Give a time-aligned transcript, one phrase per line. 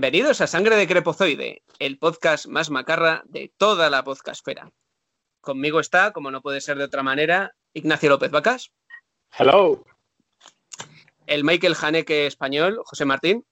[0.00, 4.72] Bienvenidos a Sangre de Crepozoide, el podcast más macarra de toda la podcastfera.
[5.42, 8.72] Conmigo está, como no puede ser de otra manera, Ignacio López Vacas.
[9.38, 9.84] Hello.
[11.26, 13.44] El Michael Haneke español, José Martín.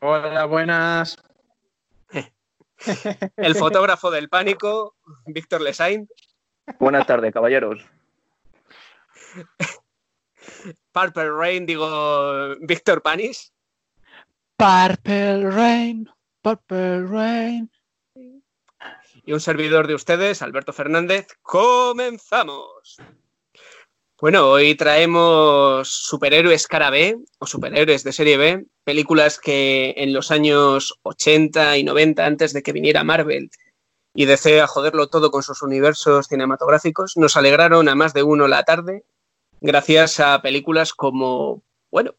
[0.00, 1.18] Hola, buenas.
[3.36, 6.08] El fotógrafo del pánico, Víctor Lesain.
[6.78, 7.84] Buenas tardes, caballeros.
[10.90, 13.51] Purple Rain, digo, Víctor Panis.
[14.62, 16.08] Purple Rain,
[16.40, 17.68] Purple Rain.
[19.24, 21.26] Y un servidor de ustedes, Alberto Fernández.
[21.42, 22.96] ¡Comenzamos!
[24.20, 30.30] Bueno, hoy traemos superhéroes cara B o superhéroes de serie B, películas que en los
[30.30, 33.50] años 80 y 90, antes de que viniera Marvel
[34.14, 38.46] y DC a joderlo todo con sus universos cinematográficos, nos alegraron a más de uno
[38.46, 39.02] la tarde
[39.60, 42.14] gracias a películas como, bueno,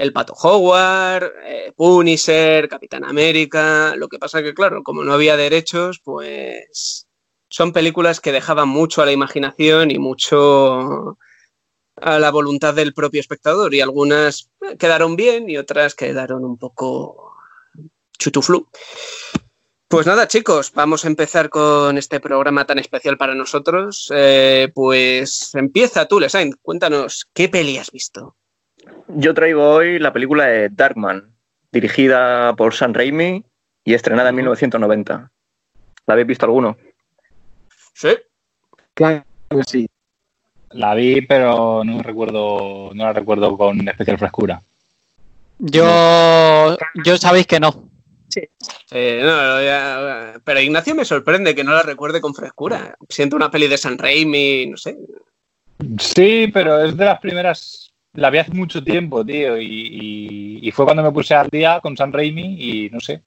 [0.00, 3.94] El Pato Howard, eh, Punisher, Capitán América.
[3.96, 7.06] Lo que pasa que, claro, como no había derechos, pues
[7.50, 11.18] son películas que dejaban mucho a la imaginación y mucho
[11.96, 14.48] a la voluntad del propio espectador y algunas
[14.78, 17.34] quedaron bien y otras quedaron un poco
[18.18, 18.68] chutuflu.
[19.86, 24.10] Pues nada, chicos, vamos a empezar con este programa tan especial para nosotros.
[24.14, 28.36] Eh, pues empieza tú, Lesain, cuéntanos, ¿qué peli has visto?
[29.14, 31.34] Yo traigo hoy la película de Darkman,
[31.72, 33.44] dirigida por Sam Raimi
[33.84, 35.30] y estrenada en 1990.
[36.06, 36.76] ¿La habéis visto alguno?
[37.94, 38.16] Sí.
[38.94, 39.88] Claro que sí.
[40.70, 44.62] La vi, pero no recuerdo, no la recuerdo con especial frescura.
[45.58, 47.90] Yo, yo sabéis que no.
[48.28, 48.42] Sí.
[48.92, 52.96] Eh, no, ya, pero Ignacio me sorprende que no la recuerde con frescura.
[53.08, 54.96] Siento una peli de San Raimi, no sé.
[55.98, 57.89] Sí, pero es de las primeras.
[58.14, 61.80] La vi hace mucho tiempo, tío, y, y, y fue cuando me puse al día
[61.80, 63.22] con San Raimi y no sé.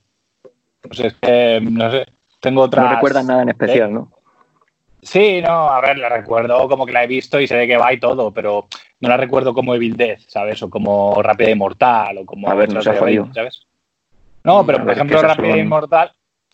[0.87, 2.05] No sé, es que, no sé.
[2.41, 2.85] Tengo otras.
[2.85, 4.11] No recuerdas nada en especial, ¿no?
[5.01, 7.77] Sí, no, a ver, la recuerdo como que la he visto y sé de qué
[7.77, 8.67] va y todo, pero
[8.99, 10.61] no la recuerdo como Evil Death, ¿sabes?
[10.63, 12.49] O como Rápida y Mortal, o como...
[12.49, 13.29] A ver, no se ha jodido.
[13.33, 13.65] ¿sabes?
[14.43, 16.11] No, pero A por ver, ejemplo, Rápida y Mortal,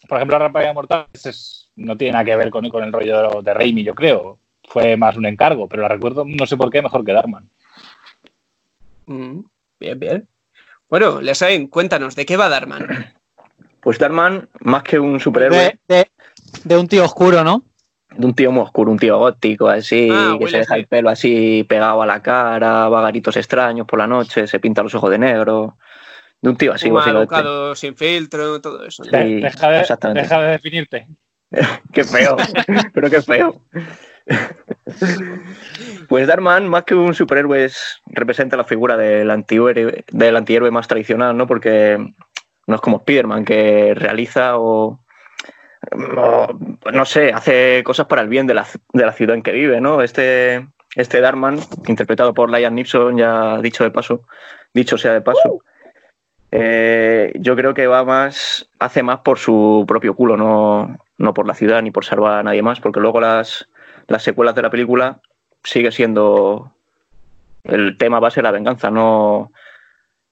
[0.07, 3.29] por ejemplo, Rápida y Mortal es- no tiene nada que ver con, con el rollo
[3.29, 4.39] de, de Raimi, yo creo.
[4.67, 7.49] Fue más un encargo, pero la recuerdo, no sé por qué, mejor que Darkman.
[9.09, 9.41] Mm,
[9.79, 10.29] bien, bien.
[10.87, 12.85] Bueno, Lesain, cuéntanos, ¿de qué va Darman?
[13.81, 16.11] Pues Darkman, más que un superhéroe, De, de-
[16.65, 17.63] de un tío oscuro, ¿no?
[18.09, 21.09] de un tío muy oscuro, un tío gótico, así, Ah, que se deja el pelo
[21.09, 24.93] así pegado a la cara, va a garitos extraños por la noche, se pinta los
[24.95, 25.77] ojos de negro.
[26.41, 29.03] De un tío así, alocado sin filtro, todo eso.
[29.05, 31.07] Sí, deja, de, deja de definirte.
[31.93, 32.35] Qué feo,
[32.93, 33.63] pero qué feo.
[36.07, 40.87] Pues Darman, más que un superhéroe, es- representa la figura del antihéroe, del antihéroe más
[40.87, 41.45] tradicional, ¿no?
[41.47, 41.97] Porque
[42.67, 44.99] no es como Spiderman, que realiza o,
[46.91, 49.79] no sé, hace cosas para el bien de la, de la ciudad en que vive,
[49.81, 50.01] ¿no?
[50.01, 54.23] Este, este Darman, interpretado por Liam Neeson, ya dicho de paso,
[54.73, 55.59] dicho sea de paso,
[56.51, 61.47] eh, yo creo que va más, hace más por su propio culo, no, no por
[61.47, 63.68] la ciudad ni por salvar a nadie más, porque luego las,
[64.09, 65.19] las secuelas de la película
[65.63, 66.75] sigue siendo
[67.63, 69.51] el tema base de la venganza, no,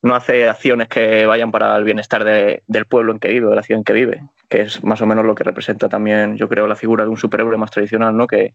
[0.02, 3.56] no hace acciones que vayan para el bienestar de- del pueblo en que vive, de
[3.56, 6.48] la ciudad en que vive, que es más o menos lo que representa también, yo
[6.50, 8.28] creo, la figura de un superhéroe más tradicional, ¿no?
[8.28, 8.54] Que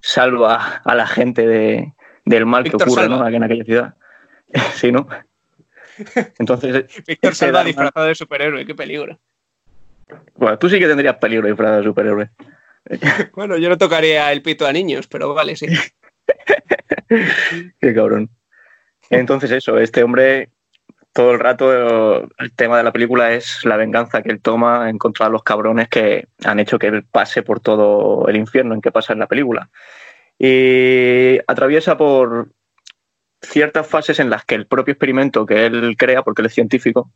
[0.00, 1.92] salva a la gente de,
[2.24, 3.08] del mal Víctor que ocurre.
[3.08, 3.26] ¿no?
[3.26, 3.94] en aquella ciudad.
[4.74, 5.06] sí, ¿no?
[6.38, 9.18] Entonces, Víctor Salva disfrazado de superhéroe, qué peligro.
[10.34, 12.30] bueno, tú sí que tendrías peligro disfrazado de superhéroe.
[13.34, 15.66] Bueno, yo no tocaría el pito a niños, pero vale, sí.
[17.80, 18.30] Qué cabrón.
[19.10, 20.50] Entonces eso, este hombre
[21.12, 24.98] todo el rato el tema de la película es la venganza que él toma en
[24.98, 28.80] contra de los cabrones que han hecho que él pase por todo el infierno en
[28.80, 29.68] que pasa en la película.
[30.38, 32.48] Y atraviesa por
[33.42, 37.10] ciertas fases en las que el propio experimento que él crea, porque él es científico,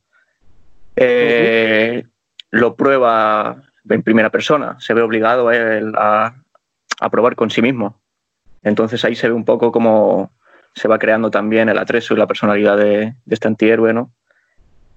[0.96, 2.04] eh,
[2.50, 4.76] lo prueba en primera persona.
[4.80, 6.34] Se ve obligado él a,
[7.00, 8.00] a probar con sí mismo.
[8.62, 10.32] Entonces ahí se ve un poco como
[10.74, 14.12] se va creando también el atrezo y la personalidad de, de este antihéroe, ¿no?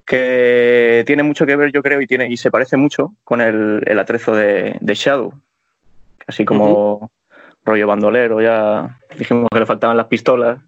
[0.06, 3.84] Que tiene mucho que ver, yo creo, y, tiene, y se parece mucho con el,
[3.86, 5.40] el atrezo de, de Shadow.
[6.26, 7.12] Así como
[7.64, 10.60] rollo bandolero, ya dijimos que le faltaban las pistolas.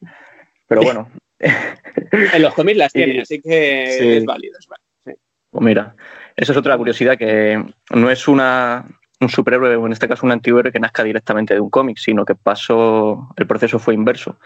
[0.67, 1.09] Pero bueno,
[1.39, 4.07] En los cómics las tiene, Y- así que sí.
[4.09, 4.57] es válido.
[4.59, 5.19] Es válido.
[5.49, 5.95] Pues mira,
[6.35, 8.85] esa es otra curiosidad que no es una,
[9.19, 12.25] un superhéroe, o en este caso un antihéroe que nazca directamente de un cómic, sino
[12.25, 14.37] que pasó, el proceso fue inverso.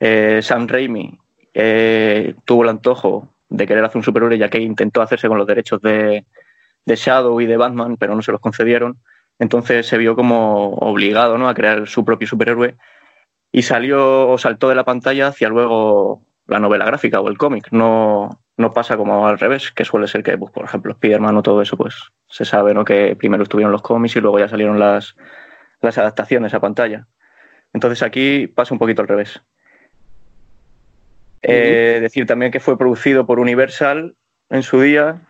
[0.00, 1.18] Eh, Sam Raimi
[1.54, 5.46] eh, tuvo el antojo de querer hacer un superhéroe, ya que intentó hacerse con los
[5.46, 6.26] derechos de,
[6.84, 8.98] de Shadow y de Batman, pero no se los concedieron.
[9.38, 11.48] Entonces se vio como obligado ¿no?
[11.48, 12.76] a crear su propio superhéroe
[13.52, 17.68] y salió o saltó de la pantalla hacia luego la novela gráfica o el cómic.
[17.70, 21.42] No, no pasa como al revés, que suele ser que, pues, por ejemplo, Spider-Man o
[21.42, 21.94] todo eso, pues
[22.26, 22.84] se sabe ¿no?
[22.84, 25.16] que primero estuvieron los cómics y luego ya salieron las,
[25.80, 27.06] las adaptaciones a pantalla.
[27.72, 29.40] Entonces aquí pasa un poquito al revés.
[31.40, 34.16] Eh, decir también que fue producido por Universal
[34.50, 35.22] en su día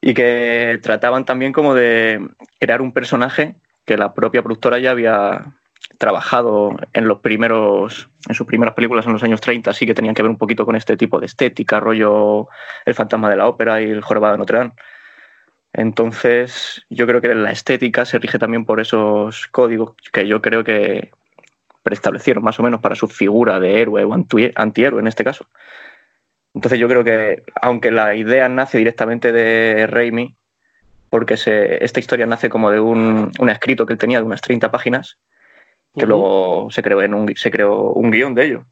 [0.00, 2.28] y que trataban también como de
[2.58, 5.57] crear un personaje que la propia productora ya había
[5.98, 10.14] trabajado en los primeros en sus primeras películas en los años 30 así que tenían
[10.14, 12.48] que ver un poquito con este tipo de estética rollo
[12.86, 14.72] el fantasma de la ópera y el jorobado de Notre Dame.
[15.72, 20.64] Entonces yo creo que la estética se rige también por esos códigos que yo creo
[20.64, 21.10] que
[21.82, 25.46] preestablecieron más o menos para su figura de héroe o antihéroe en este caso.
[26.54, 30.34] Entonces yo creo que, aunque la idea nace directamente de Raimi,
[31.10, 34.40] porque se, esta historia nace como de un, un, escrito que él tenía de unas
[34.40, 35.18] 30 páginas,
[35.98, 36.10] que uh -huh.
[36.10, 38.64] luego se creó, en un, se creó un guion de ello.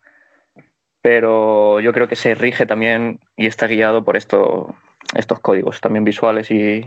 [1.02, 4.74] Pero yo creo que se rige también y está guiado por esto,
[5.14, 6.84] estos códigos también visuales y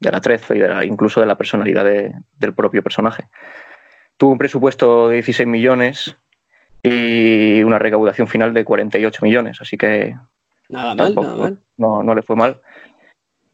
[0.00, 3.28] del atrezo y de la, incluso de la personalidad de, del propio personaje.
[4.16, 6.16] Tuvo un presupuesto de 16 millones
[6.82, 10.16] y una recaudación final de 48 millones, así que
[10.68, 11.58] nada mal, nada mal.
[11.76, 12.60] No, no, le fue mal.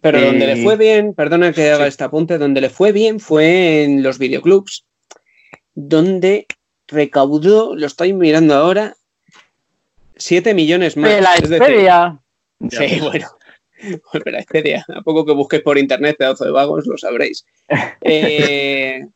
[0.00, 0.24] Pero y...
[0.24, 1.88] donde le fue bien, perdona que haga sí.
[1.88, 4.84] este apunte, donde le fue bien fue en los videoclubs,
[5.74, 6.46] donde
[6.86, 8.96] recaudó, lo estoy mirando ahora,
[10.16, 11.10] 7 millones más.
[11.10, 12.20] De la es Expedia.
[12.70, 13.28] Sí, bueno.
[14.24, 14.84] La Expedia.
[14.94, 17.44] A poco que busquéis por internet, pedazo de vagos, lo sabréis.
[18.02, 19.06] Eh,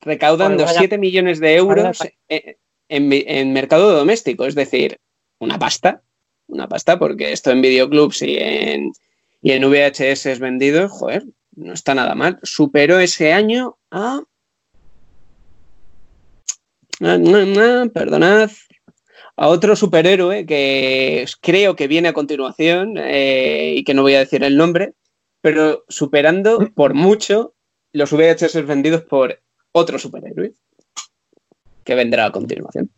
[0.00, 1.98] recaudando bueno, 7 millones de euros
[2.28, 2.56] en,
[2.88, 4.98] en, mercado doméstico, es decir,
[5.40, 6.02] una pasta,
[6.46, 8.92] una pasta, porque esto en videoclubs y en,
[9.42, 11.24] y en VHS vendidos, joder,
[11.56, 12.38] no está nada mal.
[12.42, 14.22] Superó ese año a.
[17.92, 18.50] Perdonad.
[19.38, 24.20] A otro superhéroe que creo que viene a continuación eh, y que no voy a
[24.20, 24.94] decir el nombre,
[25.42, 27.54] pero superando por mucho
[27.92, 29.38] los VHS vendidos por
[29.72, 30.54] otro superhéroe
[31.84, 32.90] que vendrá a continuación.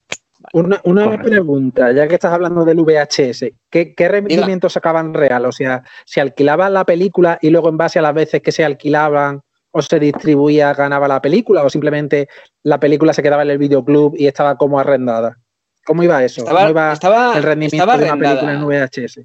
[0.52, 5.44] Una, una pregunta, ya que estás hablando del VHS, ¿qué, qué rendimiento sacaban real?
[5.44, 8.64] O sea, ¿se alquilaba la película y luego en base a las veces que se
[8.64, 9.42] alquilaban
[9.78, 12.28] o se distribuía ganaba la película o simplemente
[12.62, 15.38] la película se quedaba en el videoclub y estaba como arrendada?
[15.84, 16.42] ¿Cómo iba eso?
[16.42, 19.20] Estaba, ¿Cómo iba estaba, el rendimiento de una película en VHS?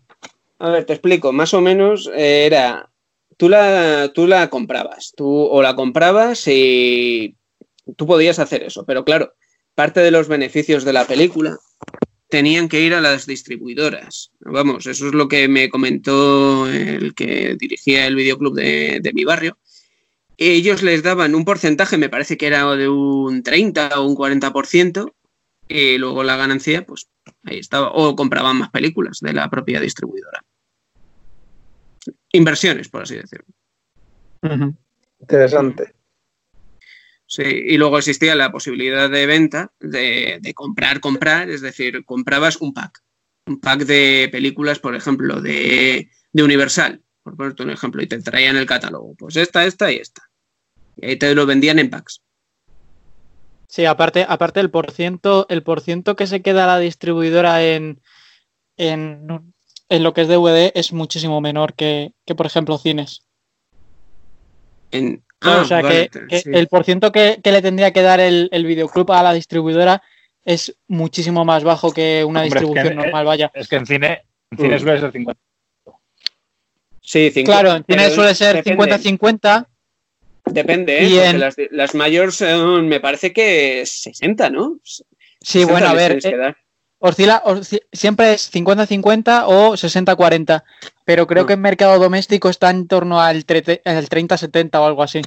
[0.60, 1.34] A ver, te explico.
[1.34, 2.90] Más o menos era,
[3.36, 7.36] tú la, tú la comprabas, tú o la comprabas y
[7.98, 9.34] tú podías hacer eso, pero claro,
[9.76, 11.58] parte de los beneficios de la película
[12.30, 14.32] tenían que ir a las distribuidoras.
[14.40, 19.24] Vamos, eso es lo que me comentó el que dirigía el videoclub de, de, mi
[19.24, 19.58] barrio.
[20.38, 25.14] Ellos les daban un porcentaje, me parece que era de un 30 o un 40%,
[25.68, 27.08] y luego la ganancia, pues
[27.44, 30.44] ahí estaba, o compraban más películas de la propia distribuidora.
[32.32, 33.46] Inversiones, por así decirlo.
[34.42, 34.78] Uh -huh.
[35.22, 35.94] Interesante.
[37.26, 42.58] Sí, y luego existía la posibilidad de venta, de, de, comprar, comprar, es decir, comprabas
[42.58, 43.02] un pack.
[43.48, 48.22] Un pack de películas, por ejemplo, de, de Universal, por ponerte un ejemplo, y te
[48.22, 49.16] traían el catálogo.
[49.16, 50.22] Pues esta, esta y esta.
[50.98, 52.22] Y ahí te lo vendían en packs.
[53.68, 58.02] Sí, aparte, aparte el porciento, el porciento que se queda la distribuidora en,
[58.78, 59.56] en,
[59.90, 63.26] en lo que es DVD es muchísimo menor que, que por ejemplo, cines.
[64.92, 66.50] En, Ah, o sea, vale, que, que sí.
[66.54, 70.02] el porciento que, que, le tendría que dar el, el, videoclub a la distribuidora
[70.46, 73.52] es muchísimo más bajo que una Hombre, distribución es que, normal, vaya.
[73.54, 74.80] Es que en cine, en cine uh.
[74.80, 75.42] suele ser 50.
[77.04, 77.44] Sí, 50.
[77.44, 79.68] Claro, en suele ser 50-50.
[80.46, 81.30] Depende, ¿eh?
[81.30, 81.40] En...
[81.40, 84.80] las, las mayores son, me parece que 60, ¿no?
[84.84, 85.04] Sí,
[85.60, 86.56] 60 bueno, a ver, eh,
[87.00, 90.64] oscila, oscila, siempre es 50-50 o 60-40,
[91.06, 91.48] pero creo no.
[91.48, 95.22] que en mercado doméstico está en torno al 30-70 o algo así.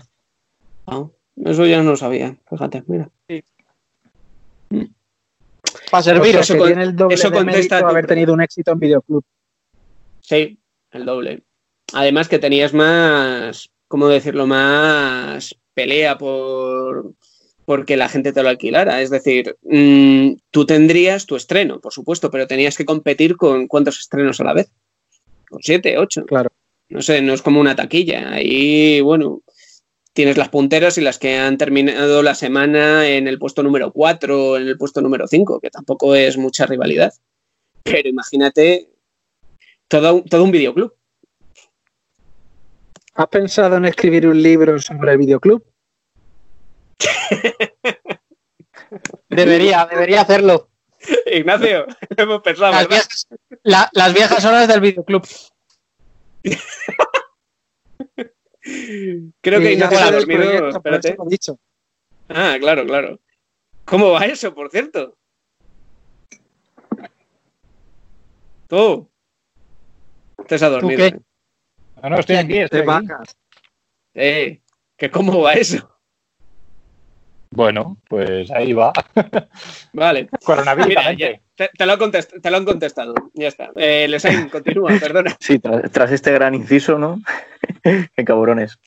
[0.86, 1.06] Ah,
[1.44, 3.10] eso ya no lo sabía, fíjate, mira.
[3.28, 3.44] Sí.
[5.90, 8.72] Para servir, o sea, eso, tiene el doble eso de contesta haber tenido un éxito
[8.72, 9.24] en videoclub.
[10.20, 10.58] Sí,
[10.90, 11.45] el doble.
[11.92, 14.46] Además que tenías más, ¿cómo decirlo?
[14.46, 17.12] Más pelea por,
[17.64, 19.02] porque la gente te lo alquilara.
[19.02, 23.98] Es decir, mmm, tú tendrías tu estreno, por supuesto, pero tenías que competir con cuántos
[23.98, 24.70] estrenos a la vez.
[25.48, 26.24] Con siete, ocho.
[26.26, 26.50] Claro.
[26.88, 28.32] No sé, no es como una taquilla.
[28.32, 29.42] Ahí, bueno,
[30.12, 34.50] tienes las punteras y las que han terminado la semana en el puesto número cuatro
[34.50, 37.12] o en el puesto número cinco, que tampoco es mucha rivalidad.
[37.82, 38.88] Pero imagínate
[39.88, 40.94] todo, todo un videoclub.
[43.16, 45.64] ¿Has pensado en escribir un libro sobre el videoclub?
[49.28, 50.70] Debería, debería hacerlo.
[51.26, 53.26] Ignacio, hemos pensado, Las viejas,
[53.62, 55.26] la- las viejas horas del videoclub.
[59.40, 60.68] Creo que Ignacio ha dormido.
[60.68, 61.16] Espérate.
[61.26, 61.58] dicho.
[62.28, 63.20] Ah, claro, claro.
[63.84, 65.16] ¿Cómo va eso, por cierto?
[68.68, 69.08] Tú.
[70.48, 70.96] Te has dormido.
[70.98, 71.18] qué?
[72.06, 73.06] No, no, estoy aquí, estoy aquí.
[74.14, 74.60] Eh,
[74.96, 75.90] que cómo va eso.
[77.50, 78.92] Bueno, pues ahí va.
[79.92, 80.28] Vale.
[80.44, 80.88] Coronavirus.
[80.88, 81.92] Mira, ya- te, te lo
[82.42, 83.14] te lo han contestado.
[83.34, 83.70] Ya está.
[83.74, 84.06] Eh,
[84.52, 85.36] continúa, perdona.
[85.40, 87.20] Sí, tras, tras este gran inciso, ¿no?
[87.82, 88.78] Qué cabrones.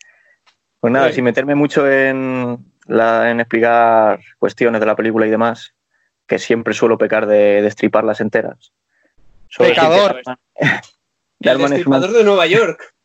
[0.80, 1.16] Pues nada, Sí.
[1.16, 5.74] sin meterme mucho en, la, en explicar cuestiones de la película y demás,
[6.26, 8.72] que siempre suelo pecar de destriparlas enteras.
[9.58, 10.22] Pecador.
[10.24, 10.70] Darman- El
[11.40, 12.96] Darman destripador de Nueva York.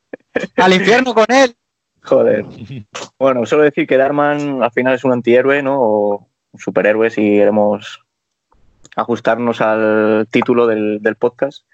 [0.56, 1.54] Al infierno con él.
[2.02, 2.44] Joder.
[3.18, 5.80] Bueno, solo decir que Darman al final es un antihéroe, ¿no?
[5.80, 8.04] O un superhéroe si queremos
[8.96, 11.64] ajustarnos al título del, del podcast,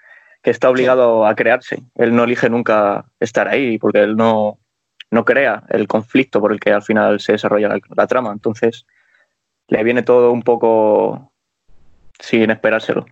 [0.41, 1.81] que está obligado a crearse.
[1.95, 4.59] Él no elige nunca estar ahí porque él no,
[5.09, 8.31] no crea el conflicto por el que al final se desarrolla la, la trama.
[8.31, 8.85] Entonces,
[9.67, 11.33] le viene todo un poco
[12.19, 13.05] sin esperárselo.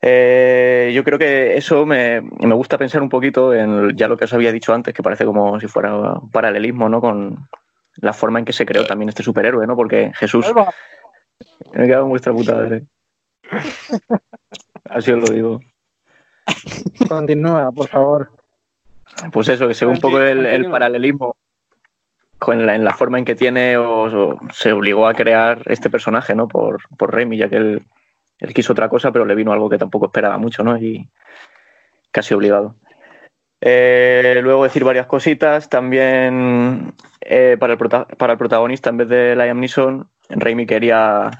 [0.00, 4.24] Eh, yo creo que eso me, me gusta pensar un poquito en ya lo que
[4.24, 7.00] os había dicho antes, que parece como si fuera un paralelismo, ¿no?
[7.00, 7.48] Con
[7.96, 9.76] la forma en que se creó también este superhéroe, ¿no?
[9.76, 10.46] Porque Jesús,
[11.72, 12.84] me he quedado en vuestra puta madre.
[14.84, 15.60] Así os lo digo.
[17.08, 18.32] Continúa, por favor.
[19.32, 21.36] Pues eso, que se ve un poco el, paralelismo
[22.38, 25.90] con la, en la forma en que tiene o, o se obligó a crear este
[25.90, 26.46] personaje, ¿no?
[26.46, 27.82] Por, por Raimi, ya que él,
[28.38, 30.76] él quiso otra cosa, pero le vino algo que tampoco esperaba mucho, ¿no?
[30.78, 31.08] Y
[32.10, 32.76] casi obligado.
[33.60, 35.68] Eh, luego decir varias cositas.
[35.68, 41.30] También eh, para, el prota- para el protagonista, en vez de Liam Neeson, Raimi quería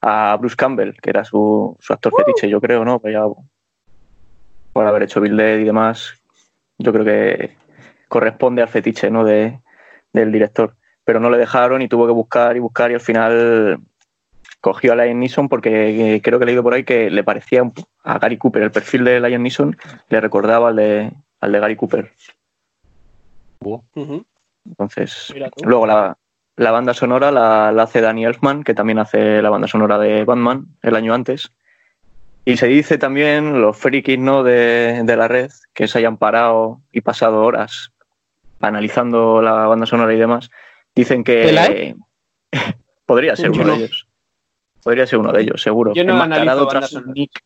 [0.00, 3.00] a Bruce Campbell, que era su, su actor fetiche, yo creo, ¿no?
[3.04, 3.24] Ya,
[4.72, 6.14] por haber hecho Bill Dead y demás,
[6.78, 7.56] yo creo que
[8.08, 9.24] corresponde al fetiche ¿no?
[9.24, 9.60] de,
[10.12, 10.76] del director.
[11.04, 13.80] Pero no le dejaron y tuvo que buscar y buscar y al final
[14.60, 17.62] cogió a Liam Neeson porque eh, creo que he leído por ahí que le parecía
[18.04, 19.76] a Gary Cooper, el perfil de Liam Neeson
[20.08, 22.12] le recordaba al de, al de Gary Cooper.
[24.64, 26.16] Entonces, luego la,
[26.56, 30.24] la banda sonora la, la hace Danny Elfman, que también hace la banda sonora de
[30.24, 31.50] Batman el año antes.
[32.44, 34.42] Y se dice también los frikis ¿no?
[34.42, 37.92] de, de la red que se hayan parado y pasado horas
[38.60, 40.50] analizando la banda sonora y demás,
[40.94, 41.96] dicen ¿De la que
[43.06, 43.72] podría ser uno no.
[43.72, 44.06] de ellos.
[44.82, 45.92] Podría ser uno de ellos, seguro.
[45.94, 47.40] Yo no analizo tras un nick.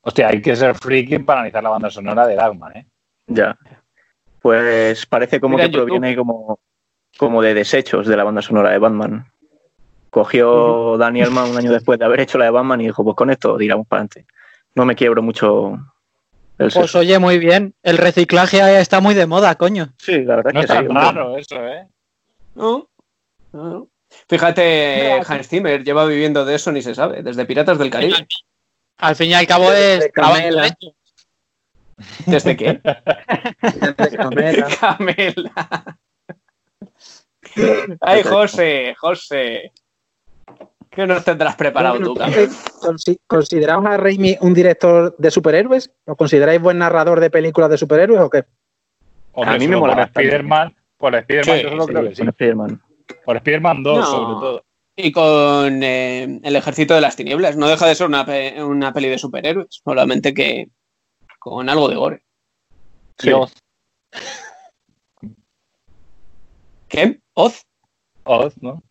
[0.00, 2.86] Hostia, hay que ser friki para analizar la banda sonora de Darkman, ¿eh?
[3.26, 3.58] Ya.
[4.40, 6.60] Pues parece como Mira que proviene como,
[7.18, 9.26] como de desechos de la banda sonora de Batman.
[10.10, 13.16] Cogió Danny Elfman un año después de haber hecho la de Batman y dijo, pues
[13.16, 14.26] con esto tiramos para adelante.
[14.74, 15.78] No me quiebro mucho
[16.58, 17.74] el Pues oye, muy bien.
[17.82, 19.90] El reciclaje está muy de moda, coño.
[19.98, 20.86] Sí, la verdad No es que sí.
[20.88, 21.86] raro eso, ¿eh?
[22.54, 22.88] No,
[23.52, 23.88] no.
[24.28, 28.26] Fíjate, Hans Zimmer lleva viviendo de eso ni se sabe, desde Piratas del Caribe.
[28.98, 30.76] Al fin y al cabo es Camela.
[32.26, 32.80] ¿Desde qué?
[33.62, 34.68] Desde Camela.
[34.80, 35.98] Camela.
[38.00, 39.72] Ay, José, José.
[40.90, 42.48] ¿Qué nos tendrás preparado tú, Camela?
[42.82, 45.90] Consi- ¿Consideramos a Raimi un director de superhéroes?
[46.06, 48.44] ¿Lo consideráis buen narrador de películas de superhéroes o qué?
[49.32, 50.04] Hombre, A mí me mola por.
[50.04, 52.22] Spider-Man, por Spider-Man Sí, yo solo Sí, creo que sí.
[52.22, 52.82] Spider-Man.
[53.24, 54.06] Por Spider-Man 2, No.
[54.06, 54.64] sobre todo.
[54.96, 57.56] Y con eh, El Ejército de las Tinieblas.
[57.56, 60.68] No deja de ser una, pe- una peli de superhéroes, solamente que
[61.38, 62.22] con algo de gore.
[63.18, 63.28] Sí.
[63.28, 63.52] Dios,
[66.88, 67.20] ¿Qué?
[67.34, 67.64] ¿Oz?
[68.24, 68.82] Oz, ¿no?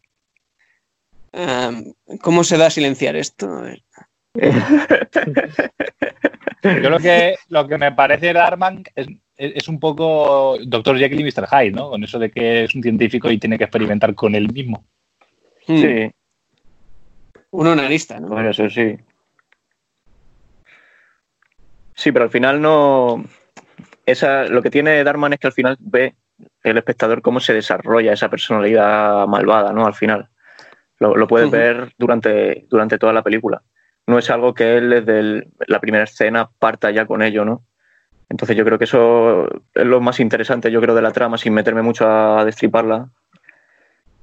[2.21, 3.47] ¿Cómo se da a silenciar esto?
[3.51, 3.83] A ver.
[6.63, 10.97] Yo lo que, lo que me parece Darkman es, es es un poco Dr.
[10.97, 11.47] Jekyll y Mr.
[11.47, 11.89] Hyde, ¿no?
[11.89, 14.85] Con eso de que es un científico y tiene que experimentar con él mismo.
[15.67, 16.11] Hmm, Sí,
[17.51, 18.27] Un onanista, ¿no?
[18.27, 18.97] podría ser, sí.
[21.95, 23.23] Sí, pero al final no.
[24.05, 26.15] Esa, lo que tiene Darman es que al final ve
[26.63, 29.85] el espectador cómo se desarrolla esa personalidad malvada, ¿no?
[29.85, 30.29] Al final.
[30.99, 33.61] Lo, lo puedes ver durante, durante toda la película.
[34.07, 37.65] No es algo que él desde el- la primera escena parta ya con ello, ¿no?
[38.29, 41.53] Entonces yo creo que eso es lo más interesante, yo creo, de la trama, sin
[41.53, 43.07] meterme mucho a destriparla,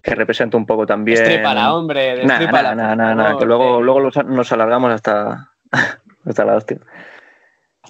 [0.03, 1.19] que representa un poco también...
[1.19, 2.75] Destrípala, hombre, Nah, destrípala.
[2.75, 5.53] nah, nah, nah, nah, favor, que luego, luego nos alargamos hasta,
[6.27, 6.79] hasta la hostia.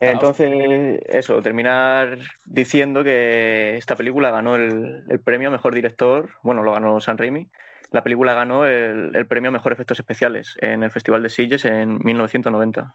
[0.00, 6.62] Entonces, eso, terminar diciendo que esta película ganó el, el premio a Mejor Director, bueno,
[6.62, 7.48] lo ganó San Raimi,
[7.90, 11.64] la película ganó el, el premio a Mejor Efectos Especiales en el Festival de Sitges
[11.64, 12.94] en 1990.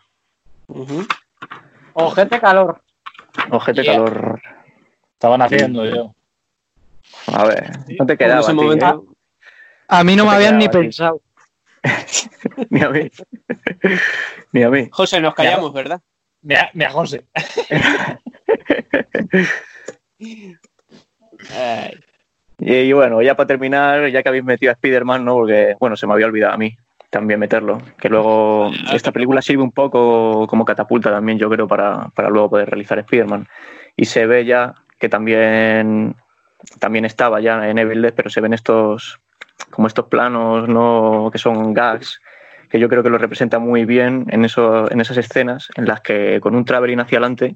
[0.68, 1.06] Ujú.
[1.94, 2.82] Ojete calor.
[3.52, 3.94] Ojete Yeah.
[3.94, 4.42] calor.
[5.14, 6.16] Estaban haciendo yo.
[7.28, 8.86] A ver, no te quedaba ese a ti, momento.
[8.86, 9.16] ¿eh?
[9.90, 11.22] A mí no No me habían ni pensado.
[12.70, 13.10] Ni a mí.
[14.54, 14.88] Ni a mí.
[14.92, 16.02] José, nos callamos, ¿verdad?
[16.42, 17.26] Mira, mira José.
[21.56, 22.00] Ay,
[22.60, 25.36] Y, y bueno, ya para terminar, ya que habéis metido a Spider-Man, ¿no?
[25.36, 26.78] Porque, bueno, se me había olvidado a mí
[27.10, 27.80] también meterlo.
[28.00, 28.50] Que luego
[28.88, 32.70] Ah, esta película sirve un poco como catapulta también, yo creo, para, para luego poder
[32.70, 33.48] realizar Spider-Man.
[33.96, 36.16] Y se ve ya que también,
[36.80, 39.20] también estaba ya en Evil Dead, pero se ven estos,
[39.70, 41.30] como estos planos, ¿no?
[41.32, 42.22] Que son gags,
[42.70, 46.02] que yo creo que lo representa muy bien en, eso, en esas escenas en las
[46.02, 47.56] que con un traveling hacia adelante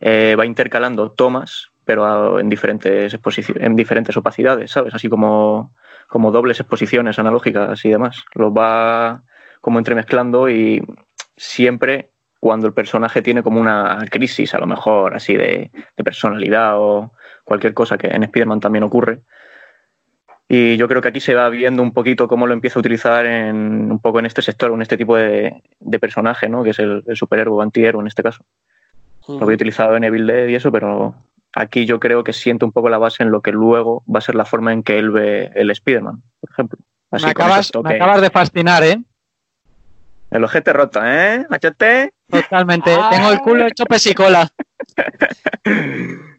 [0.00, 3.18] eh, va intercalando tomas, pero a- en diferentes
[3.56, 4.94] en diferentes opacidades, ¿sabes?
[4.94, 5.74] Así como,
[6.08, 8.24] como dobles exposiciones analógicas y demás.
[8.34, 9.22] Los va
[9.60, 10.82] como entremezclando y
[11.36, 12.10] siempre
[12.40, 17.12] cuando el personaje tiene como una crisis, a lo mejor así de, de personalidad o
[17.42, 19.22] cualquier cosa que en Spider-Man también ocurre.
[20.46, 23.24] Y yo creo que aquí se va viendo un poquito cómo lo empieza a utilizar
[23.24, 26.62] en un poco en este sector, en este tipo de, de personaje, ¿no?
[26.62, 28.44] Que es el, el superhéroe o antihéroe en este caso.
[29.26, 31.14] Lo había utilizado en Evil Dead y eso, pero
[31.54, 34.22] aquí yo creo que siente un poco la base en lo que luego va a
[34.22, 36.78] ser la forma en que él ve el Spider-Man, por ejemplo.
[37.10, 39.02] Así Me acabas, me de fascinar, ¿eh?
[40.30, 41.46] El ojete roto, ¿eh?
[41.48, 42.12] Machete.
[42.28, 42.92] Totalmente.
[42.92, 43.08] Ah.
[43.12, 44.48] Tengo el culo hecho pesicola.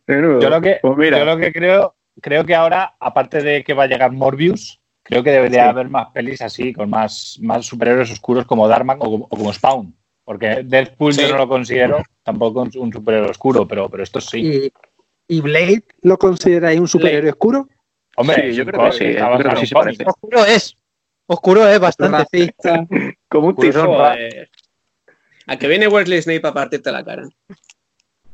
[0.08, 0.40] Menudo.
[0.42, 3.74] Yo lo que, Pues mira, yo lo que creo, creo que ahora, aparte de que
[3.74, 5.70] va a llegar Morbius, creo que debería Sí.
[5.70, 9.54] haber más pelis así, con más, más superhéroes oscuros como Darkman o, como- o como
[9.54, 9.96] Spawn.
[10.24, 11.22] Porque Deadpool Sí.
[11.22, 14.72] yo no lo considero tampoco un, un superhéroe oscuro, pero, pero esto sí.
[15.28, 17.68] ¿Y, Blade lo consideráis un superhéroe oscuro?
[18.18, 20.04] Hombre, Sí, yo creo que sí, yo creo que sí parece.
[20.06, 20.76] Oscuro es.
[21.28, 22.18] Oscuro es bastante.
[22.20, 22.88] Racista.
[23.28, 23.90] como un tizón.
[25.48, 27.28] A que viene Wesley Snape a partirte la cara.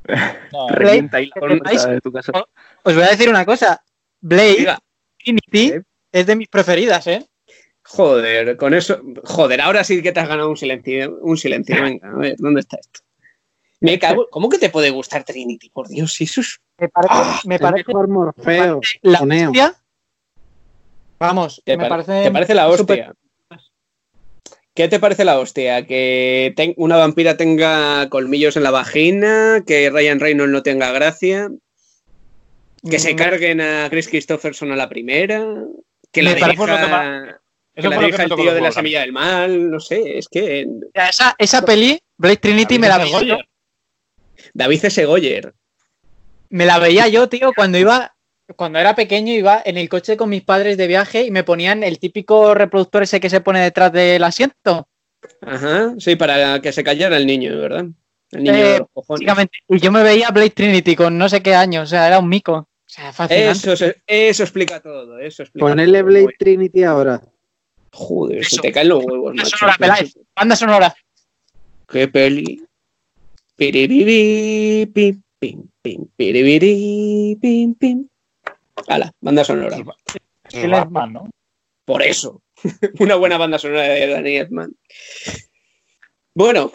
[0.51, 2.31] No, revienta ahí la de tu casa.
[2.83, 3.81] Os voy a decir una cosa.
[4.19, 4.79] Blade, Diga.
[5.23, 5.73] Trinity, Sí.
[6.11, 7.25] es de mis preferidas, ¿eh?
[7.83, 8.99] Joder, con eso.
[9.23, 11.19] Joder, ahora sí que te has ganado un silencio.
[11.21, 11.75] Un silencio.
[11.81, 13.01] Venga, a ver, ¿dónde está esto?
[13.81, 14.27] Me cago.
[14.29, 15.69] ¿Cómo que te puede gustar Trinity?
[15.69, 16.59] Por Dios, eso es.
[16.77, 18.79] Me parece, Ah, me parece mejor Morfeo.
[19.01, 19.75] la hostia.
[21.19, 22.23] Vamos, ¿Te, me pare- parece.
[22.23, 23.13] te parece la hostia?
[24.73, 25.85] ¿Qué te parece la hostia?
[25.85, 29.63] ¿Que ten- una vampira tenga colmillos en la vagina?
[29.67, 31.49] ¿Que Ryan Reynolds no tenga gracia?
[32.89, 35.43] ¿Que se Mm, carguen a Chris Christopherson a la primera?
[36.11, 36.65] ¿Que la Me parece dirija,
[37.75, 39.69] que la dirija el tío de la semilla del mal?
[39.69, 43.47] No sé, es que Esa, esa peli, Blade Trinity, me la, yo, Goyer.
[44.53, 45.05] David C.
[45.05, 45.53] Goyer.
[46.49, 48.15] me la veía yo, tío, cuando iba.
[48.57, 51.83] Cuando era pequeño iba en el coche con mis padres de viaje y me ponían
[51.83, 54.89] el típico reproductor ese que se pone detrás del asiento.
[55.41, 57.85] Ajá, sí, para que se callara el niño, ¿verdad?
[58.31, 59.19] El niño Eh, de los cojones.
[59.21, 59.57] Básicamente.
[59.69, 62.27] Y yo me veía Blade Trinity con no sé qué años, o sea, era un
[62.27, 62.53] mico.
[62.53, 63.51] O sea, fascinante.
[63.51, 66.07] Eso, se- eso explica todo, eso explica Ponerle todo.
[66.09, 67.21] Blade Trinity ahora.
[67.93, 68.61] Joder, se Eso.
[68.63, 69.57] te caen los huevos, Banda macho.
[69.57, 70.13] sonora, Peláez.
[70.35, 70.95] Banda sonora.
[71.87, 72.61] ¿Qué peli?
[73.61, 78.09] Piribiri, pim, pim, pim, piribiri, pim, pim.
[78.87, 79.77] Ala, banda sonora.
[80.49, 81.29] Es Batman, ¿no?
[81.85, 82.41] Por eso.
[82.99, 84.73] Una buena banda sonora de Danny Elfman.
[86.33, 86.71] Bueno,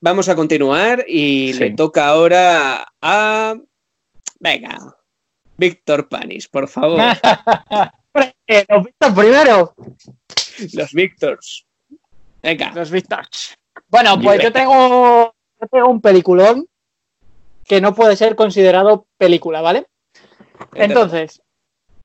[0.00, 1.58] vamos a continuar y Sí.
[1.60, 3.54] le toca ahora a.
[4.40, 4.78] Venga,
[5.58, 6.98] Víctor Panis, por favor.
[8.14, 9.74] Los Victors primero.
[10.72, 11.66] Los Víctors.
[12.42, 12.72] Venga.
[12.74, 13.54] Los Victors.
[13.88, 16.66] Bueno, pues yo tengo, yo tengo un peliculón
[17.64, 19.86] que no puede ser considerado película, ¿vale?
[20.74, 21.42] Entonces,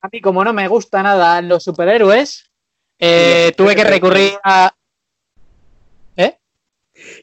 [0.00, 2.50] a mí como no me gusta nada los superhéroes,
[2.98, 4.74] eh, tuve que recurrir a...
[6.16, 6.38] ¿Eh?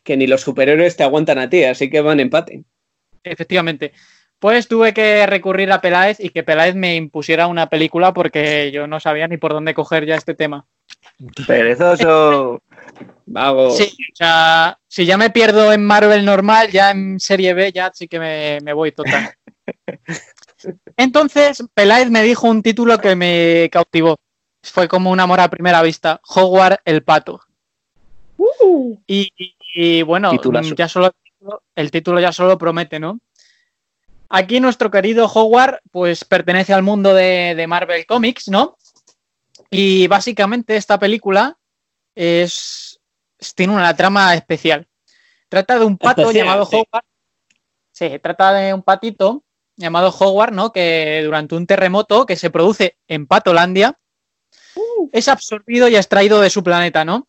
[0.03, 2.63] que ni los superhéroes te aguantan a ti, así que van empate.
[3.23, 3.93] Efectivamente.
[4.39, 8.87] Pues tuve que recurrir a Peláez y que Peláez me impusiera una película porque yo
[8.87, 10.65] no sabía ni por dónde coger ya este tema.
[11.47, 12.61] Perezoso.
[13.25, 13.71] Vago.
[13.71, 17.91] Sí, o sea, si ya me pierdo en Marvel normal, ya en Serie B ya
[17.93, 19.29] sí que me, me voy total.
[20.97, 24.17] Entonces, Peláez me dijo un título que me cautivó.
[24.63, 26.19] Fue como un amor a primera vista.
[26.35, 27.39] Howard el pato.
[29.07, 30.73] Y, y- y, bueno, Titulazo.
[30.75, 31.11] ya solo
[31.75, 33.19] el título ya solo promete, ¿no?
[34.29, 38.77] Aquí nuestro querido Howard, pues pertenece al mundo de, de Marvel Comics, ¿no?
[39.69, 41.57] Y básicamente esta película
[42.15, 42.99] es,
[43.55, 44.87] tiene una trama especial.
[45.47, 46.75] Trata de un pato Especial, llamado sí.
[46.75, 47.05] Howard.
[47.91, 49.43] se trata de un patito
[49.75, 50.71] llamado Howard, ¿no?
[50.71, 53.97] Que durante un terremoto que se produce en Patolandia
[55.11, 57.27] es absorbido y extraído de su planeta, ¿no?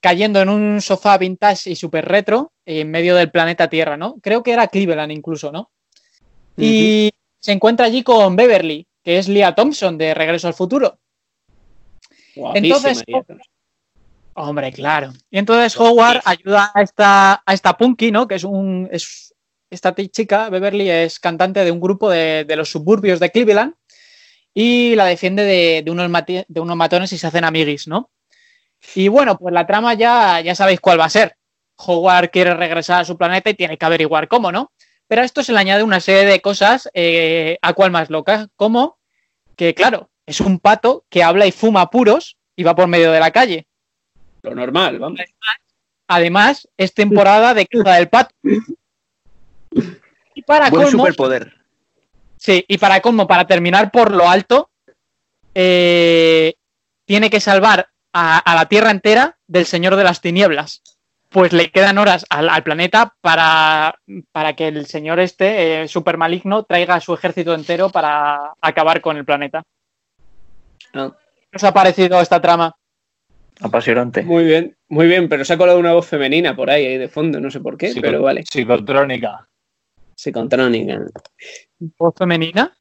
[0.00, 4.16] Cayendo en un sofá vintage y súper retro en medio del planeta Tierra, ¿no?
[4.22, 5.70] Creo que era Cleveland incluso, ¿no?
[6.56, 10.98] Y se encuentra allí con Beverly, que es Leah Thompson de Regreso al Futuro.
[12.54, 13.04] Entonces.
[14.34, 15.12] Hombre, claro.
[15.30, 18.28] Y entonces Howard ayuda a esta, a esta Punky, ¿no?
[18.28, 18.88] Que es un.
[18.92, 19.34] Es,
[19.70, 23.74] esta chica, Beverly, es cantante de un grupo de, de los suburbios de Cleveland
[24.54, 28.10] y la defiende de, de unos, mati- de unos matones y se hacen amiguis, ¿no?
[28.94, 31.36] Y bueno, pues la trama ya, ya sabéis cuál va a ser.
[31.76, 34.72] Howard quiere regresar a su planeta y tiene que averiguar cómo, ¿no?
[35.06, 38.48] Pero a esto se le añade una serie de cosas eh, a cual más locas,
[38.56, 38.98] como
[39.54, 43.20] que, claro, es un pato que habla y fuma puros y va por medio de
[43.20, 43.66] la calle.
[44.42, 45.20] Lo normal, vamos.
[46.06, 48.34] Además, es temporada de caza del pato.
[50.34, 51.54] Y para Buen colmo, superpoder.
[52.36, 54.70] sí, y para colmo, para terminar por lo alto,
[55.54, 56.54] eh,
[57.06, 60.82] tiene que salvar a, a la Tierra entera del Señor de las Tinieblas.
[61.30, 63.94] Pues le quedan horas al, al planeta para,
[64.32, 69.02] para que el señor este, eh, super maligno, traiga a su ejército entero para acabar
[69.02, 69.62] con el planeta.
[70.94, 71.12] Ah.
[71.50, 72.74] ¿Qué os ha parecido esta trama?
[73.60, 74.22] Apasionante.
[74.22, 77.08] Muy bien, muy bien, pero se ha colado una voz femenina por ahí, ahí de
[77.08, 78.44] fondo, no sé por qué, Psico- pero vale.
[78.48, 79.48] Psicotrónica.
[80.14, 81.00] Psicotrónica.
[81.98, 82.76] ¿Voz femenina?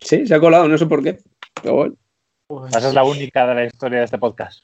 [0.00, 1.18] Sí, se ha colado, no sé por qué.
[1.62, 1.94] Pero bueno.
[2.46, 4.62] Pues- Esa es la única de la historia de este podcast.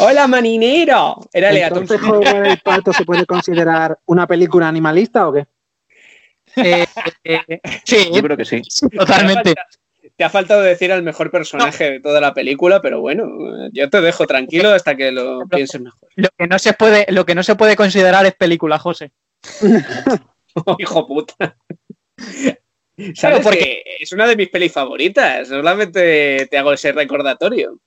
[0.00, 1.16] ¡Hola, maninero!
[1.32, 2.26] Era Lea Entonces, Thompson.
[2.26, 5.46] Howard el Pato se puede considerar una película animalista o qué?
[6.64, 6.86] Eh,
[7.24, 8.62] eh, sí, Yo creo que sí.
[8.96, 9.54] totalmente.
[9.54, 9.78] Te ha, falta-
[10.16, 14.00] te ha faltado decir al mejor personaje de toda la película, pero bueno, yo te
[14.00, 16.08] dejo tranquilo hasta que lo pienses mejor.
[16.16, 19.12] Lo que no se puede, lo que no se puede considerar es película, José.
[20.54, 21.56] Oh, hijo puta.
[23.14, 23.40] ¿Sabes?
[23.42, 25.48] porque- que es una de mis pelis favoritas.
[25.48, 27.80] Solamente te hago ese recordatorio.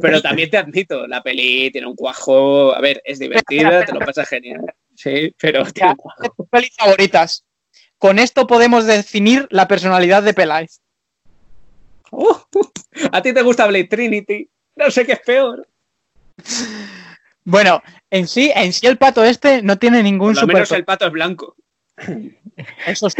[0.00, 2.74] Pero también te admito, la peli tiene un cuajo.
[2.74, 4.62] A ver, es divertida, te lo pasas genial.
[4.94, 6.22] Sí, pero tiene un cuajo.
[6.36, 7.44] Tus pelis favoritas.
[8.04, 10.82] Con esto podemos definir la personalidad de Peláez.
[12.10, 12.34] Uh,
[13.12, 14.46] a ti te gusta Blade Trinity.
[14.76, 15.66] No sé qué es peor.
[17.44, 20.54] Bueno, en sí, en sí el pato este no tiene ningún Por lo super.
[20.54, 21.56] menos el pato es blanco.
[22.86, 23.14] Eso es-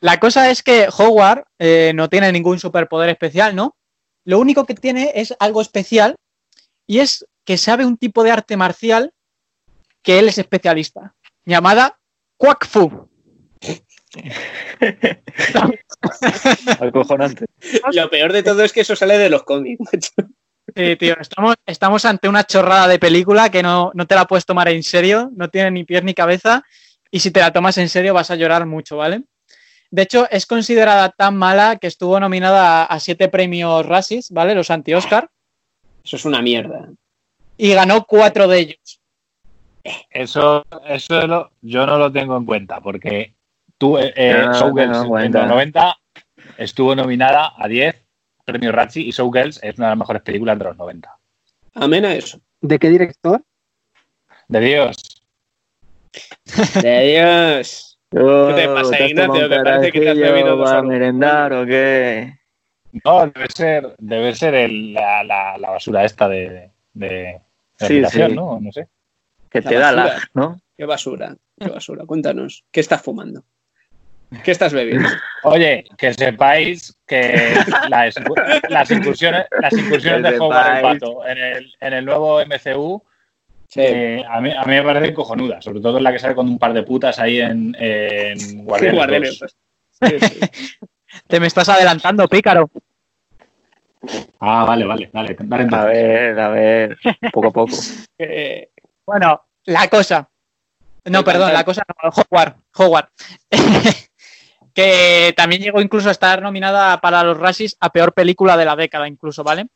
[0.00, 3.76] La cosa es que Howard eh, no tiene ningún superpoder especial, ¿no?
[4.24, 6.16] Lo único que tiene es algo especial
[6.84, 9.12] y es que sabe un tipo de arte marcial
[10.02, 11.98] que él es especialista, llamada
[12.36, 13.08] Quack Fu.
[16.80, 17.46] Acojonante.
[17.92, 20.12] Lo peor de todo es que eso sale de los cómics.
[20.74, 24.46] Sí, tío, estamos, estamos ante una chorrada de película que no, no te la puedes
[24.46, 26.62] tomar en serio, no tiene ni pies ni cabeza,
[27.10, 29.24] y si te la tomas en serio vas a llorar mucho, ¿vale?
[29.90, 34.54] De hecho, es considerada tan mala que estuvo nominada a, a siete premios Razzies, ¿vale?
[34.54, 35.28] Los anti-Oscar,
[36.04, 36.88] Eso es una mierda.
[37.58, 39.00] y ganó cuatro de ellos.
[40.10, 43.34] Eso, eso lo- yo no lo tengo en cuenta porque
[43.78, 45.96] tú, eh, eh, No, no, Showgirls no, en los 90
[46.58, 47.96] estuvo nominada a 10
[48.44, 51.16] premios Razzie y Showgirls es una de las mejores películas de los 90.
[51.74, 52.38] Amén a eso.
[52.60, 53.42] ¿De qué director?
[54.48, 54.96] De Dios.
[56.82, 57.98] De Dios.
[58.12, 59.48] ¿Qué te pasa, Ignacio?
[59.48, 62.34] Que parece que te has bebido dos ¿Va a merendar o qué?
[63.06, 67.40] No, debe ser, debe ser el- la, la- la basura esta de, de, de
[67.80, 68.36] la Sí, habitación, sí.
[68.36, 68.60] ¿no?
[68.60, 68.86] No sé.
[69.52, 70.60] Que La te da lag, ¿no?
[70.76, 71.36] Qué basura.
[71.58, 72.04] Qué basura.
[72.06, 72.64] Cuéntanos.
[72.70, 73.44] ¿Qué estás fumando?
[74.42, 75.08] ¿Qué estás bebiendo?
[75.42, 77.54] Oye, que sepáis que
[77.90, 78.14] las,
[78.70, 80.82] las incursiones, las incursiones de Howard el.
[80.82, 83.02] Pato en el, en el nuevo MCU
[83.68, 83.80] Sí.
[83.80, 86.46] eh, a, mí, a mí me parecen cojonudas, sobre todo en la que sale con
[86.46, 89.38] un par de putas ahí en, en Guardianes guardianes.
[89.38, 89.56] 2.
[90.02, 90.40] Sí, sí.
[91.26, 92.70] Te me estás adelantando, pícaro.
[94.40, 96.98] Ah, vale, vale, dale, dale A ver, a ver,
[97.32, 97.76] poco a poco.
[98.18, 98.68] Eh,
[99.06, 100.28] Bueno, la cosa.
[101.04, 102.56] No, perdón, la cosa no, Howard.
[102.76, 103.08] Howard.
[104.74, 108.76] que también llegó incluso a estar nominada para los Razzies a peor película de la
[108.76, 109.66] década, incluso, ¿vale?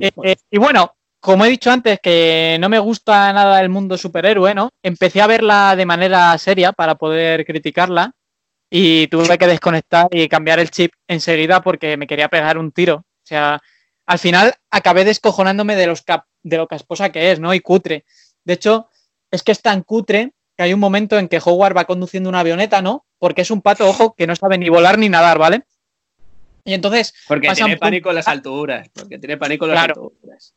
[0.00, 3.96] Eh, eh, y bueno, como he dicho antes, que no me gusta nada el mundo
[3.96, 4.70] superhéroe, ¿no?
[4.82, 8.12] Empecé a verla de manera seria para poder criticarla
[8.70, 12.96] y tuve que desconectar y cambiar el chip enseguida porque me quería pegar un tiro.
[12.96, 13.58] O sea,
[14.06, 17.52] al final acabé descojonándome de, los cap- de lo casposa que es, ¿no?
[17.54, 18.04] Y cutre.
[18.44, 18.88] De hecho,
[19.30, 22.40] es que es tan cutre que hay un momento en que Howard va conduciendo una
[22.40, 23.06] avioneta, ¿no?
[23.18, 25.62] Porque es un pato, ojo, que no sabe ni volar ni nadar, ¿vale?
[26.64, 28.88] Y entonces porque tiene pánico en las alturas.
[28.92, 30.12] Porque tiene pánico en las Claro.
[30.12, 30.54] alturas.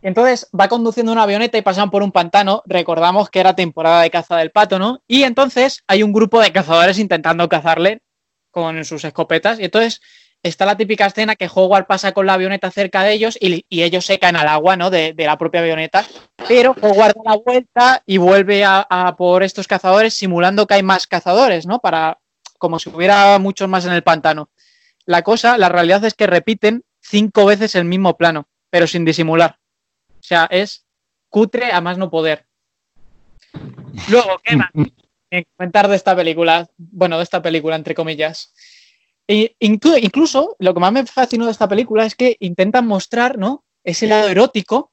[0.00, 2.62] Entonces va conduciendo una avioneta y pasan por un pantano.
[2.66, 5.02] Recordamos que era temporada de caza del pato, ¿no?
[5.06, 8.02] Y entonces hay un grupo de cazadores intentando cazarle
[8.50, 9.60] con sus escopetas.
[9.60, 10.00] Y entonces
[10.42, 13.82] está la típica escena que Howard pasa con la avioneta cerca de ellos y, y
[13.82, 14.90] ellos se caen al agua, ¿no?
[14.90, 16.04] De, de, la propia avioneta.
[16.48, 20.82] Pero Howard da la vuelta y vuelve a, a, por estos cazadores simulando que hay
[20.82, 21.78] más cazadores, ¿no?
[21.78, 22.18] Para
[22.58, 24.50] como si hubiera muchos más en el pantano.
[25.04, 29.58] La cosa, la realidad es que repiten cinco veces el mismo plano, pero sin disimular.
[30.10, 30.86] O sea, es
[31.28, 32.46] cutre a más no poder.
[34.08, 34.70] Luego, ¿qué más?
[35.56, 38.52] comentar de esta película, bueno, de esta película, entre comillas.
[39.28, 43.64] E incluso, lo que más me fascinó de esta película es que intentan mostrar, ¿no?
[43.84, 44.92] Ese lado erótico,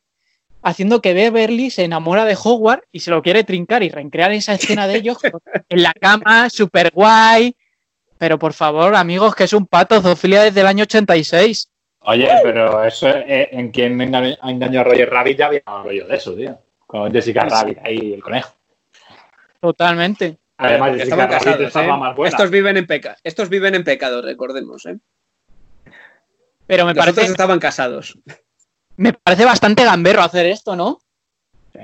[0.62, 4.54] haciendo que Beverly se enamora de Howard y se lo quiere trincar y recrear esa
[4.54, 5.18] escena de ellos
[5.70, 7.56] en la cama, súper guay.
[8.18, 11.70] Pero por favor, amigos, que es un pato, zoofilia desde el año 86.
[12.02, 16.16] Oye, pero eso eh, en quien engañó, engañó a Roger Rabbit ya había rollo de
[16.16, 16.58] eso, tío.
[16.86, 17.50] Con Jessica sí.
[17.50, 18.52] Rabbit ahí el conejo.
[19.62, 20.39] Totalmente.
[20.60, 21.98] Además, Rabbit casados, estaba ¿eh?
[21.98, 22.30] más buena.
[22.30, 23.16] Estos viven en pecado.
[23.24, 24.98] Estos viven en pecado, recordemos, ¿eh?
[26.68, 27.32] Pero me Los parece.
[27.32, 28.20] estaban casados.
[28.98, 31.00] Me parece bastante gamberro hacer esto, ¿no?
[31.74, 31.80] Sí,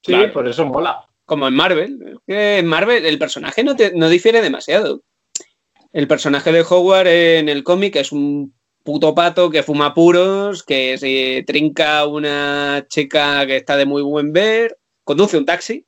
[0.00, 0.32] claro.
[0.32, 1.06] por eso mola.
[1.24, 2.20] Como en Marvel.
[2.24, 5.02] Que en Marvel el personaje no, te, no difiere demasiado.
[5.92, 10.96] El personaje de Howard en el cómic es un puto pato que fuma puros, que
[10.98, 15.84] se trinca una chica que está de muy buen ver, conduce un taxi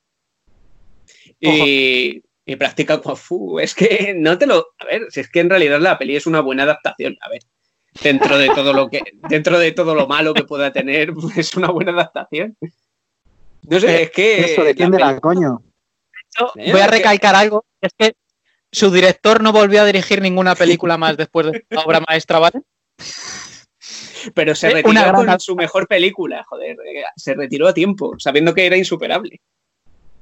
[1.41, 3.59] y, y, practica Kung Fu.
[3.59, 4.67] Es que no te lo.
[4.79, 7.17] A ver, si es que en realidad la peli es una buena adaptación.
[7.21, 7.43] A ver,
[8.03, 9.03] dentro de todo lo que.
[9.29, 12.57] Dentro de todo lo malo que pueda tener, es una buena adaptación.
[13.63, 14.41] No sé, es que.
[14.53, 15.63] Eso depende de la coño.
[16.39, 18.15] Yo voy a recalcar algo, es que
[18.73, 22.63] su director no volvió a dirigir ninguna película más después de la obra maestra, ¿vale?
[24.35, 26.77] Pero se retiró una con su mejor película, joder.
[27.15, 29.41] Se retiró a tiempo, sabiendo que era insuperable.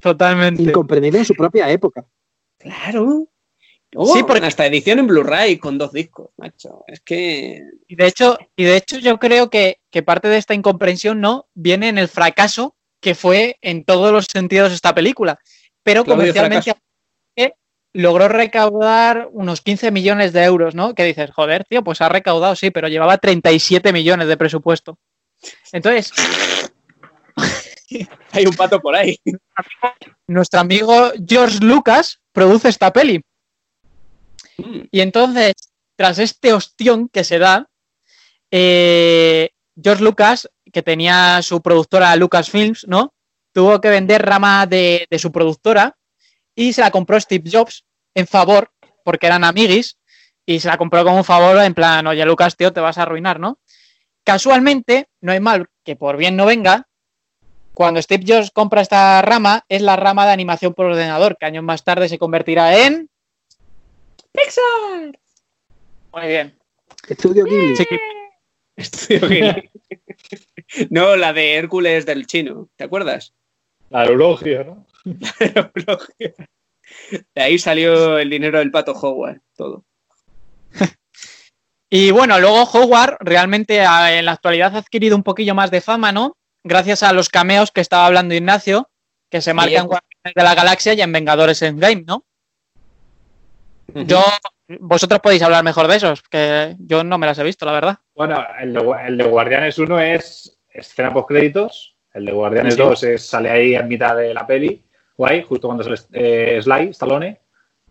[0.02, 0.62] Totalmente.
[0.62, 2.04] Incomprendible en su propia época.
[2.58, 3.28] Claro.
[3.94, 6.84] Oh, sí, porque hasta edición en Blu-ray con dos discos, macho.
[6.86, 7.62] Es que.
[7.86, 11.46] Y de hecho, y de hecho yo creo que, que, parte de esta incomprensión no
[11.54, 15.38] viene en el fracaso que fue en todos los sentidos esta película.
[15.82, 16.74] Pero Claudio comercialmente
[17.94, 20.94] logró recaudar unos 15 millones de euros, ¿no?
[20.94, 24.98] Que dices, joder, tío, pues ha recaudado, sí, pero llevaba 37 millones de presupuesto.
[25.72, 26.12] Entonces.
[28.32, 29.18] Hay un pato por ahí.
[30.26, 33.22] Nuestro amigo George Lucas produce esta peli.
[34.90, 35.54] Y entonces,
[35.96, 37.68] tras este ostión que se da,
[38.50, 39.50] eh,
[39.82, 43.14] George Lucas, que tenía su productora Lucasfilms, ¿no?
[43.52, 45.96] Tuvo que vender rama de, de su productora
[46.54, 48.70] y se la compró Steve Jobs en favor,
[49.04, 49.98] porque eran amiguis,
[50.46, 53.02] y se la compró como un favor en plan, oye Lucas, tío, te vas a
[53.02, 53.58] arruinar, ¿no?
[54.24, 56.88] Casualmente, no hay mal que por bien no venga,
[57.74, 61.64] cuando Steve Jobs compra esta rama, es la rama de animación por ordenador, que años
[61.64, 63.08] más tarde se convertirá en...
[64.32, 65.18] Pixar.
[66.12, 66.58] Muy bien.
[67.08, 67.76] Estudio Ghibli.
[67.76, 67.84] Sí,
[68.76, 69.70] Estudio Ghibli.
[70.90, 73.34] no, la de Hércules del chino, ¿te acuerdas?
[73.90, 74.86] La eulogio, ¿no?
[77.34, 79.84] De ahí salió el dinero del pato Howard, todo.
[81.90, 86.12] y bueno, luego Howard realmente en la actualidad ha adquirido un poquillo más de fama,
[86.12, 86.36] ¿no?
[86.64, 88.88] Gracias a los cameos que estaba hablando Ignacio,
[89.28, 92.24] que se marcan en Guardianes de la Galaxia y en Vengadores Endgame, ¿no?
[93.88, 94.06] Uh -huh.
[94.06, 94.22] Yo,
[94.80, 97.98] vosotros podéis hablar mejor de esos, que yo no me las he visto, la verdad.
[98.14, 102.80] Bueno, el de, el de Guardianes 1 es escena post créditos, el de Guardianes sí.
[102.80, 104.84] 2 es, sale ahí en mitad de la peli,
[105.16, 107.40] guay, justo cuando sale eh, Sly, Stallone.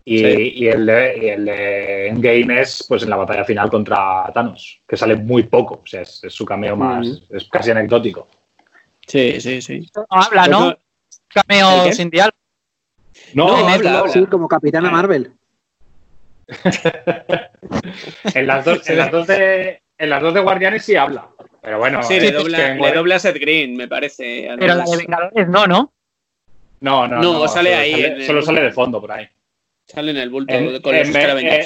[0.03, 0.53] Y, sí.
[0.55, 4.81] y, el de, y, el de, Endgame es pues en la batalla final contra Thanos,
[4.87, 7.35] que sale muy poco, o sea, es, es su cameo más, mm.
[7.35, 8.27] es casi anecdótico.
[9.07, 9.89] Sí, sí, sí.
[9.95, 10.77] No habla, ¿no?
[11.27, 12.37] Cameo sin diálogo.
[13.33, 15.33] No, no habla, habla, Sí, como Capitana Marvel.
[18.33, 21.29] en, las dos, en, las dos de, en las dos de Guardianes sí habla.
[21.61, 24.49] Pero bueno, sí, le dobla, le dobla a Seth Green, me parece.
[24.59, 25.93] Pero la de Vengadores no, ¿no?
[26.81, 27.33] No, no, no.
[27.33, 28.01] no sale solo ahí.
[28.01, 29.29] Sale, solo sale de fondo por ahí.
[29.85, 31.63] Sale en el bulto en, con en, los en,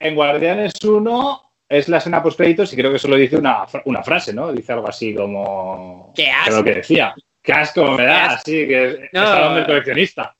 [0.00, 4.02] en Guardianes 1 es la escena post créditos y creo que solo dice una, una
[4.02, 4.52] frase, ¿no?
[4.52, 6.12] Dice algo así como.
[6.14, 6.56] ¡Qué asco!
[6.56, 7.14] lo que decía.
[7.42, 8.30] ¡Qué asco me da!
[8.32, 9.22] Así que no.
[9.22, 10.36] está hablando el coleccionista.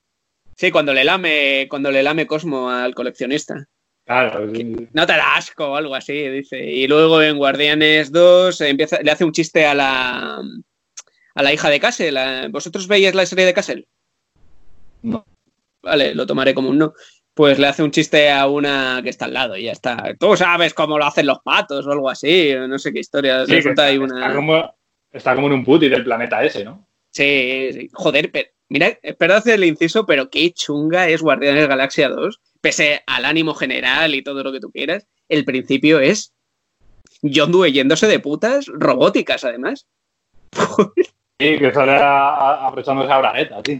[0.56, 3.66] Sí, cuando le lame, cuando le lame Cosmo al coleccionista.
[4.04, 4.46] Claro.
[4.92, 6.58] No te da asco o algo así, dice.
[6.58, 10.40] Y luego en Guardianes 2 empieza, le hace un chiste a la
[11.34, 12.48] a la hija de Castle.
[12.48, 13.86] ¿Vosotros veis la serie de Castle?
[15.02, 15.24] No.
[15.82, 16.94] Vale, lo tomaré como un no.
[17.38, 20.12] Pues le hace un chiste a una que está al lado y ya está.
[20.18, 22.52] Tú sabes cómo lo hacen los patos o algo así.
[22.68, 23.46] No sé qué historia.
[23.46, 24.22] Sí, está, hay una...
[24.22, 24.74] está, como,
[25.12, 26.84] Está como en un puti del planeta ese, ¿no?
[27.12, 27.88] Sí, sí.
[27.92, 32.40] joder, pero, mira, espero hacer el inciso, pero qué chunga es Guardianes Galaxia 2.
[32.60, 36.34] Pese al ánimo general y todo lo que tú quieras, el principio es
[37.22, 39.86] John yéndose de putas robóticas, además.
[41.40, 43.78] Sí, que sale a- a- aprovechándose a Bragueta, tío.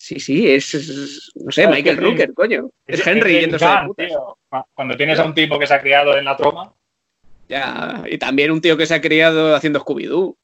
[0.00, 2.08] Sí, sí, es, es- no sé, Es Michael que sí.
[2.08, 2.70] Rooker, coño.
[2.86, 4.06] Es Henry James yéndose de Gunn, putas.
[4.06, 4.38] tío.
[4.74, 6.72] Cuando tienes a un tipo que se ha criado en la troma,
[7.48, 10.36] Ya, y también un tío que se ha criado haciendo Scooby-Doo.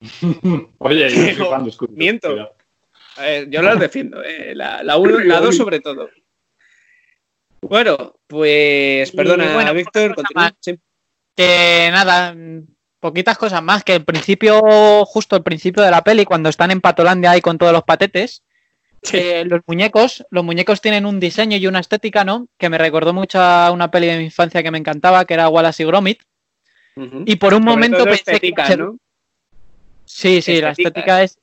[0.78, 2.28] oye, yo soy fan de Scooby-Doo, Miento.
[2.30, 2.54] cuidado.
[3.48, 6.08] Yo las defiendo, eh, la, la, uno, la dos sobre todo.
[7.62, 10.52] Bueno, pues perdona, bueno, Víctor, continúa.
[10.60, 10.78] Sí.
[11.34, 12.34] Que nada,
[13.00, 13.82] poquitas cosas más.
[13.84, 14.60] Que el principio,
[15.06, 18.44] justo el principio de la peli, cuando están en Patolandia ahí con todos los patetes,
[19.12, 22.48] eh, los muñecos, los muñecos tienen un diseño y una estética, ¿no?
[22.58, 25.48] Que me recordó mucho a una peli de mi infancia que me encantaba, que era
[25.48, 26.22] Wallace y Gromit.
[27.26, 28.98] Y por un Sobre momento pensé estética, ¿no?
[30.04, 31.38] Sí, sí, la estética es.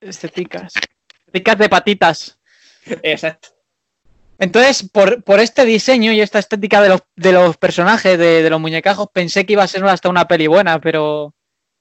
[0.00, 0.74] Estéticas.
[1.26, 2.38] Estéticas de patitas.
[3.02, 3.48] Exacto.
[4.38, 8.50] Entonces, por, por este diseño y esta estética de los, de los personajes, de, de
[8.50, 11.32] los muñecajos, pensé que iba a ser hasta una peli buena, pero.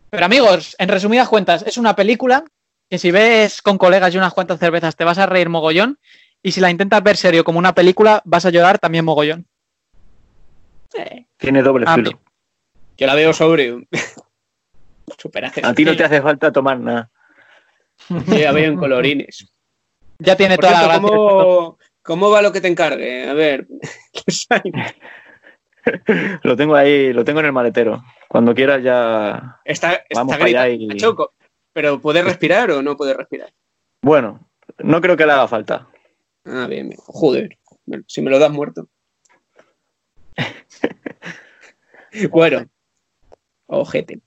[0.09, 2.45] Pero amigos, en resumidas cuentas, es una película
[2.89, 5.99] que si ves con colegas y unas cuantas cervezas te vas a reír mogollón,
[6.41, 9.47] y si la intentas ver serio como una película, vas a llorar también mogollón.
[11.37, 12.19] Tiene doble Ah, filo.
[12.97, 13.81] Yo la veo sobrio.
[15.63, 17.11] A ti no te hace falta tomar nada.
[18.09, 19.47] Yo la veo en colorines.
[20.19, 21.17] Ya tiene Por toda cierto, la gracia.
[21.17, 23.29] ¿cómo, ¿cómo va lo que te encargue?
[23.29, 23.67] A ver.
[26.43, 28.03] Lo tengo ahí, lo tengo en el maletero.
[28.27, 29.59] Cuando quieras ya.
[29.63, 31.33] Está, Vamos está para allá y- Choco.
[31.75, 33.51] Pero ¿puede respirar o no puede respirar?
[34.01, 35.89] Bueno, no creo que le haga falta.
[36.45, 36.97] Ah, bien, bien.
[37.05, 37.57] Joder.
[38.07, 38.87] Si me lo das muerto.
[42.31, 42.65] bueno.
[43.67, 44.21] Ojete.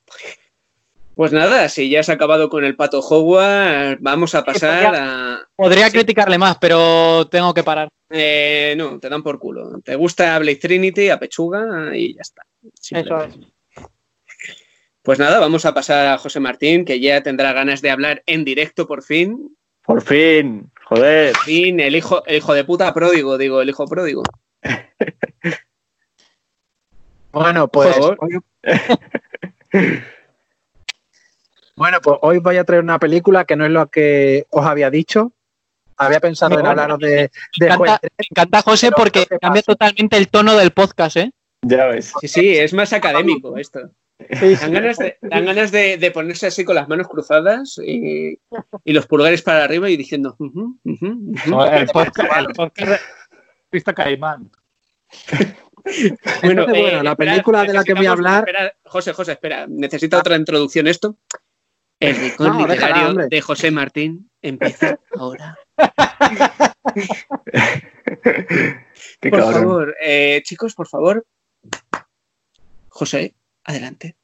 [1.14, 5.40] Pues nada, si ya has acabado con el pato Hogwarts, vamos a pasar a.
[5.56, 5.92] Podría Sí.
[5.92, 7.88] criticarle más, pero tengo que parar.
[8.11, 9.80] Eh, no, te dan por culo.
[9.82, 12.42] Te gusta Blade Trinity, a pechuga y ya está.
[12.74, 13.46] Simplemente.
[15.09, 18.44] Pues nada, vamos a pasar a José Martín, que ya tendrá ganas de hablar en
[18.44, 19.57] directo por fin.
[19.83, 21.33] Por fin, joder.
[21.33, 24.23] Por fin, el hijo, el hijo de puta pródigo, digo, el hijo pródigo.
[27.33, 28.18] Bueno, pues Por favor.
[28.21, 28.38] hoy...
[31.77, 34.90] bueno, pues hoy voy a traer una película que no es lo que os había
[34.90, 35.33] dicho.
[35.97, 39.62] Había pensado en hablaros de, Me de Juez encanta, me encanta, José, porque ¿qué cambia
[39.62, 41.33] totalmente el tono del podcast, ¿eh?
[41.62, 42.12] Ya ves.
[42.21, 43.90] Sí, sí, es más académico esto.
[44.18, 48.38] Dan ganas, de, dan ganas de, de ponerse así con las manos cruzadas y,
[48.85, 50.37] y los pulgares para arriba y diciendo.
[50.85, 52.98] El podcast, el podcast de
[53.70, 54.50] Pista Caimán.
[56.42, 59.66] Entonces, bueno, la película de la que voy a hablar- espera, José, José, espera.
[59.68, 61.16] Necesita otra introducción esto.
[62.00, 65.57] El rincón No, literario de José Martín empieza ahora.
[69.20, 69.52] Por cabrón.
[69.52, 71.26] favor, eh, chicos, por favor.
[72.88, 73.35] José,
[73.68, 74.16] adelante.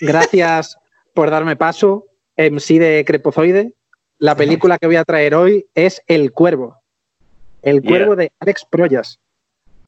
[0.00, 0.76] Gracias
[1.14, 3.74] por darme paso, MC de Crepozoide.
[4.18, 6.82] La película que voy a traer hoy es El Cuervo.
[7.62, 7.90] El Yeah.
[7.90, 9.18] Cuervo de Alex Proyas.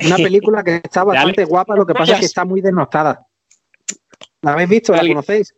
[0.04, 3.26] Una película que está bastante Alex guapa, lo que pasa es que está muy desnostada.
[4.42, 4.92] ¿La habéis visto?
[4.94, 5.54] ¿La conocéis?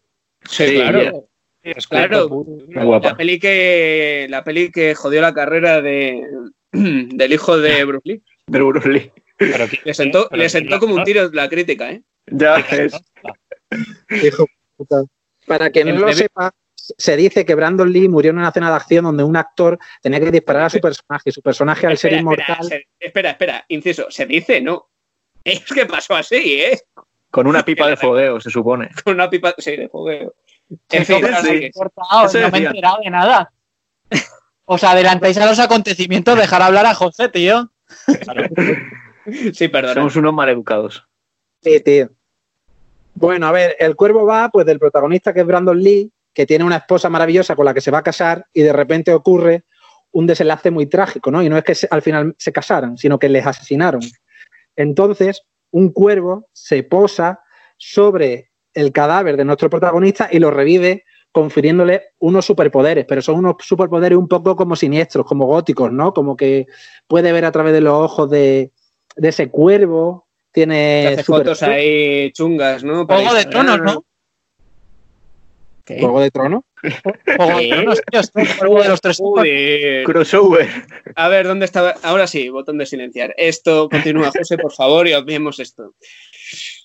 [0.48, 1.26] Sí, Sí, claro.
[1.62, 2.28] Es Claro.
[2.28, 3.10] Guapa.
[3.10, 6.22] La peli que la peli que jodió la carrera de
[6.72, 8.22] del hijo de Bruce Lee.
[8.46, 9.12] De Bruce Lee.
[9.36, 12.02] Pero qui- Le sentó, pero le sentó como un tiro la crítica, ¿eh?
[12.30, 12.92] Ya ves.
[14.22, 15.02] Hijo de puta.
[15.46, 18.76] Para que no lo sepa, se dice que Brandon Lee murió en una escena de
[18.76, 21.30] acción donde un actor tenía que disparar a su personaje.
[21.32, 24.88] Su personaje, al ser inmortal, espera, se- espera, espera, inciso, se dice, no.
[25.44, 26.80] Es que pasó así, ¿eh?
[27.30, 28.90] Con una pipa de fogueo, se supone.
[29.04, 30.34] Con una pipa, sí, de fogueo.
[30.90, 33.52] En fin, Eso no me he enterado de nada.
[34.66, 37.72] Os adelantáis a los acontecimientos, dejar hablar a José, tío.
[39.52, 39.94] sí, perdona.
[39.94, 41.06] Somos unos maleducados.
[41.62, 42.10] Sí, tío.
[43.20, 46.64] Bueno, a ver, el cuervo va pues del protagonista que es Brandon Lee, que tiene
[46.64, 49.64] una esposa maravillosa con la que se va a casar y de repente ocurre
[50.12, 51.42] un desenlace muy trágico, ¿no?
[51.42, 54.00] Y no es que al final se casaran, sino que les asesinaron.
[54.74, 57.40] Entonces, un cuervo se posa
[57.76, 63.56] sobre el cadáver de nuestro protagonista y lo revive confiriéndole unos superpoderes, pero son unos
[63.60, 66.14] superpoderes un poco como siniestros, como góticos, ¿no?
[66.14, 66.68] Como que
[67.06, 68.72] puede ver a través de los ojos de,
[69.16, 73.06] ese cuervo, tiene hace super- fotos ahí chungas, ¿no?
[73.06, 73.66] Para Juego de Instagram.
[73.66, 74.04] tronos, ¿no?
[75.84, 76.00] ¿Qué?
[76.00, 76.62] Juego de Tronos.
[77.36, 77.68] Juego de.
[77.68, 79.20] Tronos, tío, esto es el juego de los tres.
[80.04, 80.68] Crossover.
[81.16, 81.94] A ver, ¿dónde estaba?
[82.02, 83.34] Ahora sí, botón de silenciar.
[83.36, 85.94] Esto continúa, José, por favor, y obviemos esto.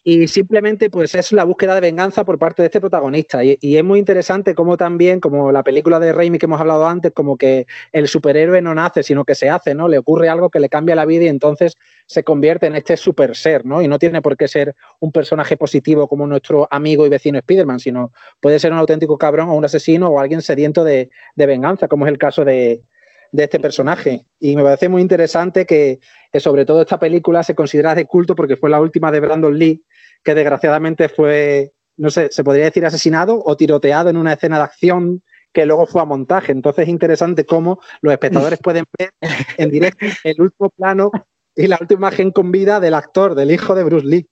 [0.03, 3.43] Y simplemente pues es la búsqueda de venganza por parte de este protagonista.
[3.43, 6.87] Y, y, es muy interesante como también, como la película de Raimi que hemos hablado
[6.87, 9.87] antes, como que el superhéroe no nace, sino que se hace, ¿no?
[9.87, 11.75] Le ocurre algo que le cambia la vida y entonces
[12.05, 13.81] se convierte en este super ser, ¿no?
[13.81, 17.79] Y no tiene por qué ser un personaje positivo como nuestro amigo y vecino Spider-Man,
[17.79, 21.87] sino puede ser un auténtico cabrón o un asesino o alguien sediento de, de venganza,
[21.87, 22.83] como es el caso de,
[23.31, 24.27] de este personaje.
[24.39, 25.99] Y me parece muy interesante que,
[26.31, 29.57] que, sobre todo esta película se considera de culto porque fue la última de Brandon
[29.57, 29.83] Lee,
[30.23, 34.63] que desgraciadamente fue, no sé, se podría decir asesinado o tiroteado en una escena de
[34.63, 36.51] acción que luego fue a montaje.
[36.51, 39.13] Entonces es interesante cómo los espectadores pueden ver
[39.57, 41.11] en directo el último plano
[41.55, 44.27] y la última imagen con vida del actor, del hijo de Bruce Lee.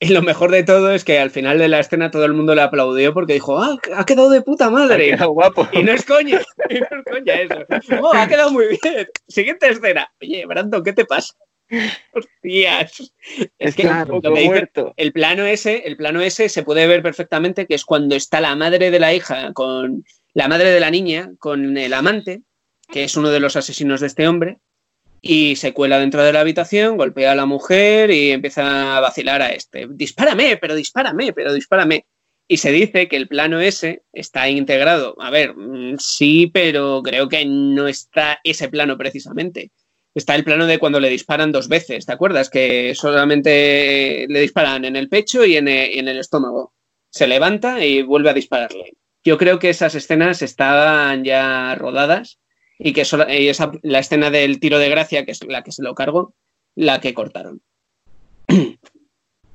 [0.00, 2.56] Y lo mejor de todo es que al final de la escena todo el mundo
[2.56, 5.12] le aplaudió porque dijo, ah, ha quedado de puta madre.
[5.12, 5.68] Ha quedado guapo.
[5.72, 8.02] Y no es coña, y no es coña eso.
[8.02, 9.06] Oh, ha quedado muy bien.
[9.28, 10.10] Siguiente escena.
[10.20, 11.34] Oye, Brandon, ¿qué te pasa?
[12.12, 13.12] Hostias.
[13.58, 14.92] Es que Claro, lo que muerto.
[14.96, 18.56] el plano ese, el plano ese se puede ver perfectamente que es cuando está la
[18.56, 20.04] madre de la hija con
[20.34, 22.42] la madre de la niña con el amante,
[22.90, 24.58] que es uno de los asesinos de este hombre,
[25.24, 29.40] y se cuela dentro de la habitación, golpea a la mujer y empieza a vacilar
[29.40, 29.86] a este.
[29.88, 32.06] Dispárame, pero dispárame, pero dispárame.
[32.48, 35.14] Y se dice que el plano ese está integrado.
[35.20, 39.70] A ver, mm, sí, pero creo que no está ese plano precisamente.
[40.12, 42.50] Está el plano de cuando le disparan dos veces, ¿te acuerdas?
[42.50, 46.74] Que solamente le disparan en el pecho y en y en el estómago.
[47.10, 48.94] Se levanta y vuelve a dispararle.
[49.24, 52.40] Yo creo que esas escenas estaban ya rodadas
[52.84, 55.82] y que y esa, la escena del tiro de gracia, que es la que se
[55.82, 56.34] lo cargó,
[56.74, 57.62] la que cortaron.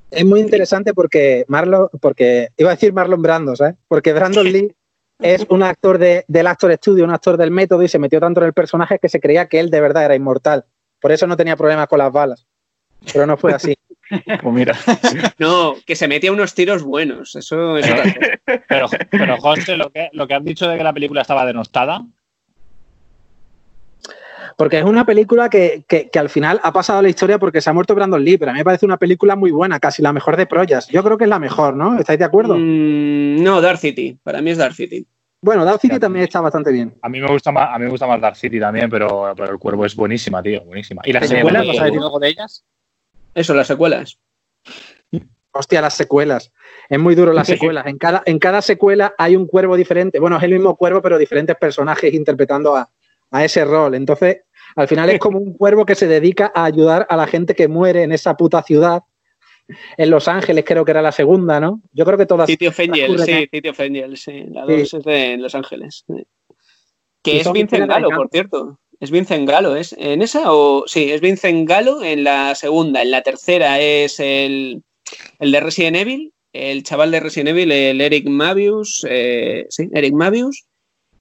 [0.10, 3.76] Es muy interesante porque Marlon, porque iba a decir Marlon Brando, ¿sabes?
[3.88, 4.74] Porque Brandon Lee
[5.20, 8.40] es un actor de, del Actor Studio, un actor del método y se metió tanto
[8.40, 10.66] en el personaje que se creía que él de verdad era inmortal.
[11.02, 12.48] Por eso no tenía problemas con las balas.
[13.12, 13.76] Pero no fue así.
[14.42, 14.74] Pues mira,
[15.38, 17.36] No, que se metía unos tiros buenos.
[17.36, 17.86] Eso es.
[18.70, 22.06] Pero, pero José, lo que, lo que has dicho de que la película estaba denostada,
[24.58, 27.62] Porque es una película que, que- que al final ha pasado a la historia porque
[27.62, 30.02] se ha muerto Brandon Lee, pero a mí me parece una película muy buena, casi
[30.02, 30.88] la mejor de Proyas.
[30.90, 31.98] Yo creo que es la mejor, ¿no?
[32.00, 32.56] ¿Estáis de acuerdo?
[32.58, 34.18] Mm, no, Dark City.
[34.24, 35.06] Para mí es Dark City.
[35.40, 36.96] Bueno, Dark City también está bastante bien.
[37.02, 39.52] a mí me gusta más, a mí me gusta más Dark City también, pero, pero
[39.52, 41.04] el cuervo es buenísima, tío, buenísima.
[41.06, 41.62] ¿Y las secuelas?
[41.64, 42.04] muy ¿No sabéis bien.
[42.04, 42.66] algo de ellas?
[43.36, 44.20] Eso, las secuelas.
[45.52, 46.52] Hostia, las secuelas.
[46.90, 47.86] Es muy duro las secuelas.
[47.88, 50.20] En cada, en cada secuela hay un cuervo diferente.
[50.20, 52.90] Bueno, es el mismo cuervo, pero diferentes personajes interpretando a,
[53.32, 53.96] a ese rol.
[53.96, 54.42] Entonces,
[54.78, 57.68] al final es como un cuervo que se dedica a ayudar a la gente que
[57.68, 59.02] muere en esa puta ciudad.
[59.98, 61.82] En Los Ángeles creo que era la segunda, ¿no?
[61.92, 62.48] Yo creo que todas...
[62.48, 62.86] City of sí,
[63.52, 63.78] City of
[64.16, 64.46] sí.
[64.54, 64.78] La Sí.
[64.78, 66.06] 2 es de Los Ángeles.
[67.22, 68.80] Que es Vincent Galo, por cierto.
[69.00, 69.94] Es Vincent Galo, ¿es?
[69.98, 70.86] ¿En esa o...?
[70.88, 73.02] Sí, es Vincent Galo en la segunda.
[73.02, 74.84] En la tercera es el,
[75.40, 80.14] el de Resident Evil, el chaval de Resident Evil, el Eric Mavius, eh, sí, Eric
[80.14, 80.66] Mavius.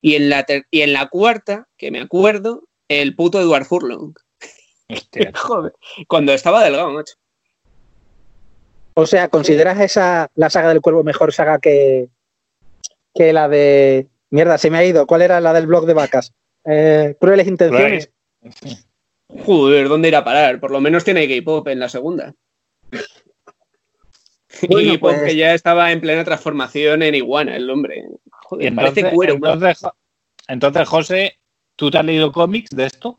[0.01, 4.14] Y en, la ter- y en la cuarta, que me acuerdo, el puto Edward Furlong.
[4.89, 5.72] Hostia, Joder,
[6.09, 7.14] cuando estaba delgado, macho.
[8.95, 12.09] O sea, ¿consideras esa la saga del cuervo mejor saga que,
[13.14, 14.09] que la de...
[14.30, 15.07] Mierda, se me ha ido.
[15.07, 16.32] ¿Cuál era la del blog de vacas?
[16.64, 18.11] Eh, Crueles intenciones.
[19.45, 20.61] Joder, ¿dónde irá a parar?
[20.61, 22.34] Por lo menos tiene K-pop en la segunda.
[24.68, 27.99] Bueno, y K-pop pues- que ya estaba en plena transformación en iguana, el hombre.
[27.99, 29.34] Y Joder, entonces, parece cuero.
[29.34, 29.82] entonces,
[30.49, 31.39] entonces, José,
[31.77, 33.18] ¿tú te has leído cómics de esto?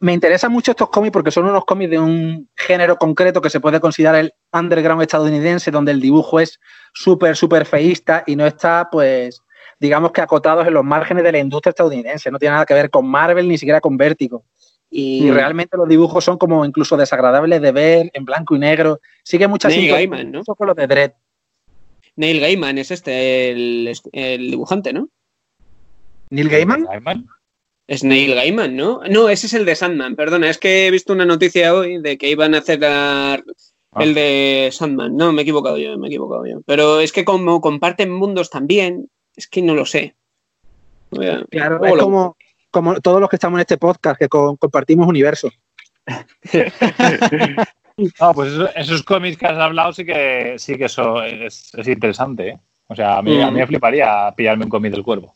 [0.00, 3.60] Me interesan mucho estos cómics porque son unos cómics de un género concreto que se
[3.60, 6.58] puede considerar el underground estadounidense, donde el dibujo es
[6.94, 9.42] súper, súper feísta y no está, pues,
[9.78, 12.30] digamos que acotados en los márgenes de la industria estadounidense.
[12.30, 14.44] No tiene nada que ver con Marvel ni siquiera con Vértigo.
[14.90, 15.34] Y Mm.
[15.34, 19.00] realmente los dibujos son como incluso desagradables de ver, en blanco y negro.
[19.22, 20.44] Sigue mucha Neil Gaiman, ¿no?
[20.44, 21.10] con los de Dredd.
[22.16, 25.08] Neil Gaiman es este, el, el dibujante, ¿no?
[26.34, 26.84] ¿Neil Gaiman?
[26.84, 27.26] Gaiman.
[27.86, 29.00] Es Neil Gaiman, ¿no?
[29.10, 32.16] No, ese es el de Sandman, perdona, es que he visto una noticia hoy de
[32.18, 33.42] que iban a hacer la-
[33.96, 34.02] Ah.
[34.02, 35.14] el de Sandman.
[35.16, 36.60] No, me he equivocado yo, me he equivocado yo.
[36.66, 40.16] Pero es que como comparten mundos también, es que no lo sé.
[41.12, 42.36] A- Claro, es como,
[42.72, 45.48] como todos los que estamos en este podcast, que co- compartimos universo.
[48.20, 51.86] No, pues eso- esos cómics que has hablado sí que sí que eso es, es
[51.86, 52.58] interesante, ¿eh?
[52.88, 55.32] O sea, a mí, a mí me fliparía pillarme un cómic del cuervo.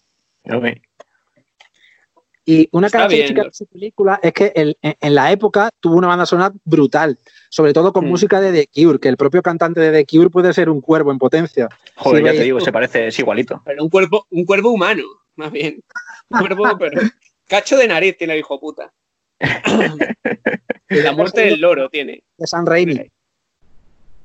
[2.51, 3.51] Y una Está característica bien.
[3.51, 7.19] de su película es que el- en, en la época tuvo una banda sonora brutal,
[7.51, 8.09] sobre todo con Mm.
[8.09, 11.13] música de The Cure, que el propio cantante de The Cure puede ser un cuervo
[11.13, 11.69] en potencia.
[11.97, 13.61] Joder, Sí, ya te digo, se parece, es igualito.
[13.67, 15.03] Pero un cuerpo, un cuervo humano,
[15.37, 15.83] más bien.
[16.31, 17.03] Un cuervo, pero.
[17.47, 18.95] Cacho de nariz tiene el hijo puta.
[20.89, 22.25] La muerte del loro tiene.
[22.39, 23.11] De San Raimi.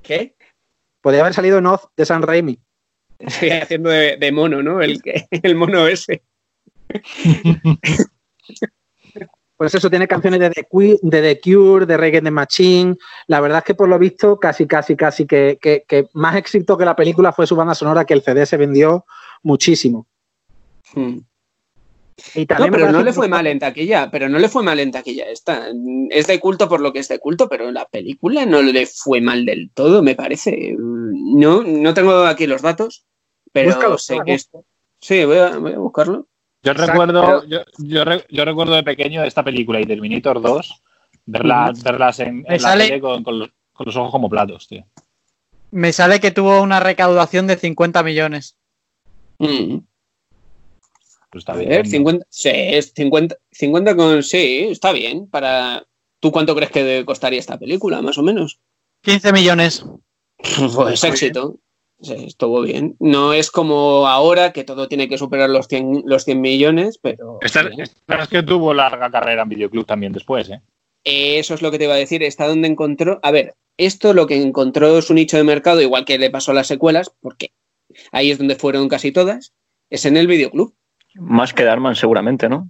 [0.01, 0.35] ¿Qué?
[1.01, 2.57] Podría haber salido en Oz de San Raimi.
[3.19, 4.81] Estoy haciendo de, de mono, ¿no?
[4.81, 6.23] El, el mono ese.
[9.55, 12.97] Pues eso, tiene canciones de The, Qui- de The Cure, de Reggae the Machine.
[13.27, 16.75] La verdad es que por lo visto, casi, casi, casi que, que- que más éxito
[16.77, 19.05] que la película fue su banda sonora, que el CD se vendió
[19.43, 20.07] muchísimo.
[20.93, 21.19] Hmm.
[22.35, 24.91] Y No, pero no le fue mal en taquilla, pero no le fue mal en
[24.91, 25.67] taquilla esta.
[26.09, 29.21] Es de culto por lo que es de culto, pero la película no le fue
[29.21, 30.75] mal del todo, me parece.
[30.77, 33.05] No, no tengo aquí los datos,
[33.51, 34.49] pero Búscalo, sé que es...
[34.99, 36.27] Sí, voy a, voy a buscarlo.
[36.63, 40.81] Yo Exacto, recuerdo, yo, yo re- yo recuerdo de pequeño esta película y Terminator 2,
[41.25, 44.85] verlas, verlas en, la sale- tele con, con los, con los ojos como platos, tío.
[45.71, 48.55] Me sale que tuvo una recaudación de 50 millones.
[49.39, 49.79] Mm.
[51.31, 51.69] Pues está bien.
[51.69, 51.89] ver, ¿no?
[51.91, 54.23] 50, sí, es 50, 50 con...
[54.23, 55.27] Sí, está bien.
[55.27, 55.83] Para...
[56.19, 58.59] ¿Tú cuánto crees que costaría esta película, más o menos?
[59.01, 59.85] 15 millones.
[60.75, 61.57] Pues éxito.
[62.03, 62.95] Sí, estuvo bien.
[62.99, 67.39] No es como ahora que todo tiene que superar los 100, los 100 millones, pero...
[67.41, 70.61] Esta, esta es que tuvo larga carrera en videoclub también después, ¿eh?
[71.05, 72.21] Eso es lo que te iba a decir.
[72.23, 73.19] Está donde encontró.
[73.23, 76.55] A ver, esto lo que encontró su nicho de mercado, igual que le pasó a
[76.55, 77.51] las secuelas, porque
[78.11, 79.53] ahí es donde fueron casi todas,
[79.89, 80.73] es en el videoclub.
[81.15, 82.69] Más que Darman, seguramente, ¿no?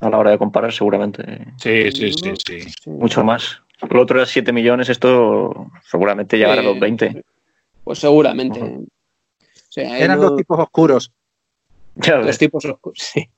[0.00, 1.22] A la hora de comparar, seguramente
[1.58, 2.90] Sí, sí, sí, sí.
[2.90, 3.60] mucho más.
[3.88, 7.24] Lo otro era 7 millones, esto seguramente llegará a los 20.
[7.84, 8.60] Pues seguramente.
[8.60, 8.86] Ujú.
[9.40, 11.12] O sea, Eran no- dos tipos oscuros.
[11.94, 12.38] Ves.
[12.38, 12.98] tipos oscuros.
[13.12, 13.28] sí.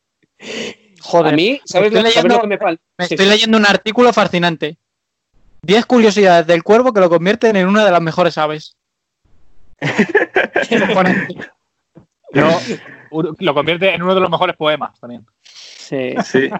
[1.00, 1.32] Joder.
[1.32, 2.82] A mí, ¿sabes, estoy lo, sabes leyendo- lo que me falta?
[2.98, 3.32] Me Sí, estoy sí.
[3.32, 4.78] leyendo un artículo fascinante.
[5.62, 8.76] 10 curiosidades del cuervo que lo convierten en una de las mejores aves.
[13.40, 15.24] Lo, convierte en uno de los mejores poemas también.
[15.42, 16.14] Sí.
[16.24, 16.50] Sí.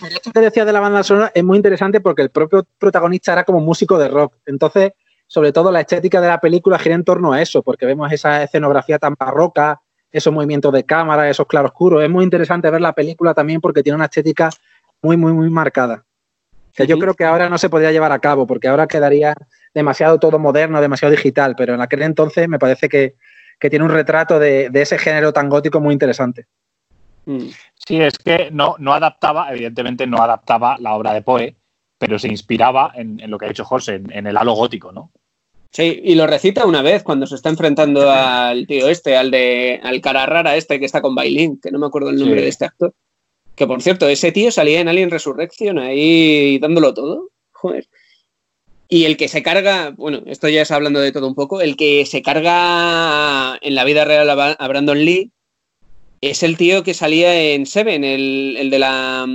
[0.00, 3.32] Pero esto que decías de la banda sonora es muy interesante porque el propio protagonista
[3.32, 4.36] era como músico de rock.
[4.46, 4.92] Entonces,
[5.26, 8.42] sobre todo la estética de la película gira en torno a eso, porque vemos esa
[8.42, 12.02] escenografía tan barroca, esos movimientos de cámara, esos claroscuros.
[12.02, 14.50] Es muy interesante ver la película también porque tiene una estética
[15.02, 16.04] muy, muy, muy marcada.
[16.74, 19.34] Que yo creo que ahora no se podría llevar a cabo, porque ahora quedaría
[19.72, 23.14] demasiado todo moderno, demasiado digital, pero en aquel entonces me parece que,
[23.58, 26.46] que tiene un retrato de, de ese género tan gótico muy interesante.
[27.24, 27.48] Mm.
[27.74, 31.56] Sí, es que no, no adaptaba, evidentemente no adaptaba la obra de Poe,
[32.06, 34.92] pero se inspiraba en, en lo que ha hecho José, en, en el halo gótico,
[34.92, 35.10] ¿no?
[35.72, 39.80] Sí, y lo recita una vez cuando se está enfrentando al tío este, al de
[39.82, 42.42] al cara rara este que está con Bailín, que no me acuerdo el nombre Sí.
[42.44, 42.94] de este actor.
[43.56, 47.30] Que por cierto, ese tío salía en Alien Resurrection ahí dándolo todo.
[47.52, 47.88] Joder.
[48.88, 51.76] Y el que se carga, bueno, esto ya es hablando de todo un poco, el
[51.76, 55.32] que se carga en la vida real a Brandon Lee
[56.20, 59.26] es el tío que salía en Seven, el, el de la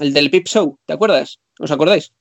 [0.00, 1.40] el del Pip Show, ¿te acuerdas?
[1.58, 2.12] ¿Os acordáis?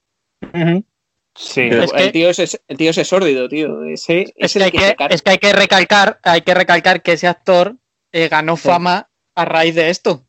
[1.36, 1.62] Sí.
[1.72, 3.84] Es que- el, tío ese, el tío es sórdido, tío.
[3.84, 7.14] Ese Es es que, hay que es que hay que recalcar, hay que recalcar que
[7.14, 7.76] ese actor
[8.12, 8.68] eh, ganó Sí.
[8.68, 10.26] fama a raíz de esto.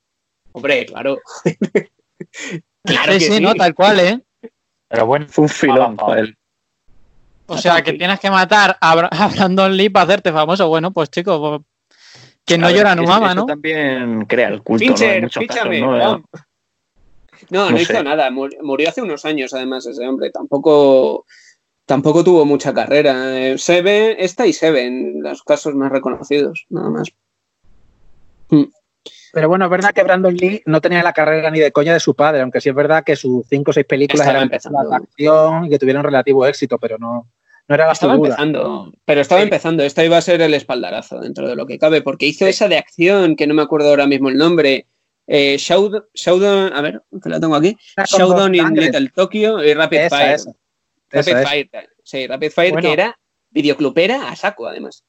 [0.53, 1.19] Hombre, claro.
[2.85, 3.41] claro sí, que sí, sí.
[3.41, 4.21] no, tal cual, ¿eh?
[4.89, 6.37] Pero bueno, Fue un filón para él.
[7.47, 10.69] O sea, que tienes que matar a, Bra- a Brandon Lee para hacerte famoso.
[10.69, 11.61] Bueno, pues chicos, pues,
[12.45, 13.47] quien no llora es no mama, eso ¿no?
[13.47, 15.23] también crea el culto, Fincher.
[15.81, 16.25] ¿no?
[17.51, 18.03] No, no, No hizo sé.
[18.03, 18.31] nada.
[18.31, 20.31] Mur- Murió hace unos años, además, ese hombre.
[20.31, 21.25] Tampoco,
[21.87, 23.39] tampoco tuvo mucha carrera.
[23.51, 27.09] Eh, Seven, esta y Seven, los casos más reconocidos, nada más.
[29.33, 32.01] Pero bueno, es verdad que Brandon Lee no tenía la carrera ni de coña de
[32.01, 34.89] su padre, aunque sí es verdad que sus cinco o seis películas Estaba eran empezando.
[34.89, 37.31] de acción y que tuvieron relativo éxito, pero no,
[37.69, 38.31] no era la Estaba figura.
[38.31, 39.45] empezando, pero estaba Sí.
[39.45, 39.83] empezando.
[39.83, 42.79] Esta iba a ser el espaldarazo dentro de lo que cabe, porque hizo esa de
[42.79, 44.87] acción, que no me acuerdo ahora mismo el nombre.
[45.31, 47.77] Eh, Showdown, Showdown- a ver, que la tengo aquí.
[48.07, 48.75] Showdown dos in.
[48.75, 50.35] Little Tokyo y Rapid Esa, Fire.
[50.35, 50.51] esa.
[51.11, 51.49] Rapid Esa es.
[51.49, 51.71] Fire,
[52.03, 52.89] sí, Rapid Fire, Bueno.
[52.89, 53.19] que era
[53.51, 55.05] videoclupera a saco, además.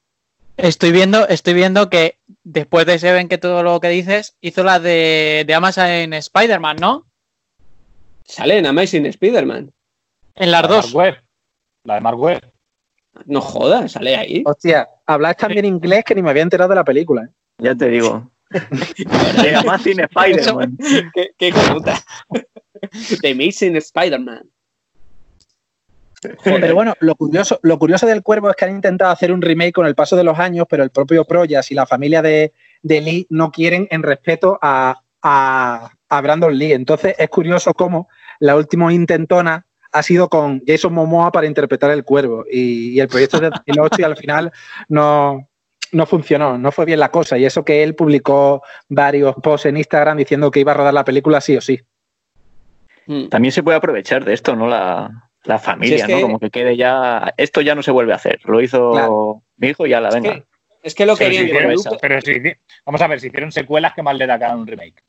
[0.57, 4.79] Estoy viendo, estoy viendo que después de Seven, que todo lo que dices, hizo la
[4.81, 7.05] de, de Amazon en Spider-Man, ¿no?
[8.25, 9.71] Sale en Amazing Spider-Man.
[10.35, 10.93] En las la de dos.
[10.93, 11.23] Mark Webb.
[11.85, 12.51] La de Mark Webb.
[13.25, 14.43] No jodas, sale ahí.
[14.45, 17.23] Hostia, habláis también inglés que ni me había enterado de la película.
[17.23, 17.29] ¿eh?
[17.59, 18.29] Ya te digo.
[18.49, 20.77] De Amazing Spider-Man.
[21.13, 22.03] qué, qué puta.
[23.21, 24.49] The Amazing Spider-Man.
[26.43, 29.73] Pero bueno, lo curioso, lo curioso del cuervo es que han intentado hacer un remake
[29.73, 33.01] con el paso de los años, pero el propio Proyas y la familia de, de
[33.01, 36.73] Lee no quieren en respeto a, a, a Brandon Lee.
[36.73, 42.03] Entonces es curioso cómo la última intentona ha sido con Jason Momoa para interpretar el
[42.03, 42.45] cuervo.
[42.51, 44.51] Y, y el proyecto de 2008 y al final
[44.89, 45.48] no,
[45.91, 47.37] no funcionó, no fue bien la cosa.
[47.37, 51.03] Y eso que él publicó varios posts en Instagram diciendo que iba a rodar la
[51.05, 51.79] película sí o sí.
[53.07, 53.29] Mm.
[53.29, 54.67] También se puede aprovechar de esto, ¿no?
[54.67, 55.09] La,
[55.43, 56.15] la familia, Si es ¿no?
[56.17, 57.33] que- Como que quede ya.
[57.37, 58.39] Esto ya no se vuelve a hacer.
[58.45, 59.43] Lo hizo Claro.
[59.57, 60.33] mi hijo y ya la Es venga.
[60.35, 60.45] que,
[60.83, 62.33] es que lo Pero querían si con hicieron- Luke- pero si
[62.85, 65.03] vamos a ver, si hicieron secuelas, ¿qué mal le da que un remake?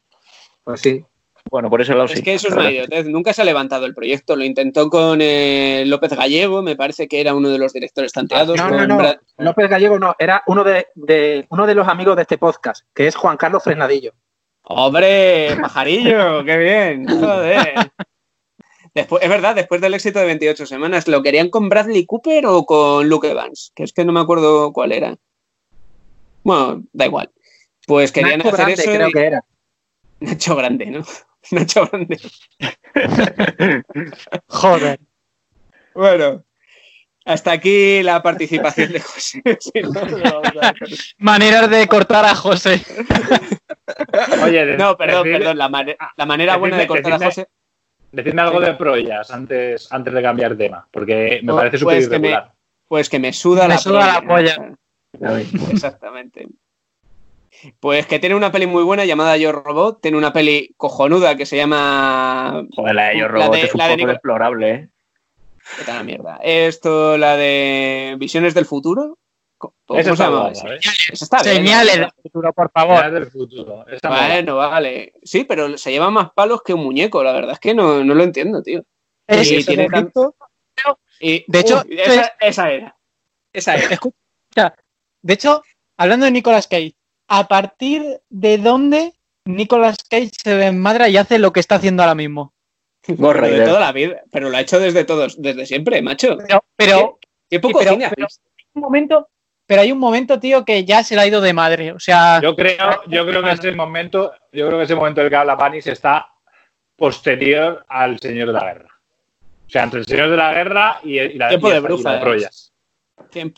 [0.65, 1.05] Pues sí.
[1.49, 2.15] Bueno, por ese lado sí.
[2.15, 3.07] Es que eso es una idiotez.
[3.07, 4.37] Nunca se ha levantado el proyecto.
[4.37, 8.57] Lo intentó con eh, López Gallego, me parece que era uno de los directores tanteados.
[8.57, 8.99] No, con no, no.
[8.99, 12.85] Brad- López Gallego no, era uno de, de- uno de los amigos de este podcast,
[12.95, 14.13] que es Juan Carlos Fresnadillo.
[14.63, 16.45] ¡Hombre, pajarillo!
[16.45, 17.09] ¡Qué bien!
[17.09, 17.91] Joder.
[18.95, 22.65] Después, es verdad, después del éxito de 28 semanas, ¿lo querían con Bradley Cooper o
[22.67, 23.73] con Luke Evans?
[23.75, 25.17] Que es que no me acuerdo cuál era.
[26.43, 27.31] Bueno, da igual.
[27.87, 28.93] Pues querían Nacho hacer Grande, eso.
[28.93, 29.45] creo y- que era.
[30.21, 31.03] Nacho Grande, ¿no?
[31.51, 32.19] Nacho Grande.
[34.49, 35.01] Joder.
[35.95, 36.45] Bueno,
[37.25, 39.43] hasta aquí la participación de José.
[39.61, 40.75] Si no, no vamos a-
[41.19, 42.81] Maneras de cortar a José.
[44.45, 45.59] Oye, de- No, perdón, perdón.
[45.59, 47.49] La, mane- la manera buena de cortar a José.
[48.13, 52.09] Decidme algo de Proyas antes, antes de cambiar tema, porque me Pues- parece súper pues
[52.09, 52.53] que me- irregular.
[52.87, 54.77] Pues que me suda Me la suda la polla.
[55.71, 56.47] Exactamente.
[57.81, 61.47] Pues que tiene una peli muy buena llamada Yo Robot, tiene una peli cojonuda que
[61.47, 62.65] se llama.
[62.75, 64.89] Joder, la de Yo Robot de- es un de poco deplorable, ¿eh?
[65.87, 66.39] La mierda.
[66.43, 69.19] Esto, la de Visiones del Futuro.
[69.59, 70.51] ¿Cómo Esa se está llama?
[70.51, 70.79] guapa, ¿eh?
[71.13, 72.03] Está bien, Señales ¿no?
[72.05, 73.11] del futuro, por favor.
[73.11, 73.85] Del futuro.
[74.03, 75.13] Bueno, vale.
[75.23, 77.23] Sí, pero se lleva más palos que un muñeco.
[77.23, 78.83] La verdad es que no, no lo entiendo, tío.
[79.27, 80.35] Es- Y es tiene un tan- poquito-
[81.21, 82.97] Y, De hecho, Uy, esa, esa era.
[83.53, 83.89] Esa era.
[83.91, 84.75] Escucha,
[85.21, 85.63] de hecho,
[85.99, 86.95] hablando de Nicolas Cage,
[87.31, 89.13] ¿a partir de dónde
[89.47, 92.53] Nicolas Cage se desmadra y hace lo que está haciendo ahora mismo?
[93.07, 94.21] Pero de toda la vida.
[94.31, 96.37] Pero lo ha hecho desde todos, desde siempre, macho.
[96.47, 97.19] Pero, pero,
[97.49, 98.27] Qué poco pero- cine pero-
[98.75, 99.29] un momento,
[99.67, 101.93] pero hay un momento, tío, que ya se le ha ido de madre.
[101.93, 102.77] O sea, Yo creo,
[103.09, 106.29] yo creo que ese momento, yo creo que ese momento del que habla Panis está
[106.97, 109.01] posterior al Señor de la Guerra.
[109.67, 112.73] O sea, entre el Señor de la Guerra y, y la, Tiempo y de brujas.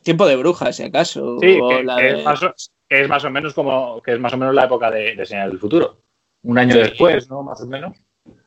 [0.02, 1.38] Tiempo de brujas, si acaso.
[1.40, 2.22] Sí, o que, la que de-
[2.92, 5.24] que es más o menos como que es más o menos la época de, de
[5.24, 5.96] Señal del Futuro.
[6.42, 6.80] Un año Sí.
[6.80, 7.42] después, ¿no?
[7.42, 7.96] Más o menos.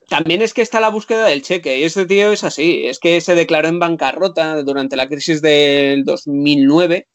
[0.08, 3.22] También es que está la búsqueda del cheque, y este tío es así, es que
[3.22, 7.08] se declaró en bancarrota durante la crisis del 2009.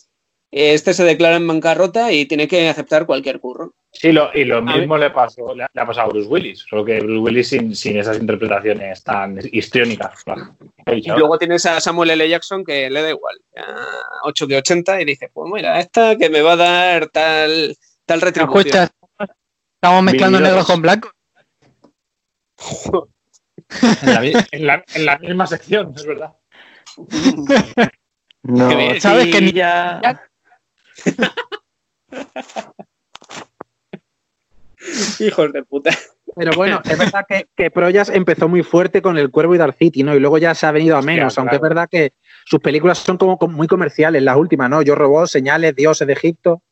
[0.51, 3.75] Este se declara en bancarrota y tiene que aceptar cualquier curro.
[3.93, 6.85] Sí, lo, y lo mismo le pasó, le, le ha pasado a Bruce Willis, solo
[6.85, 10.23] que Bruce Willis sin, sin esas interpretaciones tan histriónicas.
[10.87, 12.29] Y luego tienes a Samuel L.
[12.29, 13.87] Jackson que le da igual, a
[14.25, 17.77] 8 de 80 y dice, pues mira, esta que me va a dar tal,
[18.07, 18.67] tal retribución.
[18.85, 18.93] escucha,
[19.75, 21.11] estamos mezclando negros con blancos.
[23.83, 26.33] en, la, en la- en la misma sección, es verdad.
[28.43, 30.29] No, ¿sabes que ni- ya- ya-
[35.21, 35.91] Hijos de puta.
[36.37, 39.75] Pero bueno, es verdad que, que Proyas empezó muy fuerte con El Cuervo y Dark
[39.75, 40.15] City, ¿no?
[40.15, 42.13] Y luego ya se ha venido a Hostia, menos, aunque es verdad que
[42.45, 44.83] sus películas son como, muy comerciales, las últimas, ¿no?
[44.83, 46.63] Yo Robot, Señales, Dioses de Egipto.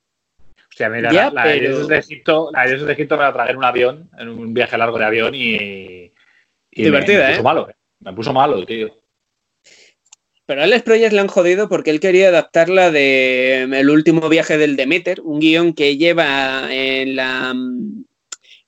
[0.71, 3.17] Hostia, mira, Ya, la, la de pero- Dioses de Egipto, la de Dioses de Egipto
[3.17, 6.13] me la tragué en un avión, en un viaje largo de avión y.
[6.71, 7.43] y Divertida, me, me puso ¿eh?
[7.45, 7.69] malo,
[8.01, 8.91] me puso malo, tío.
[10.49, 14.31] Pero a Alex Proyas le han jodido porque él quería adaptarla de mm, El último
[14.31, 18.05] viaje del Demeter, un guion que lleva en la mm,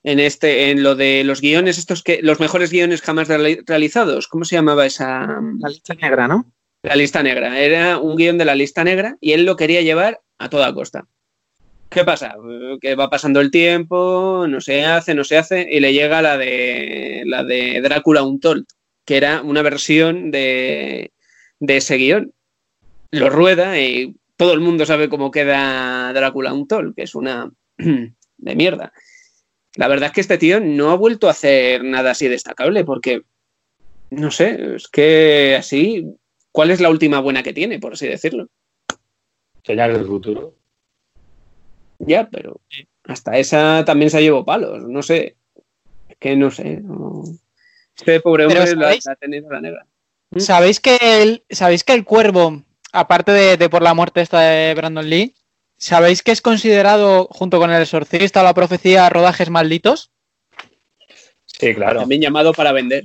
[0.03, 4.29] en este en lo de los guiones estos que los mejores guiones jamás reali- realizados.
[4.29, 6.53] ¿Cómo se llamaba esa mm, La lista negra, ¿no?
[6.83, 7.59] la lista negra?
[7.59, 11.07] Era un guion de la lista negra y él lo quería llevar a toda costa.
[11.89, 12.37] ¿Qué pasa?
[12.83, 16.37] Que va pasando el tiempo, no se hace, no se hace, y le llega la
[16.37, 18.67] de la de Drácula Untold,
[19.07, 21.11] que era una versión de,
[21.61, 22.33] de ese guion.
[23.13, 28.55] Lo rueda y todo el mundo sabe cómo queda Drácula Untold, que es una de
[28.57, 28.93] mierda.
[29.77, 33.23] La verdad es que este tío no ha vuelto a hacer nada así destacable, porque
[34.11, 36.05] no sé, es que así,
[36.51, 38.49] ¿cuál es la última buena que tiene, por así decirlo?
[39.63, 40.55] Señales del futuro.
[42.01, 42.61] Ya, pero
[43.05, 45.37] hasta esa también se llevó palos, no sé.
[46.09, 46.81] Es que no sé.
[46.81, 47.23] no-
[47.95, 49.87] Este pobre hombre la ha tenido la negra.
[50.37, 52.63] ¿Sabéis que el, ¿sabéis que el cuervo,
[52.93, 55.35] aparte de, de por la muerte esta de Brandon Lee,
[55.77, 60.13] ¿sabéis que es considerado, junto con el exorcista o la profecía, rodajes malditos?
[61.47, 62.01] Sí, claro.
[62.01, 63.05] También llamado para vender.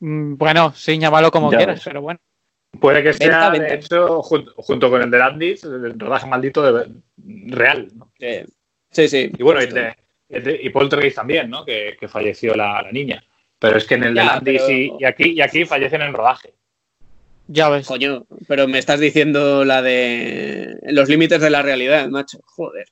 [0.00, 1.84] Mm, Bueno, sí, llámalo como Ya quieras, ves.
[1.84, 2.20] pero bueno.
[2.80, 3.66] Puede que sea, venta.
[3.68, 6.90] de hecho, junto, junto con el de Landis, el rodaje maldito de,
[7.48, 7.88] real.
[7.94, 8.12] ¿no?
[8.18, 8.42] Sí,
[8.90, 9.08] sí.
[9.08, 9.32] sí.
[9.38, 9.96] Y bueno, y, de,
[10.28, 11.64] y de- y Poltergeist también, ¿no?
[11.64, 13.22] Que, que falleció la, la niña.
[13.64, 16.12] Pero es que en el de Ya, pero- y, y aquí, y aquí fallecen en
[16.12, 16.52] rodaje.
[17.46, 17.86] Ya ves.
[17.86, 22.40] Coño, pero me estás diciendo la de los límites de la realidad, macho.
[22.44, 22.88] Joder.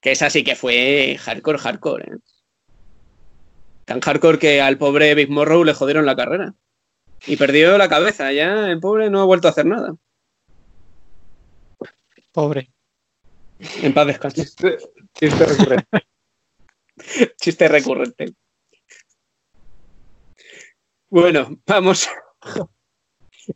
[0.00, 2.18] Que esa sí que fue hardcore, hardcore, ¿eh?
[3.84, 6.54] Tan hardcore que al pobre Big Morrow le jodieron la carrera.
[7.26, 9.94] Y perdió la cabeza, ya el pobre no ha vuelto a hacer nada.
[12.30, 12.70] Pobre.
[13.82, 14.44] En paz descanse.
[14.44, 14.78] Chiste,
[15.14, 16.06] chiste recurrente.
[17.40, 18.34] Chiste recurrente.
[21.10, 22.08] Bueno, vamos.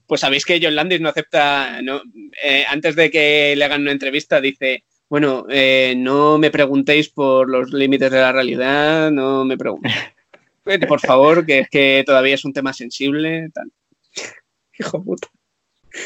[0.09, 2.03] Pues sabéis que John Landis no acepta, no,
[2.43, 7.49] eh, antes de que le hagan una entrevista, dice, bueno, eh, no me preguntéis por
[7.49, 9.95] los límites de la realidad, no me preguntéis.
[10.89, 13.51] Por favor, que es que todavía es un tema sensible.
[13.55, 13.71] Tal.
[14.79, 15.29] Hijo puta.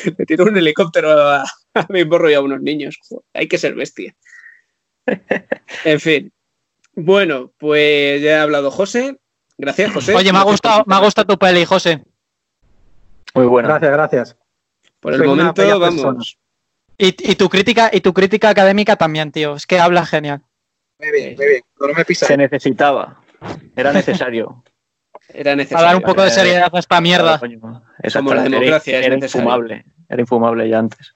[0.05, 1.45] Le tiro un helicóptero a,
[1.75, 2.99] a mi borro y a unos niños.
[3.09, 4.15] Joder, hay que ser bestia.
[5.85, 6.33] En fin.
[6.93, 9.17] Bueno, pues ya ha hablado José.
[9.59, 10.15] Gracias, José.
[10.15, 12.03] Oye, me ha gustado, me ha gustado tu peli, José.
[13.35, 13.69] Muy buena.
[13.69, 14.37] Gracias, gracias.
[15.01, 15.95] Por el Soy momento, vamos.
[15.95, 16.25] persona.
[16.97, 19.55] Y, y tu crítica, y tu crítica académica también, tío.
[19.55, 20.43] Es que habla genial.
[21.01, 21.63] Muy bien, muy bien.
[21.81, 22.27] No me pisas.
[22.29, 23.21] Se necesitaba.
[23.77, 24.65] Era necesario.
[25.29, 25.87] Era Para necesario.
[25.87, 27.39] dar un poco de seriedad a esta mierda.
[27.39, 29.43] Como la democracia, Era, es era necesario.
[29.45, 29.85] infumable.
[30.09, 31.15] Era infumable ya antes.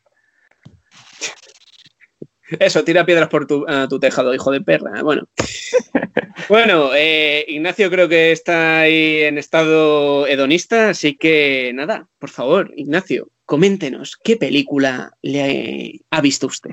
[2.61, 5.03] Eso, tira piedras por tu, a tu tejado, hijo de perra.
[5.03, 5.29] Bueno,
[6.49, 12.73] bueno eh, Ignacio creo que está ahí en estado hedonista, así que nada, por favor,
[12.77, 16.73] Ignacio, coméntenos, ¿qué película le ha visto usted?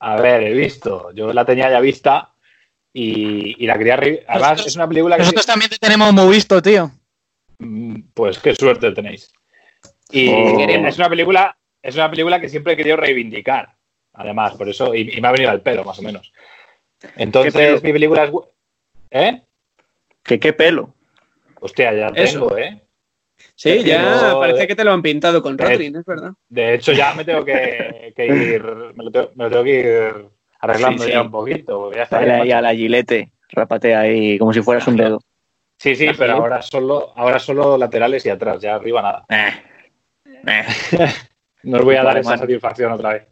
[0.00, 1.10] A ver, he visto.
[1.14, 2.34] Yo la tenía ya vista
[2.92, 5.22] y, y la quería Además, Nosotros- es una película que.
[5.22, 6.90] Nosotros también te tenemos muy visto, tío.
[7.58, 9.32] Mm, Pues qué suerte tenéis.
[10.10, 10.60] Y Oh.
[10.60, 13.74] es una película, es una película que siempre he querido reivindicar.
[14.14, 16.32] Además, por eso, y, y me ha venido al pelo, más o menos.
[17.16, 18.30] Entonces, mi película es.
[19.10, 19.42] ¿Eh?
[20.22, 20.94] ¿Qué, qué pelo?
[21.60, 22.46] Hostia, ya Eso.
[22.46, 22.80] tengo, ¿eh?
[23.56, 26.32] Sí, ya parece que te lo han pintado con ¿no es verdad?
[26.48, 28.62] De hecho, ya me tengo que, que ir.
[28.94, 30.26] Me lo, tengo, me lo tengo que ir
[30.60, 31.14] arreglando Sí, sí.
[31.14, 31.92] ya un poquito.
[31.92, 33.32] ya está ahí a la gilete.
[33.50, 35.20] Rápate ahí como si fueras un dedo.
[35.78, 39.24] Sí, sí, pero ahora solo, ahora solo laterales y atrás, ya arriba nada.
[39.28, 39.52] Eh.
[40.46, 40.64] Eh.
[41.64, 43.26] No os voy a dar esa satisfacción otra vez.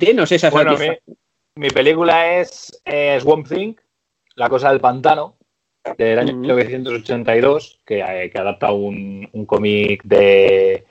[0.00, 0.88] Dinos esa Bueno, mi,
[1.54, 3.74] mi película es eh, Swamp Thing,
[4.34, 5.36] La cosa del pantano,
[5.96, 6.40] del año Ujú.
[6.40, 10.86] 1982, que, eh, que adapta un, un cómic de.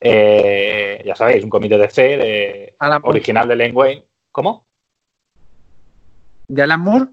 [0.00, 4.04] eh, ya sabéis, un cómic de DC, de, original de Len Wayne.
[4.30, 4.66] ¿Cómo?
[6.48, 7.06] ¿De Alan Moore?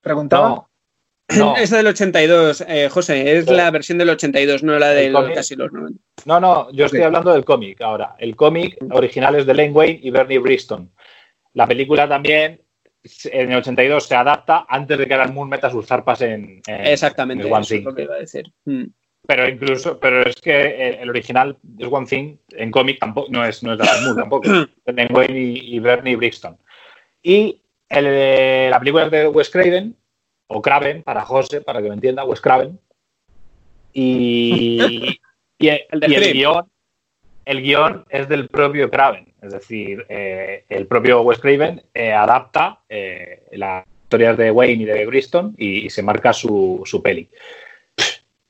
[0.00, 0.48] Preguntaba.
[0.48, 0.70] No.
[1.36, 3.52] No, Es del 82, eh, José, es Sí.
[3.54, 5.36] la versión del 82, no la de El los- cómic.
[5.36, 6.00] casi los 90.
[6.24, 8.14] no, no, yo estoy hablando del cómic ahora.
[8.18, 10.90] El cómic original es de Len Wayne y Bernie Briston.
[11.54, 12.60] La película también
[13.24, 16.86] en el 82 se adapta antes de que Alan Moore meta sus zarpas en, en-
[16.86, 18.52] Exactamente, en One eso es lo que iba a decir.
[18.64, 18.84] Mm.
[19.28, 23.60] Pero incluso, pero es que el, original es One Thing en cómic tampoco, no es,
[23.64, 26.56] no es de Alan Moore tampoco, de Len Wayne y, y Bernie Brixton.
[27.22, 29.96] Y el, de- la película es de Wes Craven,
[30.48, 32.78] o Craven, para José, para que me entienda, Wes Craven.
[33.92, 35.18] Y,
[35.58, 36.70] y el, y el guion,
[37.44, 42.80] el guion es del propio Craven, es decir, eh, el propio Wes Craven eh, adapta
[42.88, 47.28] eh, las historias de Wayne y de Brixton y, y se marca su, su peli.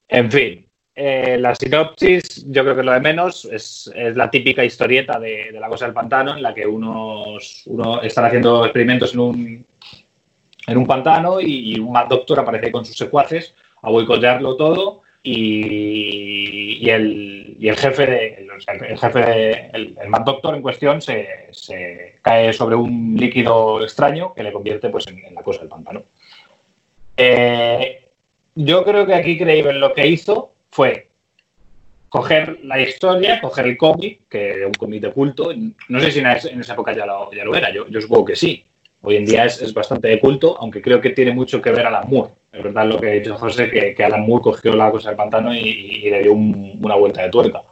[0.09, 4.31] En fin, eh, la sinopsis yo creo que es lo de menos, es, es la
[4.31, 8.65] típica historieta de, de la cosa del pantano en la que unos, uno están haciendo
[8.65, 9.67] experimentos en un,
[10.67, 16.79] en un pantano y, un Mad Doctor aparece con sus secuaces a boicotearlo todo y,
[16.81, 18.49] y el, y el jefe de,
[18.89, 24.43] el, jefe el, el Mad Doctor en cuestión se, cae sobre un líquido extraño que
[24.43, 26.03] le convierte pues en, la cosa del pantano.
[27.17, 28.11] Eh,
[28.55, 31.09] yo creo que aquí Craven lo que hizo fue
[32.09, 35.51] coger la historia, coger el cómic, que era un cómic de culto.
[35.89, 36.27] No sé si en
[36.61, 38.65] esa época ya lo, ya lo era, yo, yo supongo que sí.
[39.03, 41.87] Hoy en día es, es bastante de culto, aunque creo que tiene mucho que ver
[41.87, 42.33] Alan Moore.
[42.53, 45.17] Es verdad lo que ha dicho José, que, que Alan Moore cogió la cosa del
[45.17, 47.63] pantano y, le dio un- una vuelta de tuerca.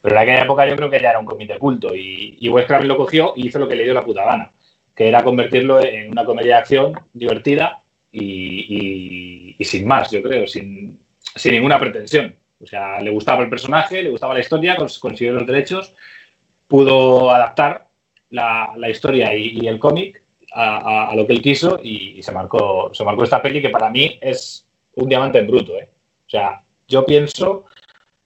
[0.00, 2.66] Pero en aquella época yo creo que ya era un de culto y, y Wes
[2.66, 4.50] Craven lo cogió y hizo lo que le dio la puta gana,
[4.96, 10.98] que era convertirlo en una comedia de acción divertida y, sin más, yo creo, sin,
[11.36, 12.34] sin ninguna pretensión.
[12.60, 15.94] O sea, le gustaba el personaje, le gustaba la historia, cons- consiguió los derechos,
[16.66, 17.86] pudo adaptar
[18.30, 20.21] la, la historia y el cómic
[20.54, 23.60] a, a- a lo que él quiso y, y se, marcó, se marcó esta peli
[23.62, 25.78] que para mí es un diamante en bruto.
[25.78, 25.88] ¿eh?
[26.26, 27.64] O sea, yo pienso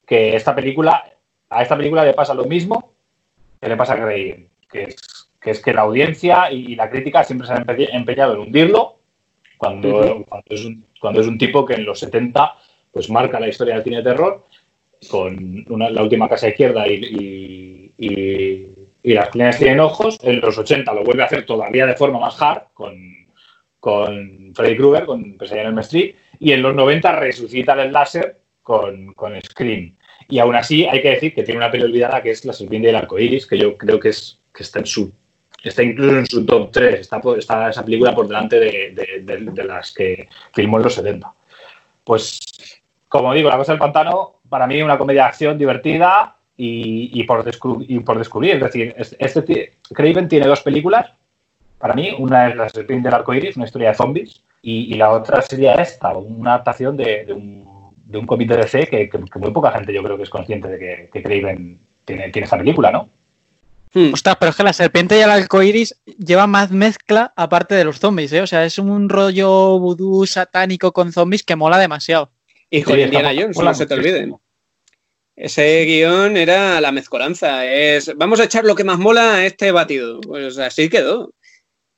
[0.07, 1.05] que esta película,
[1.51, 2.93] a esta película le pasa lo mismo
[3.61, 4.97] que le pasa a Craven, que es
[5.41, 8.41] que, es que la audiencia y, y la crítica siempre se han empe- empeñado en
[8.41, 8.99] hundirlo
[9.59, 10.25] cuando, Ujú.
[10.25, 12.55] cuando, es un, cuando es un tipo que en los 70
[12.93, 14.45] pues marca la historia del cine de terror
[15.11, 18.71] con una- la última casa izquierda y, y, y-
[19.07, 20.19] y las clientes tienen ojos.
[20.21, 23.01] En los 80 lo vuelve a hacer todavía de forma más hard con,
[23.79, 26.17] con Freddy Krueger, con Pesadilla en Elm Street.
[26.41, 29.97] Y en los 90 resucita el láser con, con Scream.
[30.29, 32.89] Y aún así hay que decir que tiene una peli olvidada que es La serpiente
[32.89, 35.13] del arco que yo creo que, es, que está en su
[35.63, 39.93] está incluso en su top 3, está, está esa película por delante de, de, las
[39.93, 41.33] que filmó en los 70.
[42.05, 42.39] Pues,
[43.09, 47.25] como digo, La Cosa del Pantano, para mí una comedia de acción divertida y, y,
[47.25, 47.45] por,
[47.89, 48.57] y por descubrir.
[48.57, 51.13] Es decir, este, Craven tiene dos películas,
[51.79, 55.11] para mí, una es La serpiente del arco iris, una historia de zombies, y, la
[55.11, 59.53] otra sería esta, una adaptación de, un, de un cómic de DC que, que, muy
[59.53, 62.91] poca gente yo creo que es consciente de que, que Craven tiene, tiene esta película,
[62.91, 63.11] ¿no?
[63.95, 64.13] Hmm.
[64.13, 68.01] Ostras, pero es que la serpiente y el arcoiris lleva más mezcla aparte de los
[68.01, 68.43] zombies, ¿eh?
[68.43, 72.33] O sea, es un rollo vudú satánico con zombies que mola demasiado.
[72.69, 74.35] Y con Indiana Jones, no se te olviden.
[75.37, 77.67] Ese guion era la mezcolanza.
[77.67, 80.21] Es vamos a echar lo que más mola a este batido.
[80.23, 81.35] Pues así quedó.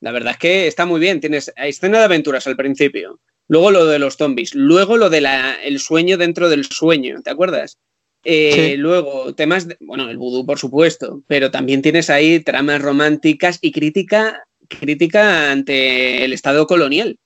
[0.01, 1.21] La verdad es que está muy bien.
[1.21, 3.19] Tienes escena de aventuras al principio.
[3.47, 4.53] Luego lo de los zombies.
[4.53, 5.25] Luego lo del
[5.63, 7.21] el sueño dentro del sueño.
[7.23, 7.79] ¿Te acuerdas?
[8.23, 13.59] Eh, luego, temas, de, bueno, el vudú, por supuesto, pero también tienes ahí tramas románticas
[13.61, 17.17] y crítica, crítica ante el Estado colonial.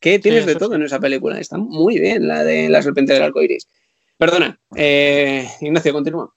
[0.00, 1.38] ¿Qué tienes de todo en esa película?
[1.38, 3.68] Está muy bien la de La Serpiente del Arco Iris.
[4.16, 6.32] Perdona, eh, Ignacio, continúa.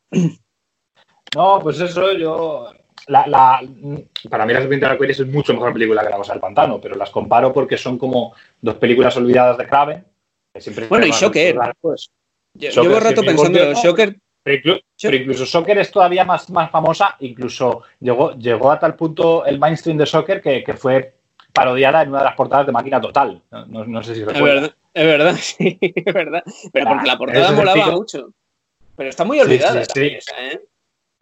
[1.35, 2.73] No, pues eso, yo.
[3.07, 3.61] La,
[4.29, 6.95] para mí, La Serpiente Iris es mucho mejor película que La Cosa del Pantano, pero
[6.95, 10.05] las comparo porque son como dos películas olvidadas de Craven.
[10.89, 11.57] bueno, y Shocker.
[11.79, 12.09] Pues.
[12.53, 14.17] Llevo rato pensando, en Shocker.
[14.43, 14.79] Pero,
[15.15, 19.97] incluso Shocker es todavía más, más famosa, incluso llegó, llegó a tal punto el mainstream
[19.97, 21.16] de Shocker que, que fue
[21.57, 23.41] parodiada en una de las portadas de Máquina Total.
[23.51, 24.75] No, no sé si recuerdas.
[24.93, 26.43] Es verdad, sí, es verdad.
[26.71, 28.29] Pero porque la portada molaba mucho.
[28.95, 29.83] Pero está muy olvidada.
[29.85, 30.31] Sí, sí, sí.
[30.39, 30.61] ¿eh?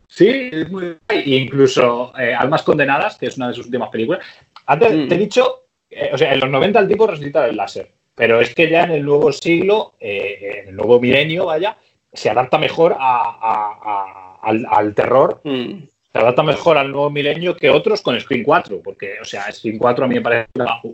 [0.07, 0.97] sí es muy.
[1.25, 4.25] incluso eh, Almas Condenadas, que es una de sus últimas películas.
[4.65, 5.19] Antes te he mm.
[5.19, 7.91] dicho, eh, o sea, en los 90 el tipo resucita el láser.
[8.15, 11.77] Pero es que ya en el nuevo siglo, eh, en el nuevo milenio, vaya,
[12.13, 15.41] se adapta mejor al, terror.
[15.43, 15.83] Mm.
[16.16, 19.78] Se adapta mejor al nuevo milenio que otros con Screen 4, porque, o sea, Screen
[19.78, 20.47] 4 a mí me parece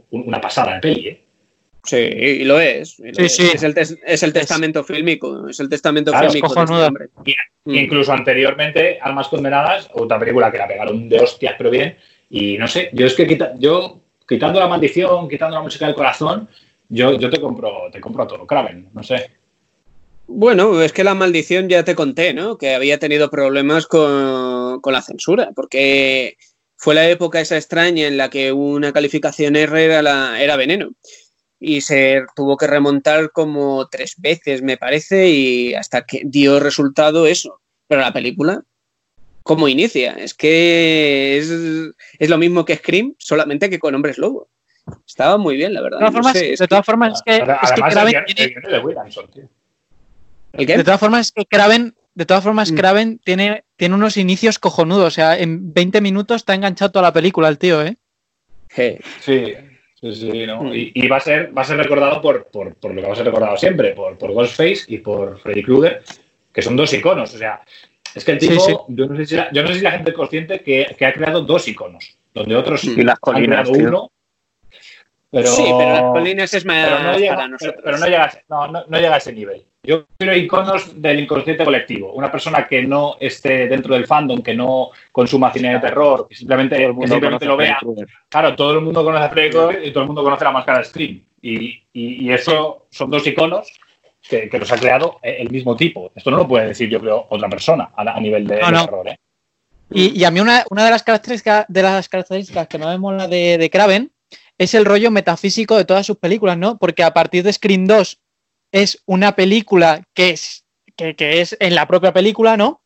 [0.09, 1.23] una, pasada de peli, ¿eh?
[1.83, 2.95] Sí, y lo es.
[2.95, 3.51] sí, Sí.
[3.53, 5.47] Es, el es el testamento fílmico.
[5.47, 6.51] Es el testamento fílmico.
[6.55, 7.75] De este mm.
[7.75, 11.97] Incluso anteriormente, Almas Condenadas, otra película que la pegaron de hostias, pero bien.
[12.31, 16.49] Y no sé, yo es que yo, quitando la maldición, quitando la música del corazón,
[16.89, 19.29] yo, yo te compro, te compro todo, Kraven, no sé.
[20.33, 22.57] Bueno, es que la maldición ya te conté, ¿no?
[22.57, 26.37] Que había tenido problemas con, la censura, porque
[26.77, 30.91] fue la época esa extraña en la que una calificación R era, la, era veneno.
[31.59, 37.27] Y se tuvo que remontar como tres veces, me parece, y hasta que dio resultado
[37.27, 37.61] eso.
[37.87, 38.63] Pero la película,
[39.43, 40.13] ¿cómo inicia?
[40.13, 41.51] Es que es,
[42.17, 44.47] es lo mismo que Scream, solamente que con hombres lobos.
[45.05, 45.99] Estaba muy bien, la verdad.
[45.99, 48.55] De todas formas, es que, Kraven tiene...
[50.53, 52.75] De todas formas, es que Kraven, de todas formas, mm.
[52.75, 55.07] Kraven tiene, tiene unos inicios cojonudos.
[55.07, 57.97] O sea, en 20 minutos está enganchado toda la película el tío, ¿eh?
[58.69, 59.55] Sí, sí,
[59.99, 60.71] sí, ¿no?
[60.71, 63.15] Y, va, a ser, va a ser recordado por, por, por, lo que va a
[63.15, 66.03] ser recordado siempre, por, por Ghostface y por Freddy Krueger,
[66.53, 67.33] que son dos iconos.
[67.33, 67.63] O sea,
[68.13, 70.11] es que el tipo, Yo, no sé si la, yo no sé si la gente
[70.11, 73.89] es consciente que, que, ha creado dos iconos, donde otros y las colinas, han creado
[73.89, 74.11] uno
[75.31, 77.81] sí, pero las colinas es más pero no llega, para nosotros.
[77.83, 79.65] Pero, no, llega, a ese nivel.
[79.83, 82.13] Yo quiero iconos del inconsciente colectivo.
[82.13, 86.35] Una persona que no esté dentro del fandom, que no consuma cine de terror, que
[86.35, 86.87] simplemente,
[87.47, 87.79] lo vea.
[88.29, 90.85] Claro, todo el mundo conoce a Freddy y todo el mundo conoce la máscara de
[90.85, 91.25] Scream.
[91.41, 93.71] Y, y, eso son dos iconos
[94.29, 96.11] que, los ha creado el mismo tipo.
[96.15, 99.07] Esto no lo puede decir, yo creo, otra persona a, nivel de, terror.
[99.07, 99.17] ¿eh?
[99.89, 103.27] Y, a mí una, una, de, las características, de las características que no me mola
[103.27, 104.11] de, de Kraven
[104.59, 106.77] es el rollo metafísico de todas sus películas, ¿no?
[106.77, 108.19] Porque a partir de Scream 2
[108.71, 110.65] es una película que es,
[110.95, 112.81] que, es en la propia película, ¿no?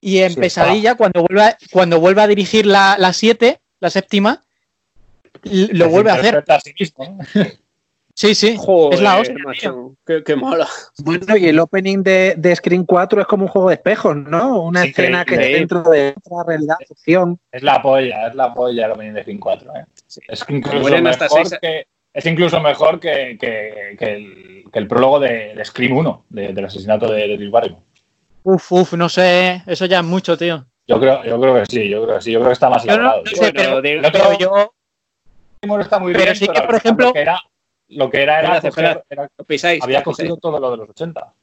[0.00, 4.42] Y en Pesadilla, cuando vuelve, a, cuando vuelve a dirigir la 7, la, séptima,
[5.42, 6.44] lo vuelve a hacer.
[8.20, 8.58] Sí, sí.
[8.92, 9.74] es la hostia.
[10.26, 10.68] qué, mala.
[10.98, 14.62] Bueno, y el opening de, de, Screen 4 es como un juego de espejos, ¿no?
[14.62, 17.40] Una escena que es dentro de otra realidad, ficción.
[17.50, 19.72] Es la polla, es la polla el opening de Screen 4.
[19.74, 19.86] ¿eh?
[20.28, 25.96] Es, incluso mejor que, es incluso mejor que, que, el, el, prólogo de, de Scream
[25.96, 27.82] 1, del asesinato de, de Barrymore.
[28.42, 30.66] Uf, uf, no sé, eso ya es mucho, tío.
[30.86, 32.84] Yo creo, yo creo que sí, yo creo que sí, yo creo que está más
[32.84, 33.22] elaborado.
[33.22, 34.74] No, sé, pero, otro, yo...
[35.80, 37.12] Está muy pero sí que, por ejemplo,
[37.88, 38.60] lo que era era,
[39.82, 41.34] había cogido todo lo de los 80.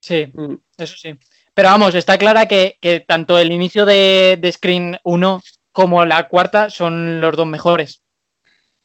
[0.00, 0.54] Sí, mm.
[0.76, 1.16] eso sí.
[1.54, 7.20] Pero vamos, está clara que, tanto el inicio de, Screen 1 como la cuarta son
[7.20, 8.01] los dos mejores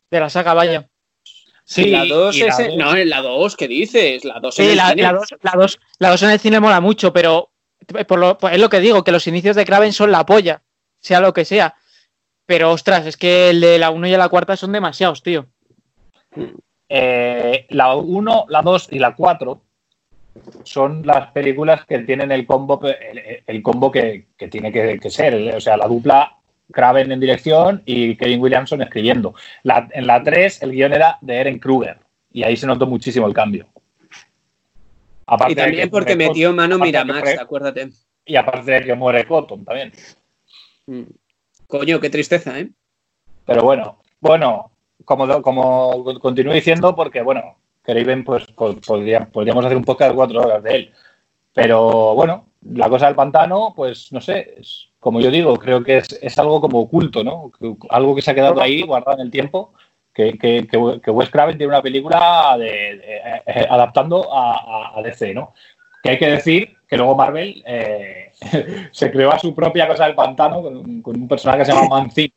[0.09, 0.87] de la saga, vaya.
[1.63, 2.75] Sí, la 2 es.
[2.77, 4.23] No, en la 2, ¿qué dices?
[4.23, 7.11] La 2 sí, la, la 2 la dos, la dos en el cine mola mucho,
[7.11, 7.51] pero
[8.07, 10.63] por lo, es lo que digo, que los inicios de Kraven son la polla,
[10.99, 11.75] sea lo que sea.
[12.45, 15.47] Pero ostras, es que el de la 1 y la cuarta son demasiados, tío.
[16.89, 19.61] Eh, la 1, la 2 y la 4
[20.63, 22.79] son las películas que tienen el combo,
[23.45, 25.55] el, combo que, tiene que, ser.
[25.55, 26.36] O sea, la dupla
[26.71, 29.35] Kraven en dirección y Kevin Williamson escribiendo.
[29.63, 31.99] en la 3 el guion era de Eren Kruger
[32.31, 33.67] y ahí se notó muchísimo el cambio.
[35.49, 37.89] y también porque metió mano Miramax, acuérdate.
[38.25, 39.91] Y aparte de que muere Cotton también.
[40.85, 41.03] Mm.
[41.67, 42.69] Coño, qué tristeza, ¿eh?
[43.45, 44.71] Pero bueno, bueno,
[45.05, 50.63] como, como continúo diciendo, porque bueno, Kraven, pues podríamos hacer un podcast de cuatro horas
[50.63, 50.93] de él.
[51.53, 55.97] Pero bueno, la cosa del pantano, pues no sé, es, como yo digo, creo que
[55.97, 57.51] es, algo como oculto, ¿no?
[57.89, 59.73] algo que se ha quedado ahí guardado en el tiempo.
[60.13, 62.99] Que, que, que, Wes Craven tiene una película de,
[63.45, 65.53] eh, adaptando a, DC, ¿no?
[66.01, 68.31] Que hay que decir que luego Marvel eh,
[68.91, 72.33] se creó a su propia cosa del pantano con, un personaje que se llama Mancini.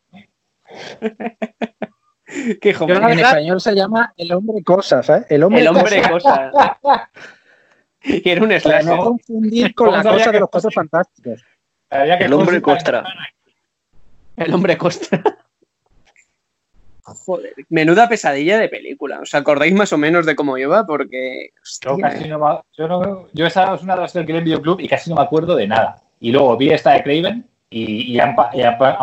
[2.60, 5.24] que en español se llama El hombre cosas, ¿eh?
[5.30, 5.66] El hombre,
[6.08, 6.52] cosas.
[8.02, 8.84] y era un slash.
[8.84, 10.74] No confundir con la cosa de los cosas
[11.90, 13.04] el hombre costra.
[14.36, 15.22] El hombre costra.
[17.02, 19.20] Joder, menuda pesadilla de película.
[19.20, 20.86] ¿Os acordáis más o menos de cómo iba?
[20.86, 21.50] Porque.
[21.80, 24.80] Yo, casi no yo, no, yo esa es una de las que vi en videoclub
[24.80, 26.02] y casi no me acuerdo de nada.
[26.20, 28.36] Y luego vi esta de Craven y, han,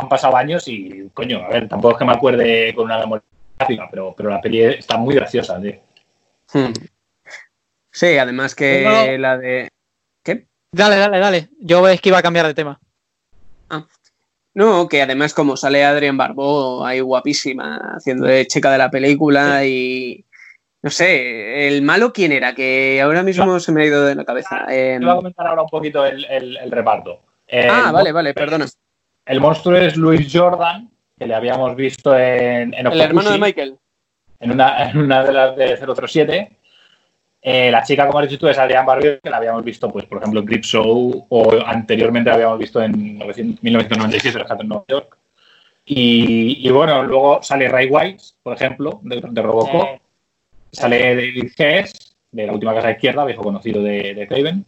[0.09, 3.23] pasado años y, coño, a ver, tampoco es que me acuerde con una memoria
[3.57, 5.75] gráfica, pero, pero la peli está muy graciosa, tío.
[6.53, 6.73] Hmm.
[7.91, 9.69] Sí, además que la de.
[10.71, 11.49] Dale, dale, dale.
[11.59, 12.79] Yo es que iba a cambiar de tema.
[13.69, 13.85] Ah.
[14.53, 19.63] No, que además como sale Adrián Barbó ahí guapísima, haciendo de chica de la película
[19.65, 20.23] y...
[20.81, 22.53] No sé, ¿el malo quién era?
[22.53, 24.65] Que ahora mismo se me ha ido de la cabeza.
[24.69, 27.19] Eh, voy a comentar ahora un poquito el, reparto.
[27.51, 28.67] ah, vale, vale, perdona.
[29.25, 32.73] El monstruo es Luis Jordan, que le habíamos visto en...
[32.73, 33.77] el hermano de Michael.
[34.39, 36.57] En una, en una de las de 037.
[37.49, 40.03] Eh, la chica, como has dicho tú, es Adrián Barrio, que la habíamos visto, pues,
[40.03, 42.91] por ejemplo, en Clip Show o anteriormente la habíamos visto en
[43.61, 45.17] 1997, en Nueva York.
[45.85, 50.01] Y, bueno, luego sale Ray Wise, por ejemplo, de, Robocop.
[50.73, 54.65] Sale David Hess, de la última casa izquierda, viejo conocido de, de Craven.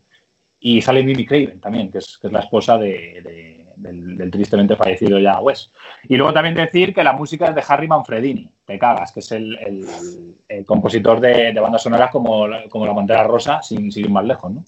[0.62, 5.20] Y sale Mimi Craven también, que es, que es la esposa de, del, tristemente fallecido
[5.20, 5.72] ya Wes.
[6.04, 9.32] Y luego también decir que la música es de Harry Manfredini, te cagas, que es
[9.32, 14.66] el, compositor de, bandas sonoras como, como La Pantera Rosa, sin, ir más lejos, ¿no?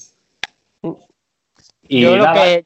[1.87, 2.63] Y yo, lo que,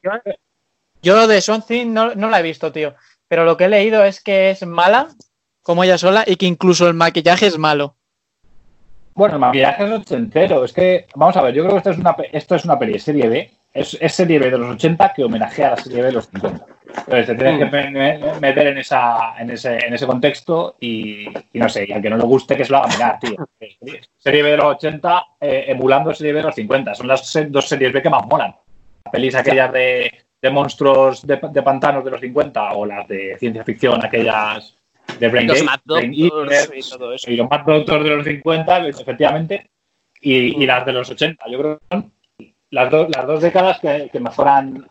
[1.02, 2.94] yo, de Something no, no la he visto, tío.
[3.28, 5.08] Pero lo que he leído es que es mala,
[5.62, 7.96] como ella sola, y que incluso el maquillaje es malo.
[9.14, 10.64] Bueno, el maquillaje es ochentero.
[10.64, 12.98] Es que, vamos a ver, yo creo que esto es una, esto es una peli
[13.00, 16.12] serie B es, serie B de los 80 que homenajea a la serie B de
[16.12, 16.66] los 50.
[16.88, 18.40] Entonces te tienes que mm.
[18.40, 22.16] meter en, esa, en, ese, en ese contexto y, no sé, y al que no
[22.16, 23.36] le guste que se lo haga mirar, tío.
[24.16, 26.94] Serie B de los 80 eh, emulando serie B de los 50.
[26.94, 28.54] Son las dos series B que más molan.
[29.04, 30.10] Las pelis aquellas de,
[30.40, 34.76] de monstruos de, de, pantanos de los 50 o las de ciencia ficción, aquellas
[35.18, 37.30] de Brain Los Mad Doctors y todo eso.
[37.30, 39.70] Y los Mad Doctors de los 50, efectivamente,
[40.20, 41.44] y, y, las de los 80.
[41.50, 42.12] Yo creo que son
[42.70, 44.86] las, las dos décadas que, mejor han,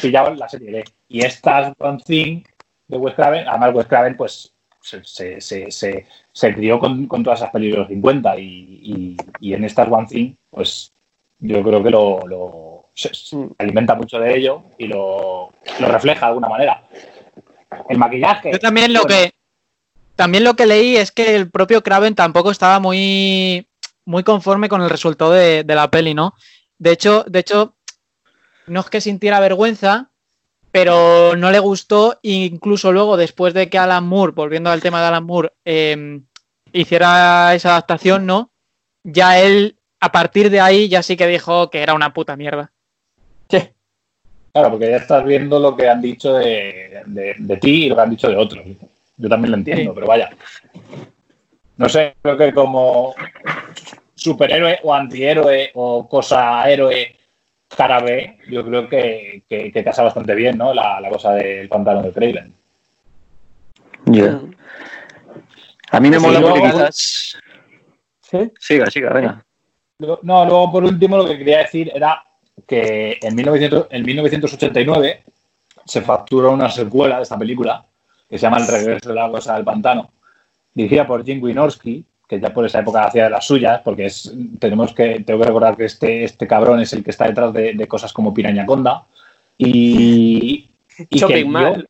[0.00, 0.84] pillado la serie B.
[1.08, 2.42] Y estas One Thing
[2.88, 4.52] de Wes Craven, además Wes Craven, pues
[4.82, 9.54] se, se, se, se crió con, con, todas esas películas de los 50 y, y,
[9.54, 10.92] en estas One Thing, pues
[11.38, 13.10] yo creo que lo, lo se,
[13.58, 16.82] alimenta mucho de ello y lo, lo, refleja de alguna manera.
[17.88, 18.52] El maquillaje.
[18.52, 19.32] Yo también lo que
[20.16, 23.66] también lo que leí es que el propio Craven tampoco estaba muy
[24.04, 26.34] muy conforme con el resultado de, de la peli, ¿no?
[26.80, 27.76] De hecho, de hecho,
[28.66, 30.10] no es que sintiera vergüenza,
[30.72, 35.08] pero no le gustó, incluso luego, después de que Alan Moore, volviendo al tema de
[35.08, 36.24] Alan Moore, em,
[36.72, 38.50] hiciera esa adaptación, ¿no?
[39.04, 42.72] Ya él, a partir de ahí, ya sí que dijo que era una puta mierda.
[43.50, 43.58] Sí.
[44.54, 48.10] Claro, porque ya estás viendo lo que han dicho de, ti y lo que han
[48.10, 48.64] dicho de otros.
[49.18, 50.30] Yo también lo entiendo, pero vaya.
[51.76, 53.14] No sé, creo que como
[54.20, 57.16] superhéroe o antihéroe o cosa héroe
[57.68, 60.74] cara B, yo creo que, que, casa bastante bien, ¿no?
[60.74, 62.54] La, cosa del pantano de Craven.
[64.06, 64.40] Ya.
[65.92, 67.38] A mí me mola porque quizás...
[68.20, 68.52] ¿Sí?
[68.58, 69.44] Siga, siga, venga.
[69.98, 72.24] No, luego por último lo que quería decir era
[72.66, 75.24] que en, 1900, en 1989
[75.84, 77.84] se facturó una secuela de esta película
[78.28, 80.12] que se llama El regreso de la cosa del pantano,
[80.72, 84.32] dirigida por Jim Wynorski, que ya por esa época hacía de las suyas, porque es,
[84.60, 87.74] tenemos que, tengo que recordar que este, este cabrón es el que está detrás de,
[87.74, 89.04] de cosas como Piraña Conda.
[89.58, 91.86] Y, y que el guion,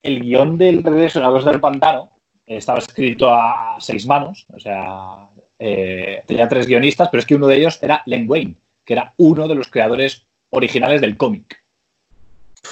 [0.00, 2.12] el guion del regreso a la del Pantano
[2.46, 7.48] estaba escrito a seis manos, o sea, eh, tenía tres guionistas, pero es que uno
[7.48, 8.54] de ellos era Len Wayne,
[8.84, 11.64] que era uno de los creadores originales del cómic.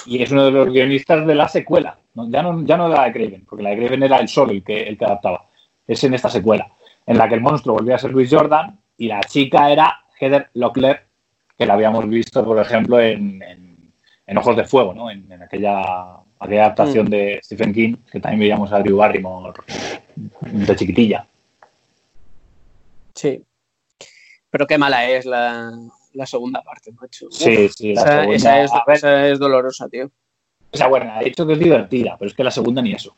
[0.05, 2.29] Y es uno de los guionistas de la secuela, ¿no?
[2.29, 4.53] Ya, no, ya no de la de Craven, porque la de Craven era el solo
[4.53, 5.47] el que, el que adaptaba.
[5.85, 6.71] Es en esta secuela,
[7.05, 10.49] en la que el monstruo volvía a ser Luis Jordan y la chica era Heather
[10.53, 11.05] Locklear,
[11.57, 13.93] que la habíamos visto, por ejemplo, en, en-
[14.25, 15.11] en Ojos de Fuego, ¿no?
[15.11, 15.81] En, en aquella,
[16.39, 19.53] aquella adaptación de Stephen King, que también veíamos a Drew Barrymore
[20.41, 21.27] de chiquitilla.
[23.15, 23.43] Sí.
[24.49, 25.71] Pero qué mala es la,
[26.13, 27.27] la segunda parte, macho.
[27.31, 30.09] Sí, sí, la segunda- esa es, esa es dolorosa, tío.
[30.71, 33.15] o sea, bueno, ha dicho que es divertida, pero es que la segunda ni eso.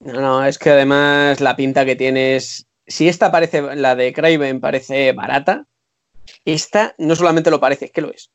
[0.00, 2.66] No, no, es que además la pinta que tienes.
[2.86, 5.66] Si esta parece, la de Craven parece barata,
[6.44, 8.30] esta no solamente lo parece, es que lo es.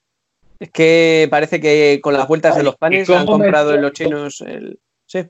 [0.60, 3.94] Es que parece que con las vueltas de los panes ¿Y han comprado en los
[3.94, 4.80] chinos el.
[5.08, 5.26] Sí.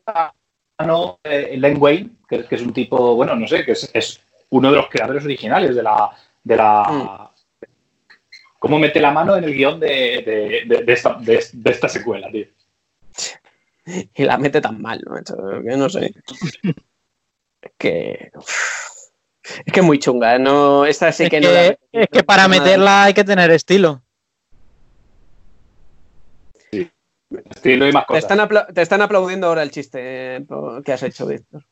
[0.86, 4.22] no, eh, Len Wayne, que, que es un tipo, bueno, no sé, que es, es
[4.50, 6.10] uno de los creadores originales de la.
[6.44, 7.32] De la Mm.
[8.60, 11.90] ¿Cómo mete la mano en el guion de, de- de- de esta, de- de esta
[11.90, 12.46] secuela, tío?
[14.14, 15.14] Y la mete tan mal, ¿no?
[15.14, 15.36] macho?
[15.64, 16.14] Que no sé.
[17.62, 18.32] Es que.
[19.66, 20.86] Es que es muy chunga, ¿no?
[20.86, 21.52] Esta sí es, que, que, no.
[21.52, 24.02] la- es que para meterla hay que tener estilo.
[27.50, 28.24] Estilo y más Te cosas.
[28.24, 30.46] están, apla- te están aplaudiendo ahora el chiste eh,
[30.84, 31.64] que has hecho, Víctor.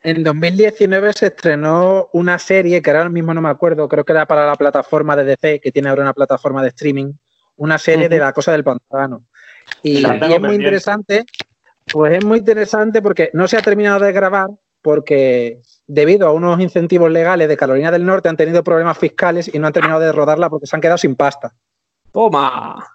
[0.00, 4.26] En 2019 se estrenó una serie que ahora mismo no me acuerdo, creo que era
[4.26, 7.14] para la plataforma de DC, que tiene ahora una plataforma de streaming,
[7.56, 9.24] una serie de la cosa del pantano.
[9.82, 11.24] Y, es muy interesante,
[11.92, 14.48] pues es muy interesante porque no se ha terminado de grabar
[14.82, 19.58] porque debido a unos incentivos legales de Carolina del Norte han tenido problemas fiscales y
[19.58, 21.54] no han terminado de rodarla porque se han quedado sin pasta.
[22.12, 22.86] ¡Toma!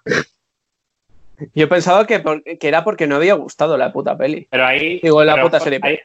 [1.54, 4.46] Yo pensaba que, por- que era porque no había gustado la puta peli.
[4.50, 5.00] Pero ahí.
[5.02, 5.80] Digo, la puta serie.
[5.82, 5.98] Ahí,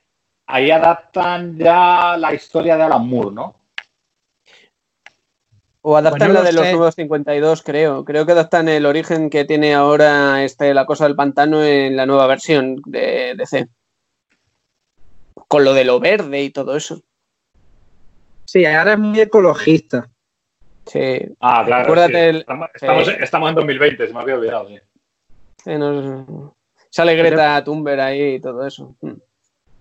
[0.48, 3.56] ahí adaptan ya la historia de Alan Moore, ¿no?
[5.82, 6.74] O adaptan Bueno, la de los sé.
[6.74, 8.04] nuevos 52, creo.
[8.04, 12.06] Creo que adaptan el origen que tiene ahora este, la cosa del pantano en la
[12.06, 13.68] nueva versión de DC.
[15.50, 17.02] Con lo de lo verde y todo eso.
[18.46, 20.10] Sí, ahora es muy ecologista.
[20.86, 21.20] Sí.
[21.42, 21.84] Ah, claro.
[21.84, 22.20] Acuérdate sí.
[22.20, 23.14] el- Estamos, estamos- sí.
[23.20, 24.68] estamos en 2020, se me había olvidado.
[24.70, 24.80] sí.
[25.64, 26.56] Sí, no-
[26.92, 28.96] Sale Greta Thunberg ahí y todo eso.
[29.02, 29.12] Mm.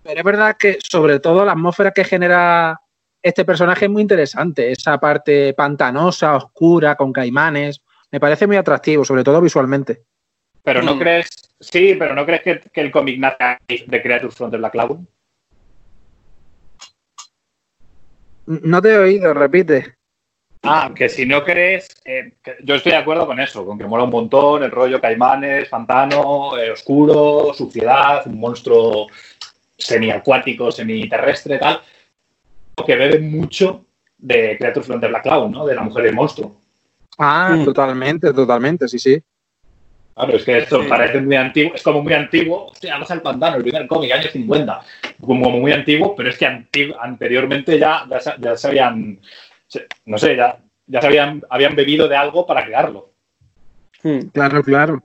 [0.03, 2.81] Pero es verdad que sobre todo la atmósfera que genera
[3.23, 4.71] este personaje es muy interesante.
[4.73, 7.83] Esa parte pantanosa, oscura, con caimanes.
[8.11, 10.03] Me parece muy atractivo, sobre todo visualmente.
[10.63, 10.99] Pero no Mm.
[10.99, 11.29] crees.
[11.61, 14.99] Sí, pero no crees que, que el cómic nace de Creatures from the Black Cloud.
[18.49, 19.95] No te he oído, repite.
[20.63, 22.33] Ah, que si no crees, eh,
[22.65, 26.57] yo estoy de acuerdo con eso, con que mola un montón el rollo caimanes, pantano,
[26.59, 29.07] eh, oscuro, suciedad, un monstruo
[29.77, 31.81] semiacuático, semiterrestre, tal,
[32.87, 33.85] que bebe mucho
[34.17, 35.67] de Creatures from the Black Cloud, ¿no?
[35.67, 36.57] De la mujer y el monstruo.
[37.19, 37.65] Ah, Mm.
[37.65, 39.23] totalmente, totalmente, sí, sí.
[40.19, 40.89] Claro, es que esto Sí.
[40.89, 44.33] parece muy antiguo, es como muy antiguo, hostia, vas al pantano, el primer cómic, años
[44.33, 44.81] 50,
[45.21, 46.45] como, como muy antiguo, pero es que
[46.99, 49.21] anteriormente ya, ya, se- ya se habían,
[50.07, 50.59] no sé, ya,
[50.89, 53.11] ya se habían, habían bebido de algo para crearlo.
[54.03, 54.19] Mm.
[54.33, 55.03] Claro, claro.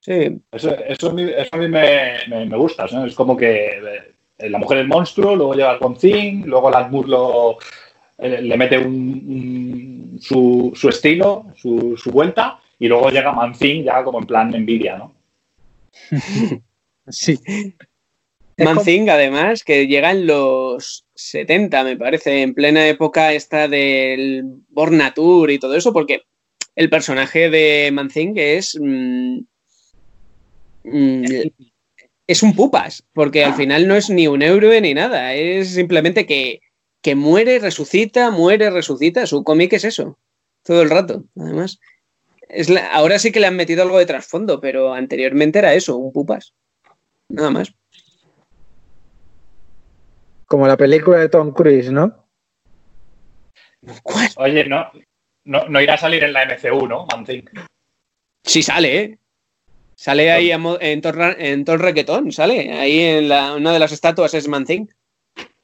[0.00, 3.04] Sí, Eso, eso a mí, eso a mí me, me- me gusta, ¿no?
[3.04, 3.78] Es como que
[4.38, 7.58] eh, la mujer es monstruo, luego llega el Concin, luego Alan Moore lo-
[8.18, 13.84] eh, le mete un, un- su, su estilo, su, su vuelta, y luego llega Mancin
[13.84, 15.14] ya como en plan envidia, ¿no?
[17.10, 17.38] Sí.
[18.56, 24.44] Es Manzing, además, que llega en los 70, me parece, en plena época esta del
[24.68, 26.22] Born Nature y todo eso, porque
[26.74, 28.78] el personaje de Manzing es.
[28.78, 29.38] mm,
[30.84, 31.24] mm,
[32.26, 36.26] es un pupas, porque al final no es ni un héroe ni nada, es simplemente
[36.26, 36.60] que,
[37.00, 39.26] que muere, resucita, muere, resucita.
[39.26, 40.18] Su cómic es eso,
[40.62, 41.80] todo el rato, además.
[42.48, 45.96] Es la- ahora sí que le han metido algo de trasfondo, pero anteriormente era eso,
[45.96, 46.54] un pupas.
[47.28, 47.72] Nada más.
[50.46, 52.26] Como la película de Tom Cruise, ¿no?
[54.02, 54.28] ¿Cuál?
[54.36, 54.90] Oye, no,
[55.44, 57.06] no, no irá a salir en la MCU, ¿no?
[57.06, 57.48] Mancin.
[58.44, 59.18] Sí sale, ¿eh?
[59.94, 61.64] Sale ahí en, Thor, en
[62.32, 62.72] sale.
[62.72, 64.88] Ahí en la, una de las estatuas es Manzing.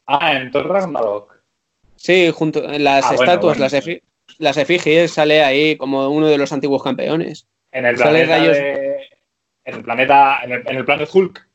[0.07, 1.35] Ah, en Thor Ragnarok.
[1.97, 3.61] Sí, junto en las Ah, bueno, estatuas, bueno.
[3.73, 4.03] las, efi-
[4.39, 7.47] las efigies, sale ahí como uno de los antiguos campeones.
[7.73, 9.09] En el Sale planeta rayos- de-
[9.65, 10.39] En el planeta...
[10.45, 11.49] En el, en el Planet Hulk.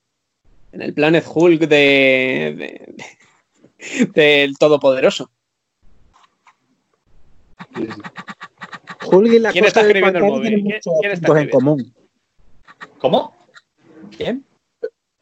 [0.72, 5.30] En el Planet Hulk de, de, del Todopoderoso.
[9.12, 10.64] Hulk y la ¿Quién cosa está del escribiendo el pantano móvil?
[10.64, 11.52] ¿Quién- está puntos en escribiendo?
[11.52, 11.96] común.
[13.00, 13.36] ¿Cómo?
[14.16, 14.46] ¿Quién?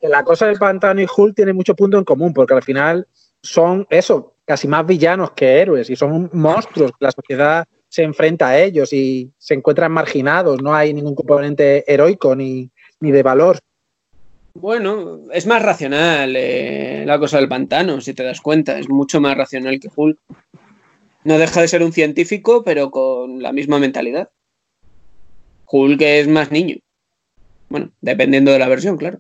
[0.02, 3.08] La cosa del pantano y Hulk tienen muchos puntos en común, porque al final
[3.42, 6.94] son eso, casi más villanos que héroes, y son monstruos.
[7.00, 12.36] La sociedad se enfrenta a ellos y se encuentran marginados, no hay ningún componente heroico
[12.36, 12.72] ni,
[13.02, 13.60] ni de valor.
[14.54, 18.80] Bueno, es más racional eh, la cosa del pantano, si te das cuenta.
[18.80, 20.18] Es mucho más racional que Hulk.
[21.26, 24.32] No deja de ser un científico, pero con la misma mentalidad.
[25.68, 26.78] Hulk es más niño.
[27.70, 29.20] Bueno, dependiendo de la versión, claro.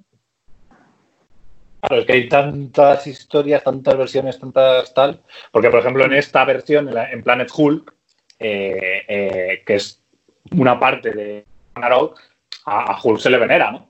[1.88, 5.22] Claro, es que hay tantas historias, tantas versiones, tantas tal.
[5.52, 7.94] Porque, por ejemplo, en esta versión, en, la- en Planet Hulk,
[8.40, 10.04] eh, eh, que es
[10.52, 11.46] una parte de
[11.76, 12.20] Ragnarok,
[12.66, 13.90] a, a Hulk se le venera, ¿no?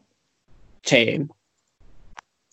[0.83, 1.25] Sí.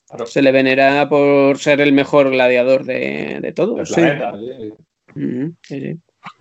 [0.09, 0.27] Claro.
[0.27, 3.89] Se le venera por ser el mejor gladiador de, de todos.
[3.89, 3.95] sí.
[3.95, 4.75] planeta, sí.
[5.17, 5.97] Ujú, sí, sí.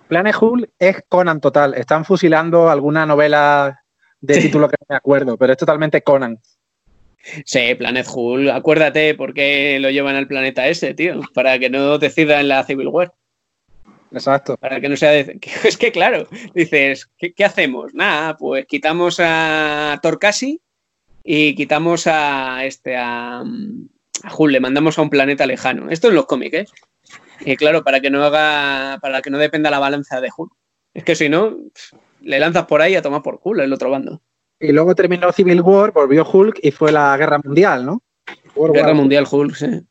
[0.08, 1.74] Planet Hulk es Conan total.
[1.74, 3.84] Están fusilando alguna novela
[4.22, 6.40] de título que no me acuerdo, pero es totalmente Conan.
[7.45, 8.50] Sí, Planet Hulk.
[8.50, 11.22] Acuérdate por qué lo llevan al planeta ese, tío.
[11.34, 13.14] Para que no decida en la Civil War.
[14.12, 14.58] Exacto.
[14.58, 15.12] Para que no sea.
[15.12, 17.94] de- Es que, claro, dices, ¿qué, qué hacemos?
[17.94, 20.62] Nada, pues quitamos a Torcasi
[21.24, 25.90] y quitamos a este, a, a Hulk, le mandamos a un planeta lejano.
[25.90, 26.66] Esto en los cómics, ¿eh?
[27.45, 29.00] Y claro, para que no haga.
[29.02, 30.52] Para que no dependa la balanza de Hulk.
[30.94, 31.58] Es que si no,
[32.22, 34.22] le lanzas por ahí a tomar por culo el otro bando.
[34.64, 38.02] Y luego terminó Civil War, volvió Hulk y fue la guerra mundial, ¿no?
[38.56, 38.95] World Guerra War.
[38.95, 39.81] Mundial Hulk, sí.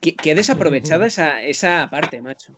[0.00, 2.56] Qué, qué desaprovechada esa, esa parte, macho.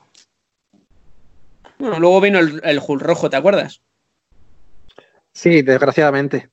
[1.78, 3.80] Bueno, luego vino el, el Hulk rojo, ¿te acuerdas?
[5.32, 6.50] Sí, desgraciadamente.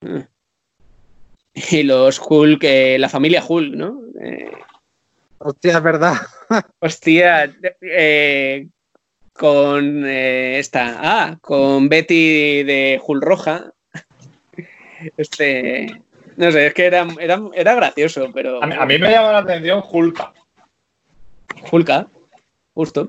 [1.70, 4.00] Y los Hulk, eh, la familia Hulk, ¿no?
[4.20, 4.50] Eh,
[5.38, 6.16] Hostia, es verdad.
[6.80, 8.66] hostia, eh,
[9.32, 13.73] con eh, esta, ah, con Betty de Hulk roja.
[15.16, 16.02] Este,
[16.36, 19.32] no sé, es que era, era, era gracioso, pero A, mí, a mí me llama
[19.32, 20.32] la atención Hulka.
[21.70, 22.06] Hulka,
[22.74, 23.08] justo.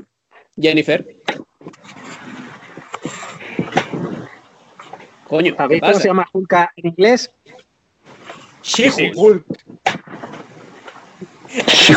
[0.55, 1.05] Jennifer.
[5.27, 7.33] Coño, ¿qué ¿Sabéis cómo se llama Hulk en inglés?
[8.63, 9.15] She-Hulk.
[9.15, 9.45] Hulk.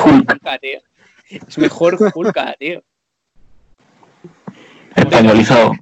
[0.04, 0.80] Hulka, tío.
[1.30, 2.82] Es mejor Hulka, tío.
[4.96, 5.72] Españolizado.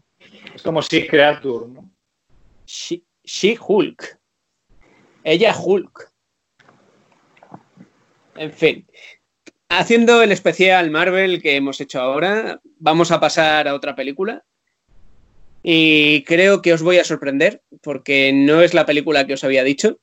[0.55, 1.91] Es como si Creature, ¿no?
[2.67, 4.19] She- She-Hulk.
[5.25, 6.13] Ella Hulk.
[8.37, 8.87] En fin.
[9.69, 14.45] Haciendo el especial Marvel que hemos hecho ahora, vamos a pasar a otra película.
[15.63, 19.65] Y creo que os voy a sorprender, porque no es la película que os había
[19.65, 19.99] dicho.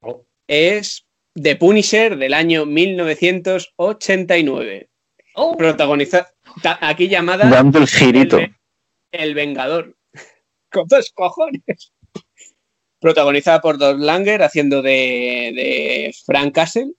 [0.00, 0.24] Oh.
[0.46, 4.88] Es The Punisher del año 1989.
[5.58, 6.32] Protagonizada,
[6.80, 8.38] aquí llamada Dando el girito.
[8.38, 8.54] el,
[9.10, 9.94] el Vengador.
[10.72, 11.92] Con dos cojones.
[13.04, 16.92] Protagonizada por Don Langer haciendo de, de Frank Castle.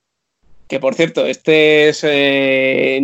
[0.67, 3.01] Que por cierto, este es, eh,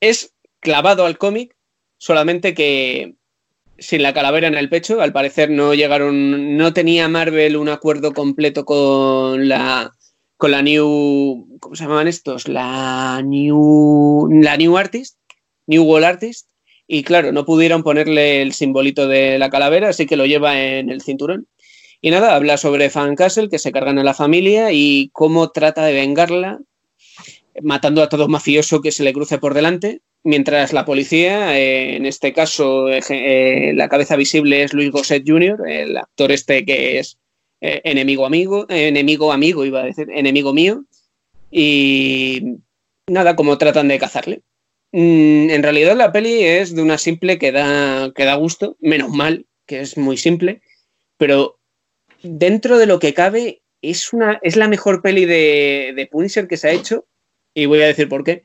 [0.00, 1.56] es clavado al cómic,
[1.96, 3.14] solamente que
[3.78, 5.00] sin la calavera en el pecho.
[5.00, 9.90] Al parecer no llegaron, no tenía Marvel un acuerdo completo con la
[10.36, 12.46] con la New, ¿cómo se llamaban estos?
[12.46, 15.16] La New, la New Artist,
[15.66, 16.46] New Wall Artist.
[16.86, 20.90] Y claro, no pudieron ponerle el simbolito de la calavera, así que lo lleva en
[20.90, 21.46] el cinturón.
[22.04, 25.86] Y nada, habla sobre Fan Castle, que se cargan a la familia y cómo trata
[25.86, 26.60] de vengarla,
[27.62, 32.04] matando a todo mafioso que se le cruce por delante, mientras la policía, eh, en
[32.04, 37.16] este caso, eh, la cabeza visible es Luis Gosset Jr., el actor este que es
[37.62, 40.84] eh, enemigo amigo, enemigo amigo, iba a decir, enemigo mío.
[41.50, 42.58] Y
[43.06, 44.42] nada, cómo tratan de cazarle.
[44.92, 49.80] Mm, en realidad la peli es de una simple que da gusto, menos mal, que
[49.80, 50.60] es muy simple,
[51.16, 51.60] pero
[52.24, 56.56] dentro de lo que cabe es, una, es la mejor peli de, de Punisher que
[56.56, 57.06] se ha hecho
[57.54, 58.44] y voy a decir por qué.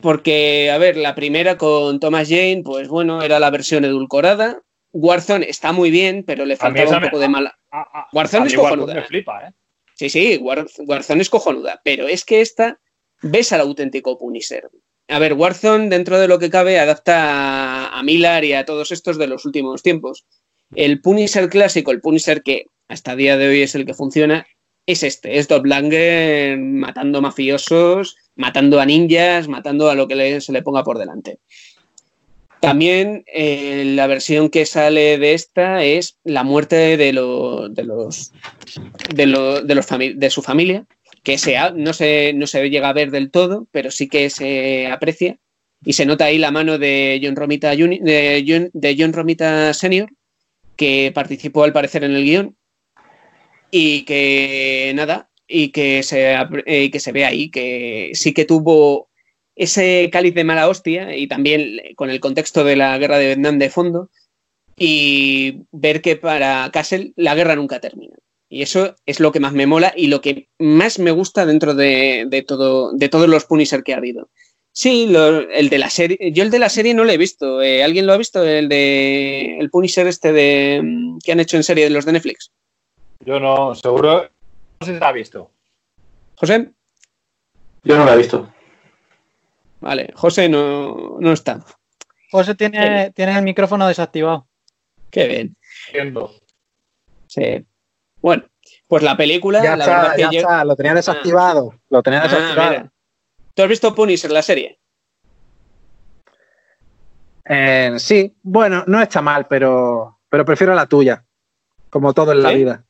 [0.00, 4.60] Porque, a ver, la primera con Thomas Jane, pues bueno, era la versión edulcorada.
[4.92, 7.56] Warzone está muy bien, pero le faltaba un me- poco de mala.
[7.70, 8.94] Ah, ah, Warzone es cojonuda.
[8.94, 9.52] me flipa, ¿eh?
[9.94, 12.80] Sí, sí, War- Warzone es cojonuda, pero es que esta
[13.22, 14.68] ves al auténtico Punisher.
[15.08, 19.18] A ver, Warzone, dentro de lo que cabe, adapta a Miller y a todos estos
[19.18, 20.26] de los últimos tiempos.
[20.74, 24.46] El Punisher clásico, el Punisher que hasta día de hoy es el que funciona,
[24.86, 30.62] es este, es Lundgren matando mafiosos, matando a ninjas, matando a lo que se le
[30.62, 31.38] ponga por delante.
[32.60, 39.26] También eh, la versión que sale de esta es la muerte de, de los de,
[39.64, 40.86] de los de su familia,
[41.24, 44.86] que se, no, se, no se llega a ver del todo, pero sí que se
[44.86, 45.38] aprecia
[45.84, 50.08] y se nota ahí la mano de John Romita, de John, de John Romita Senior,
[50.76, 52.56] que participó al parecer en el guion
[53.70, 56.34] y que nada, y que se,
[56.66, 59.08] eh, que se ve ahí que sí que tuvo
[59.54, 63.58] ese cáliz de mala hostia y también con el contexto de la guerra de Vietnam
[63.58, 64.10] de fondo
[64.76, 68.16] y ver que para Castle la guerra nunca termina.
[68.48, 71.74] Y eso es lo que más me mola y lo que más me gusta dentro
[71.74, 74.30] de, todo, de todos los Punisher que ha habido.
[74.74, 76.18] Sí, el de la serie.
[76.32, 77.60] Yo el de la serie no lo he visto.
[77.60, 78.42] Eh, ¿Alguien lo ha visto?
[78.42, 80.82] El de el Punisher este de
[81.22, 82.50] que han hecho en serie de los de Netflix.
[83.20, 84.22] Yo no, seguro.
[84.80, 85.50] No sé si lo ha visto.
[86.36, 86.70] ¿José?
[87.84, 88.48] Yo no lo he visto.
[89.80, 91.64] Vale, José no, no está.
[92.30, 94.46] José tiene, tiene el micrófono desactivado.
[95.10, 95.56] Qué bien.
[95.88, 96.34] Entiendo.
[97.26, 97.66] Sí.
[98.22, 98.44] Bueno,
[98.88, 99.62] pues la película.
[99.62, 100.30] Ya la está, verdad que ya
[100.60, 101.74] yo- lo tenía desactivado.
[101.90, 102.90] Lo tenía Ah, desactivado.
[103.54, 104.78] ¿Tú has visto Punisher, la serie?
[107.44, 111.24] Eh, sí, bueno, no está mal, pero, pero prefiero la tuya.
[111.90, 112.86] Como todo en la vida.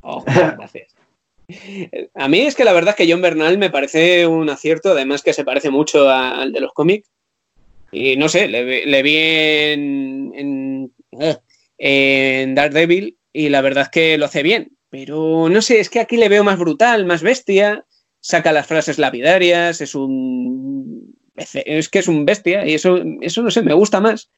[0.00, 0.94] Oh, gracias.
[2.14, 5.22] A mí es que la verdad es que John Bernal me parece un acierto, además
[5.22, 7.10] que se parece mucho al de los cómics.
[7.92, 11.36] Y no sé, le, vi- le vi en, en, eh,
[11.78, 14.76] en Daredevil y la verdad es que lo hace bien.
[14.88, 17.84] Pero no sé, es que aquí le veo más brutal, más bestia,
[18.24, 21.14] saca las frases lapidarias, es un...
[21.36, 24.30] Es que es un bestia y eso, eso no sé, me gusta más.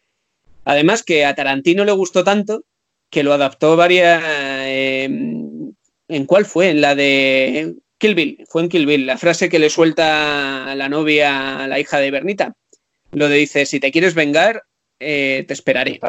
[0.64, 2.64] Además que a Tarantino le gustó tanto
[3.10, 4.22] que lo adaptó varias...
[4.26, 5.04] eh,
[6.08, 6.70] ¿En cuál fue?
[6.70, 8.44] En la de Kill Bill.
[8.48, 9.06] Fue en Kill Bill.
[9.06, 12.56] La frase que le suelta la novia a la hija de Bernita.
[13.12, 14.64] Lo de dice, si te quieres vengar,
[14.98, 16.00] eh, te esperaré.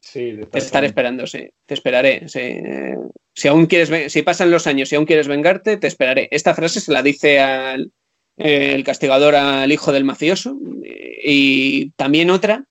[0.00, 1.48] Sí, Te estaré esperando, sí.
[1.66, 2.28] Te esperaré.
[2.28, 2.40] sí.
[2.40, 2.96] Eh,
[3.34, 6.28] Si aún quieres, si pasan los años y aún quieres vengarte, te esperaré.
[6.30, 7.92] Esta frase se la dice al
[8.36, 10.56] eh, el castigador al hijo del mafioso.
[10.84, 12.64] Eh, Y también otra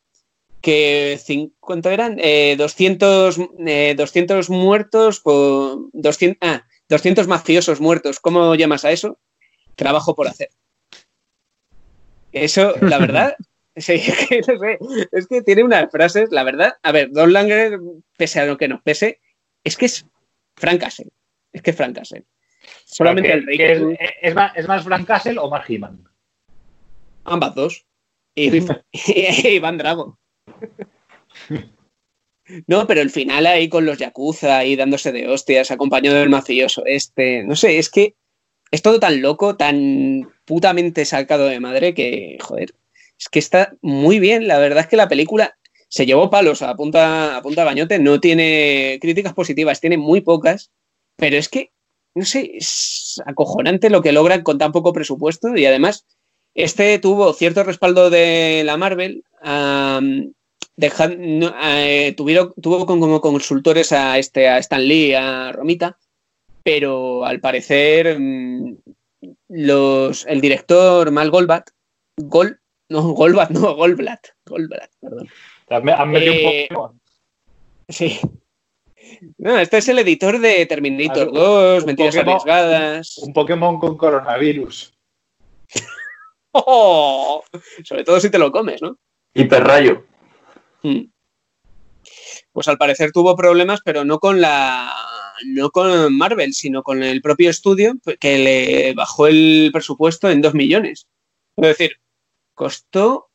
[0.61, 1.19] que
[1.59, 2.17] ¿cuánto eran?
[2.19, 8.19] Eh, 200, eh, 200 muertos por 200, ah, 200 mafiosos muertos.
[8.19, 9.19] ¿Cómo llamas a eso?
[9.75, 10.49] Trabajo por hacer.
[12.31, 13.35] Eso, la verdad,
[13.77, 14.79] sí, es que no sé,
[15.11, 16.73] es que tiene unas frases, la verdad.
[16.83, 17.79] A ver, Don Langer,
[18.17, 19.19] pese a lo que nos pese,
[19.63, 20.05] es que es
[20.55, 21.09] Frank Castle.
[21.51, 22.25] Es que es Frank Castle.
[22.85, 23.57] Solamente ¿Qué- el rey.
[23.57, 23.81] qué es,
[24.21, 26.03] es más, ¿Es más Frank Castle o más He-Man?
[27.23, 27.85] Ambas dos.
[28.35, 28.49] Y,
[28.93, 30.17] y Iván Drago.
[32.65, 36.83] No, pero el final ahí con los Yakuza ahí dándose de hostias, acompañado del mafioso
[36.85, 38.15] este, no sé, es que
[38.71, 42.73] es todo tan loco, tan putamente sacado de madre que, joder,
[43.19, 44.47] es que está muy bien.
[44.47, 45.57] La verdad es que la película
[45.89, 50.71] se llevó palos a punta, a punta gañote, no tiene críticas positivas, tiene muy pocas,
[51.15, 51.71] pero es que,
[52.13, 56.05] no sé, es acojonante lo que logran con tan poco presupuesto y además
[56.53, 59.23] este tuvo cierto respaldo de la Marvel.
[60.75, 65.97] eh, tuvieron, tuvo como consultores a, este, a Stan Lee, a Romita,
[66.63, 68.77] pero al parecer mm,
[69.49, 71.69] los, el director Mal Goldbat,
[72.17, 75.27] Gol, no, Goldbat, no, Goldblatt, Goldblatt, perdón.
[75.69, 77.01] ¿Has me- has metido Eh, un Pokémon?
[77.89, 78.19] Sí.
[79.37, 83.17] No, este es el editor de Terminator Un- 2, un Mentiras Pokémon- Arriesgadas.
[83.19, 84.93] Un Pokémon con coronavirus.
[86.51, 87.43] ¡Oh!
[87.83, 88.97] Sobre todo si te lo comes, ¿no?
[89.33, 90.03] Hiperrayo.
[90.83, 91.03] Mm.
[92.51, 94.93] Pues al parecer tuvo problemas, pero no con la
[95.45, 100.55] no con Marvel, sino con el propio estudio que le bajó el presupuesto en 2
[100.55, 101.07] millones.
[101.57, 101.99] Es decir,
[102.57, 103.29] costó,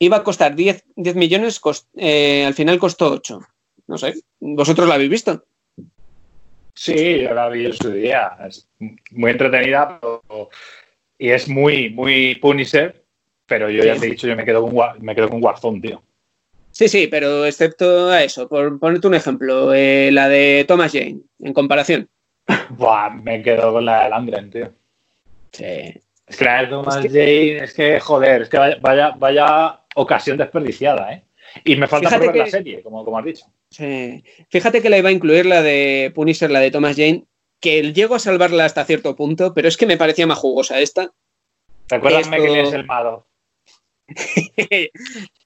[0.00, 3.40] iba a costar 10, 10 millones, cost- eh, al final costó 8.
[3.86, 5.44] No sé, ¿vosotros la habéis visto?
[6.74, 8.36] Sí, yo la vi en su día.
[8.46, 8.68] Es
[9.12, 10.50] muy entretenida pero-
[11.18, 13.02] y es muy, muy Punisher.
[13.46, 16.02] Pero yo ya te he dicho, yo me quedo con, me quedo con Warzone, tío.
[16.72, 21.20] Sí, sí, pero excepto a eso, por ponerte un ejemplo, eh, la de Thomas Jane,
[21.40, 22.08] en comparación.
[22.70, 24.72] Buah, me quedo con la de Landgren, tío.
[25.52, 26.00] Sí.
[26.26, 29.10] Es que la de Thomas Es que- Jane, es que, joder, es que vaya, vaya,
[29.18, 31.24] vaya ocasión desperdiciada, ¿eh?
[31.64, 33.46] Y me falta Fíjate por ver la serie, como, como has dicho.
[33.70, 34.24] Sí.
[34.50, 37.24] Fíjate que la iba a incluir la de Punisher, la de Thomas Jane,
[37.60, 41.12] que llego a salvarla hasta cierto punto, pero es que me parecía más jugosa esta.
[41.88, 43.26] Recuérdame Esto- que es el malo.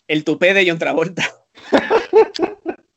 [0.09, 1.25] el tupé de John Travolta.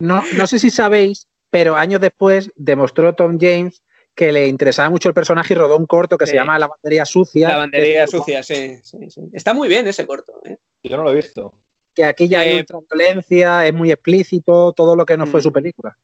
[0.00, 3.82] No, no sé si sabéis, pero años después demostró Tom James
[4.18, 6.30] que le interesaba mucho el personaje y rodó un corto que Sí.
[6.32, 7.48] se llama La bandería sucia.
[7.50, 9.20] La bandería sucia, sí, sí, sí.
[9.32, 10.40] Está muy bien ese corto.
[10.44, 10.56] ¿eh?
[10.82, 11.54] Yo no lo he visto.
[11.94, 15.42] Que aquí ya hay Eh, ultraviolencia, es muy explícito, todo lo que no fue Mm.
[15.44, 15.96] su película.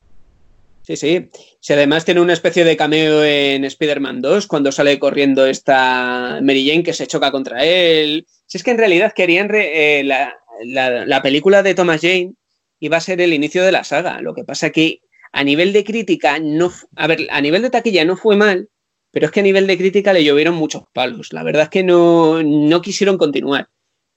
[0.82, 1.28] Sí, sí.
[1.60, 6.68] Si además tiene una especie de cameo en Spider-Man 2, cuando sale corriendo esta Mary
[6.68, 8.26] Jane que se choca contra él.
[8.46, 10.34] Si es que en realidad querían re- eh, la,
[10.66, 12.34] la- la película de Thomas Jane
[12.78, 14.20] iba a ser el inicio de la saga.
[14.20, 15.00] Lo que pasa que
[15.34, 18.68] a nivel de crítica, no, a ver, a nivel de taquilla no fue mal,
[19.10, 21.32] pero es que a nivel de crítica le llovieron muchos palos.
[21.32, 23.68] La verdad es que no, no quisieron continuar.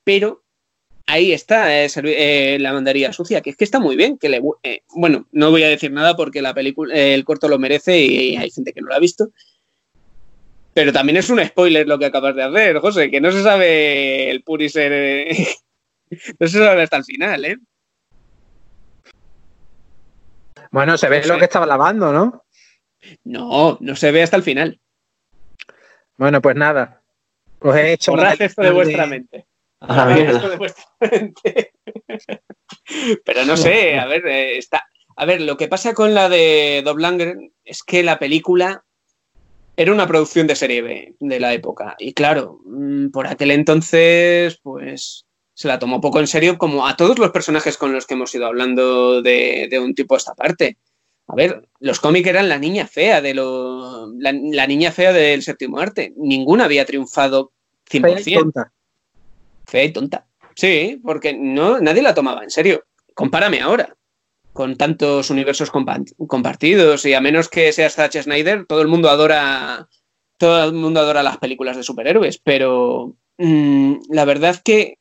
[0.03, 0.43] Pero
[1.07, 4.19] ahí está eh, eh, la mandaría sucia, que es que está muy bien.
[4.19, 7.57] Que le, eh, bueno, no voy a decir nada porque la película, el corto lo
[7.57, 9.31] merece y hay gente que no lo ha visto.
[10.75, 14.29] Pero también es un spoiler lo que acabas de hacer, José, que no se sabe
[14.29, 14.91] el Punisher.
[14.93, 15.47] eh,
[16.39, 17.57] no se sabe hasta el final, ¿eh?
[20.71, 21.39] Bueno, se ve No lo sé.
[21.39, 22.45] que estaba lavando, ¿no?
[23.23, 24.79] No, no se ve hasta el final.
[26.17, 27.01] Bueno, pues nada.
[27.59, 29.45] Os he hecho Borrad una esto de vuestra mente.
[29.81, 30.35] A la Borrad mierda.
[30.37, 31.71] esto de vuestra mente.
[33.25, 34.83] Pero no sé, a ver, eh, está.
[35.15, 38.83] A ver, lo que pasa con la de Doblanger es que la película
[39.75, 41.95] era una producción de serie B de la época.
[41.99, 45.26] Y claro, mm, por aquel entonces, pues
[45.57, 48.33] se la tomó poco en serio, como a todos los personajes con los que hemos
[48.35, 50.77] ido hablando de, de un tipo a esta parte.
[51.25, 55.41] A ver, los cómics eran la niña fea de lo, la, la niña fea del
[55.41, 56.13] séptimo arte.
[56.15, 57.53] Ninguna había triunfado
[57.89, 58.23] 100%.
[58.23, 58.71] Fea y tonta.
[59.65, 60.27] Fea y tonta.
[60.55, 62.83] Sí, porque no, nadie la tomaba en serio.
[63.15, 63.95] Compárame ahora,
[64.53, 69.09] con tantos universos compa- compartidos y a menos que seas Zack Snyder, todo el mundo
[69.09, 69.89] adora,
[70.37, 74.99] todo el mundo adora las películas de superhéroes, pero mm, la verdad que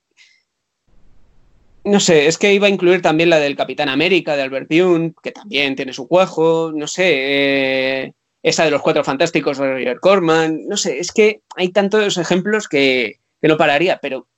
[1.86, 5.14] no sé, es que iba a incluir también la del Capitán América de Albert Pyun,
[5.22, 7.04] que también tiene su cuajo, no sé,
[8.04, 12.18] eh, esa de los Cuatro Fantásticos de Roger Corman, no sé, es que hay tantos
[12.18, 14.28] ejemplos que, que no pararía, pero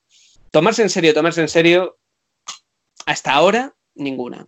[0.51, 1.99] tomarse en serio, tomarse en serio,
[3.07, 4.47] hasta ahora, ninguna.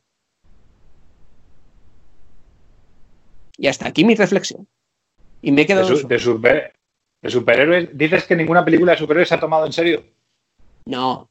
[3.57, 4.67] Y hasta aquí mi reflexión.
[5.43, 5.97] Y me he De, quedado...
[5.97, 6.73] su- de super-
[7.23, 7.89] de superhéroes.
[7.93, 10.03] ¿Dices que ninguna película de superhéroes se ha tomado en serio?
[10.87, 11.29] No.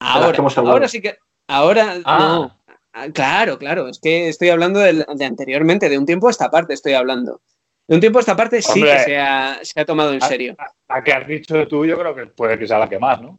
[0.00, 1.16] Ahora, ahora sí que...
[1.48, 2.18] Ahora Ah.
[2.18, 2.58] no.
[2.92, 3.88] Ah, Claro, claro.
[3.88, 7.40] Es que estoy hablando de, anteriormente, de un tiempo a esta parte estoy hablando.
[7.86, 10.56] De un tiempo a esta parte sí que se ha, se ha tomado en serio.
[10.88, 13.38] La que has dicho tú, yo creo que puede que sea la que más, ¿no?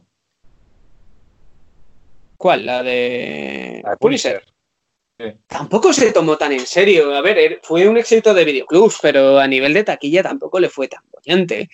[2.36, 2.64] ¿Cuál?
[2.66, 3.80] La de...
[3.84, 4.42] La de Punisher.
[5.16, 5.38] Punisher.
[5.46, 7.14] Tampoco se tomó tan en serio.
[7.14, 10.70] A ver, er- fue un éxito de videoclubs, pero a nivel de taquilla tampoco le
[10.70, 11.68] fue tan bollante.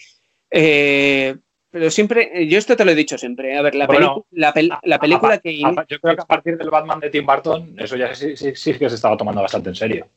[0.50, 1.36] Eh,
[1.78, 3.54] pero siempre, yo esto te lo he dicho siempre.
[3.58, 5.60] A ver, la, Bueno, pelicu- la, pel- la película A- que...
[5.62, 8.52] a- Yo creo que a partir del Batman de Tim Burton, eso ya sí, sí,
[8.54, 10.08] sí que se estaba tomando bastante en serio.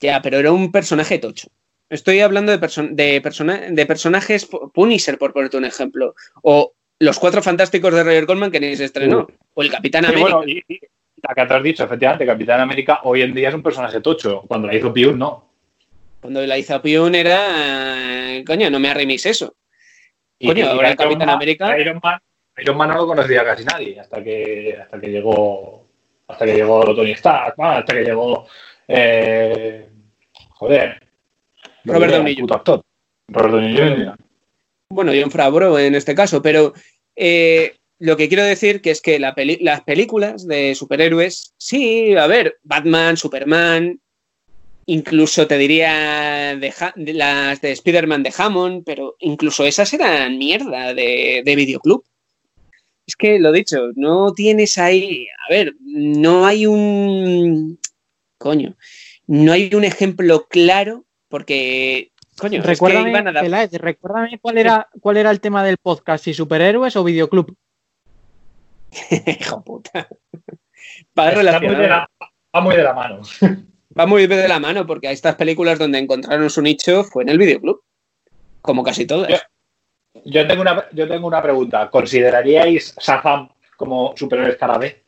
[0.00, 1.46] Ya, pero era un personaje tocho.
[1.88, 6.16] Estoy hablando de, perso- de, persona- de personajes pu- Punisher, por ponerte un ejemplo.
[6.42, 9.28] O Los Cuatro Fantásticos de Roger Goldman, que ni se estrenó.
[9.54, 10.36] O el Capitán Sí, América.
[10.38, 10.80] bueno, y, y
[11.22, 14.42] la que te has dicho, efectivamente, Capitán América hoy en día es un personaje tocho.
[14.48, 15.50] Cuando la hizo Pius, no.
[16.20, 18.36] Cuando la hizo Pion era...
[18.38, 19.54] eh, Coño, no me arreméis eso.
[20.38, 22.18] Y- Coño, ahora el Capitán Man- América- Iron Man,
[22.58, 25.86] Iron Man no lo conocía casi nadie hasta que, hasta que llegó
[26.28, 28.46] hasta que llegó Tony Stark, bueno, hasta que llegó
[28.88, 29.88] eh,
[30.50, 31.00] joder
[31.84, 32.82] Robert Downey actor.
[33.28, 34.16] Robert Downey Jr.
[34.90, 36.72] bueno, John Favreau en este caso, pero
[37.14, 42.16] eh, lo que quiero decir que es que la peli- las películas de superhéroes, sí,
[42.16, 44.00] a ver, Batman, Superman,
[44.86, 50.38] incluso te diría de Ha- de las de Spider-Man de Hammond, pero incluso esas eran
[50.38, 52.04] mierda de, de videoclub.
[53.06, 57.78] Es que lo dicho, no tienes ahí, a ver, no hay un,
[58.38, 58.74] coño,
[59.28, 64.38] no hay un ejemplo claro porque, coño, es que recuérdame, iban a dar- Peláez, recuérdame
[64.40, 67.54] cuál era, cuál era el tema del podcast, si superhéroes o videoclub.
[69.40, 70.08] Hijo puta.
[71.18, 72.08] Va Está muy, de la,
[72.54, 73.22] va muy de la mano.
[73.98, 77.30] Va muy de la mano porque a estas películas donde encontraron su nicho fue en
[77.30, 77.82] el videoclub.
[78.60, 79.46] Como casi todas.
[80.24, 81.88] Yo tengo una, yo tengo una pregunta.
[81.90, 85.04] ¿Consideraríais Shazam como superhéroe escarabé?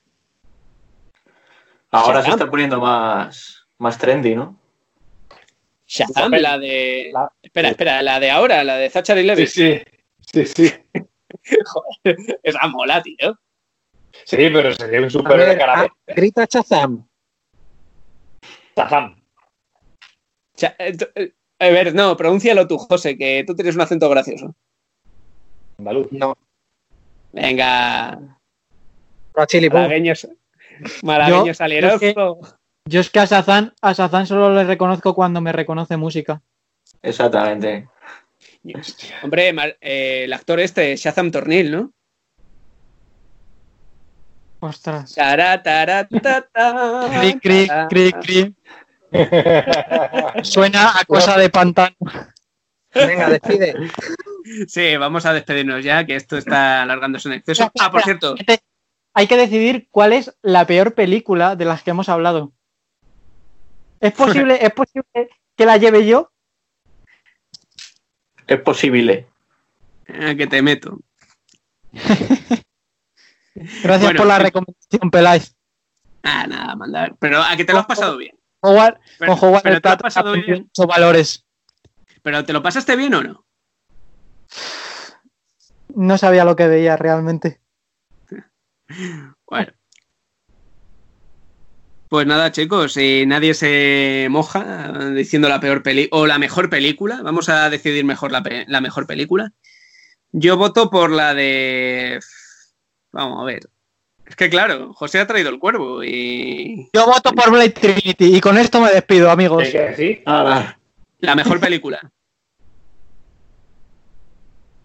[1.91, 2.41] Ahora se Shazam.
[2.41, 4.59] está poniendo más, más trendy, ¿no?
[5.87, 7.11] Shazam, la de.
[7.13, 9.47] La- Espera, espera, la de ahora, la de Zachary Levi.
[9.47, 9.81] sí.
[10.33, 10.71] Sí, sí.
[12.43, 13.39] Esa mola, tío.
[14.25, 17.07] Sí, pero sería un superhéroe ah, grita Chazam.
[18.79, 19.21] Shazam.
[20.61, 24.55] Eh, eh, A ver, no, pronúncialo tú, José, que tú tienes un acento gracioso.
[25.79, 26.07] Andaluz.
[26.13, 26.37] No.
[27.33, 28.19] Venga,
[29.35, 29.81] Rachili Pum.
[29.81, 30.15] malagueño,
[31.03, 32.39] malagueño Yo- yo
[32.89, 36.41] Yo es que a Shazam, a Shazam solo le reconozco cuando me reconoce música.
[37.03, 37.89] Exactamente.
[39.23, 39.51] Hombre,
[39.81, 41.93] eh, el actor este, Shazam Tornil, ¿no?
[44.61, 45.15] Ostras.
[45.15, 47.89] Tará, tará, ta, ta, Cri, cri, tará.
[47.89, 48.55] cri, cri.
[50.43, 51.97] Suena a cosa de pantano.
[52.95, 53.75] Venga, despide.
[54.67, 57.71] Sí, vamos a despedirnos ya, que esto está alargándose en exceso.
[57.79, 58.35] Ah, por cierto,
[59.15, 62.53] Hay que decidir cuál es la peor película de las que hemos hablado.
[64.01, 66.31] ¿Es posible, ¿es posible que la lleve yo?
[68.47, 69.27] Es posible.
[70.09, 70.99] a que te meto.
[73.83, 74.43] Gracias Bueno, por la sí.
[74.43, 75.55] recomendación, Peláez.
[76.23, 77.17] Ah, nada, mandar.
[77.19, 78.37] Pero a que te lo has pasado bien.
[78.61, 80.63] Howard, Pero, con Howard pero el te lo has pasado bien.
[80.63, 81.47] muchos valores.
[82.23, 83.45] ¿Pero te lo pasaste bien o no?
[85.95, 87.61] No sabía lo que veía realmente.
[89.47, 89.73] Bueno.
[92.11, 97.21] Pues nada, chicos, si nadie se moja diciendo la peor peli o la mejor película,
[97.23, 99.53] vamos a decidir mejor la, pe- la mejor película.
[100.33, 102.19] Yo voto por la de.
[103.13, 103.61] Vamos a ver.
[104.27, 106.89] Es que claro, José ha traído el cuervo y.
[106.93, 109.65] Yo voto por Blade Trinity y con esto me despido, amigos.
[109.65, 110.23] Es que sí.
[110.27, 110.79] Ala.
[111.21, 112.01] La mejor película.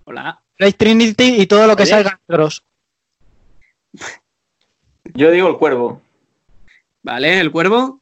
[0.05, 0.41] Hola.
[0.57, 1.91] Blade Trinity y todo lo que Oye.
[1.91, 2.63] salga negros.
[5.13, 6.01] Yo digo el cuervo.
[7.03, 8.01] Vale, el cuervo,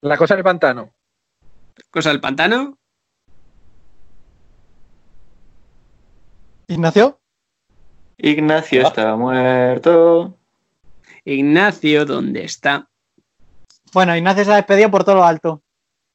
[0.00, 0.92] La cosa del pantano.
[1.90, 2.78] cosa del pantano.
[6.68, 7.20] Ignacio.
[8.22, 8.88] Ignacio Ah.
[8.88, 10.38] está muerto.
[11.24, 12.88] Ignacio, ¿dónde está?
[13.92, 15.62] Bueno, Ignacio se ha despedido por todo lo alto.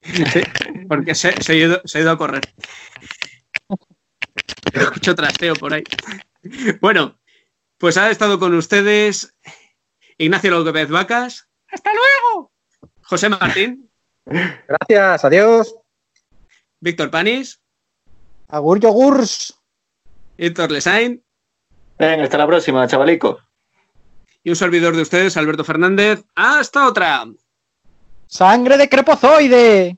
[0.02, 0.42] Sí,
[0.88, 2.42] porque se, se ha ido, se ha ido a correr.
[4.74, 5.84] Escucho trasteo por ahí.
[6.82, 7.20] Bueno,
[7.78, 9.36] pues ha estado con ustedes
[10.18, 11.50] Ignacio López Vacas.
[11.70, 12.52] ¡Hasta luego!
[13.04, 13.90] José Martín,
[14.26, 15.76] Gracias, adiós.
[16.80, 17.62] Víctor Panis,
[18.50, 19.58] Agur yogurs.
[20.38, 21.24] Héctor Lesain
[22.00, 23.40] Venga, hasta la próxima, chavalico.
[24.44, 26.24] y un servidor de ustedes, Alberto Fernández.
[26.36, 27.26] ¡Hasta otra!
[28.28, 29.98] Sangre de crepozoide.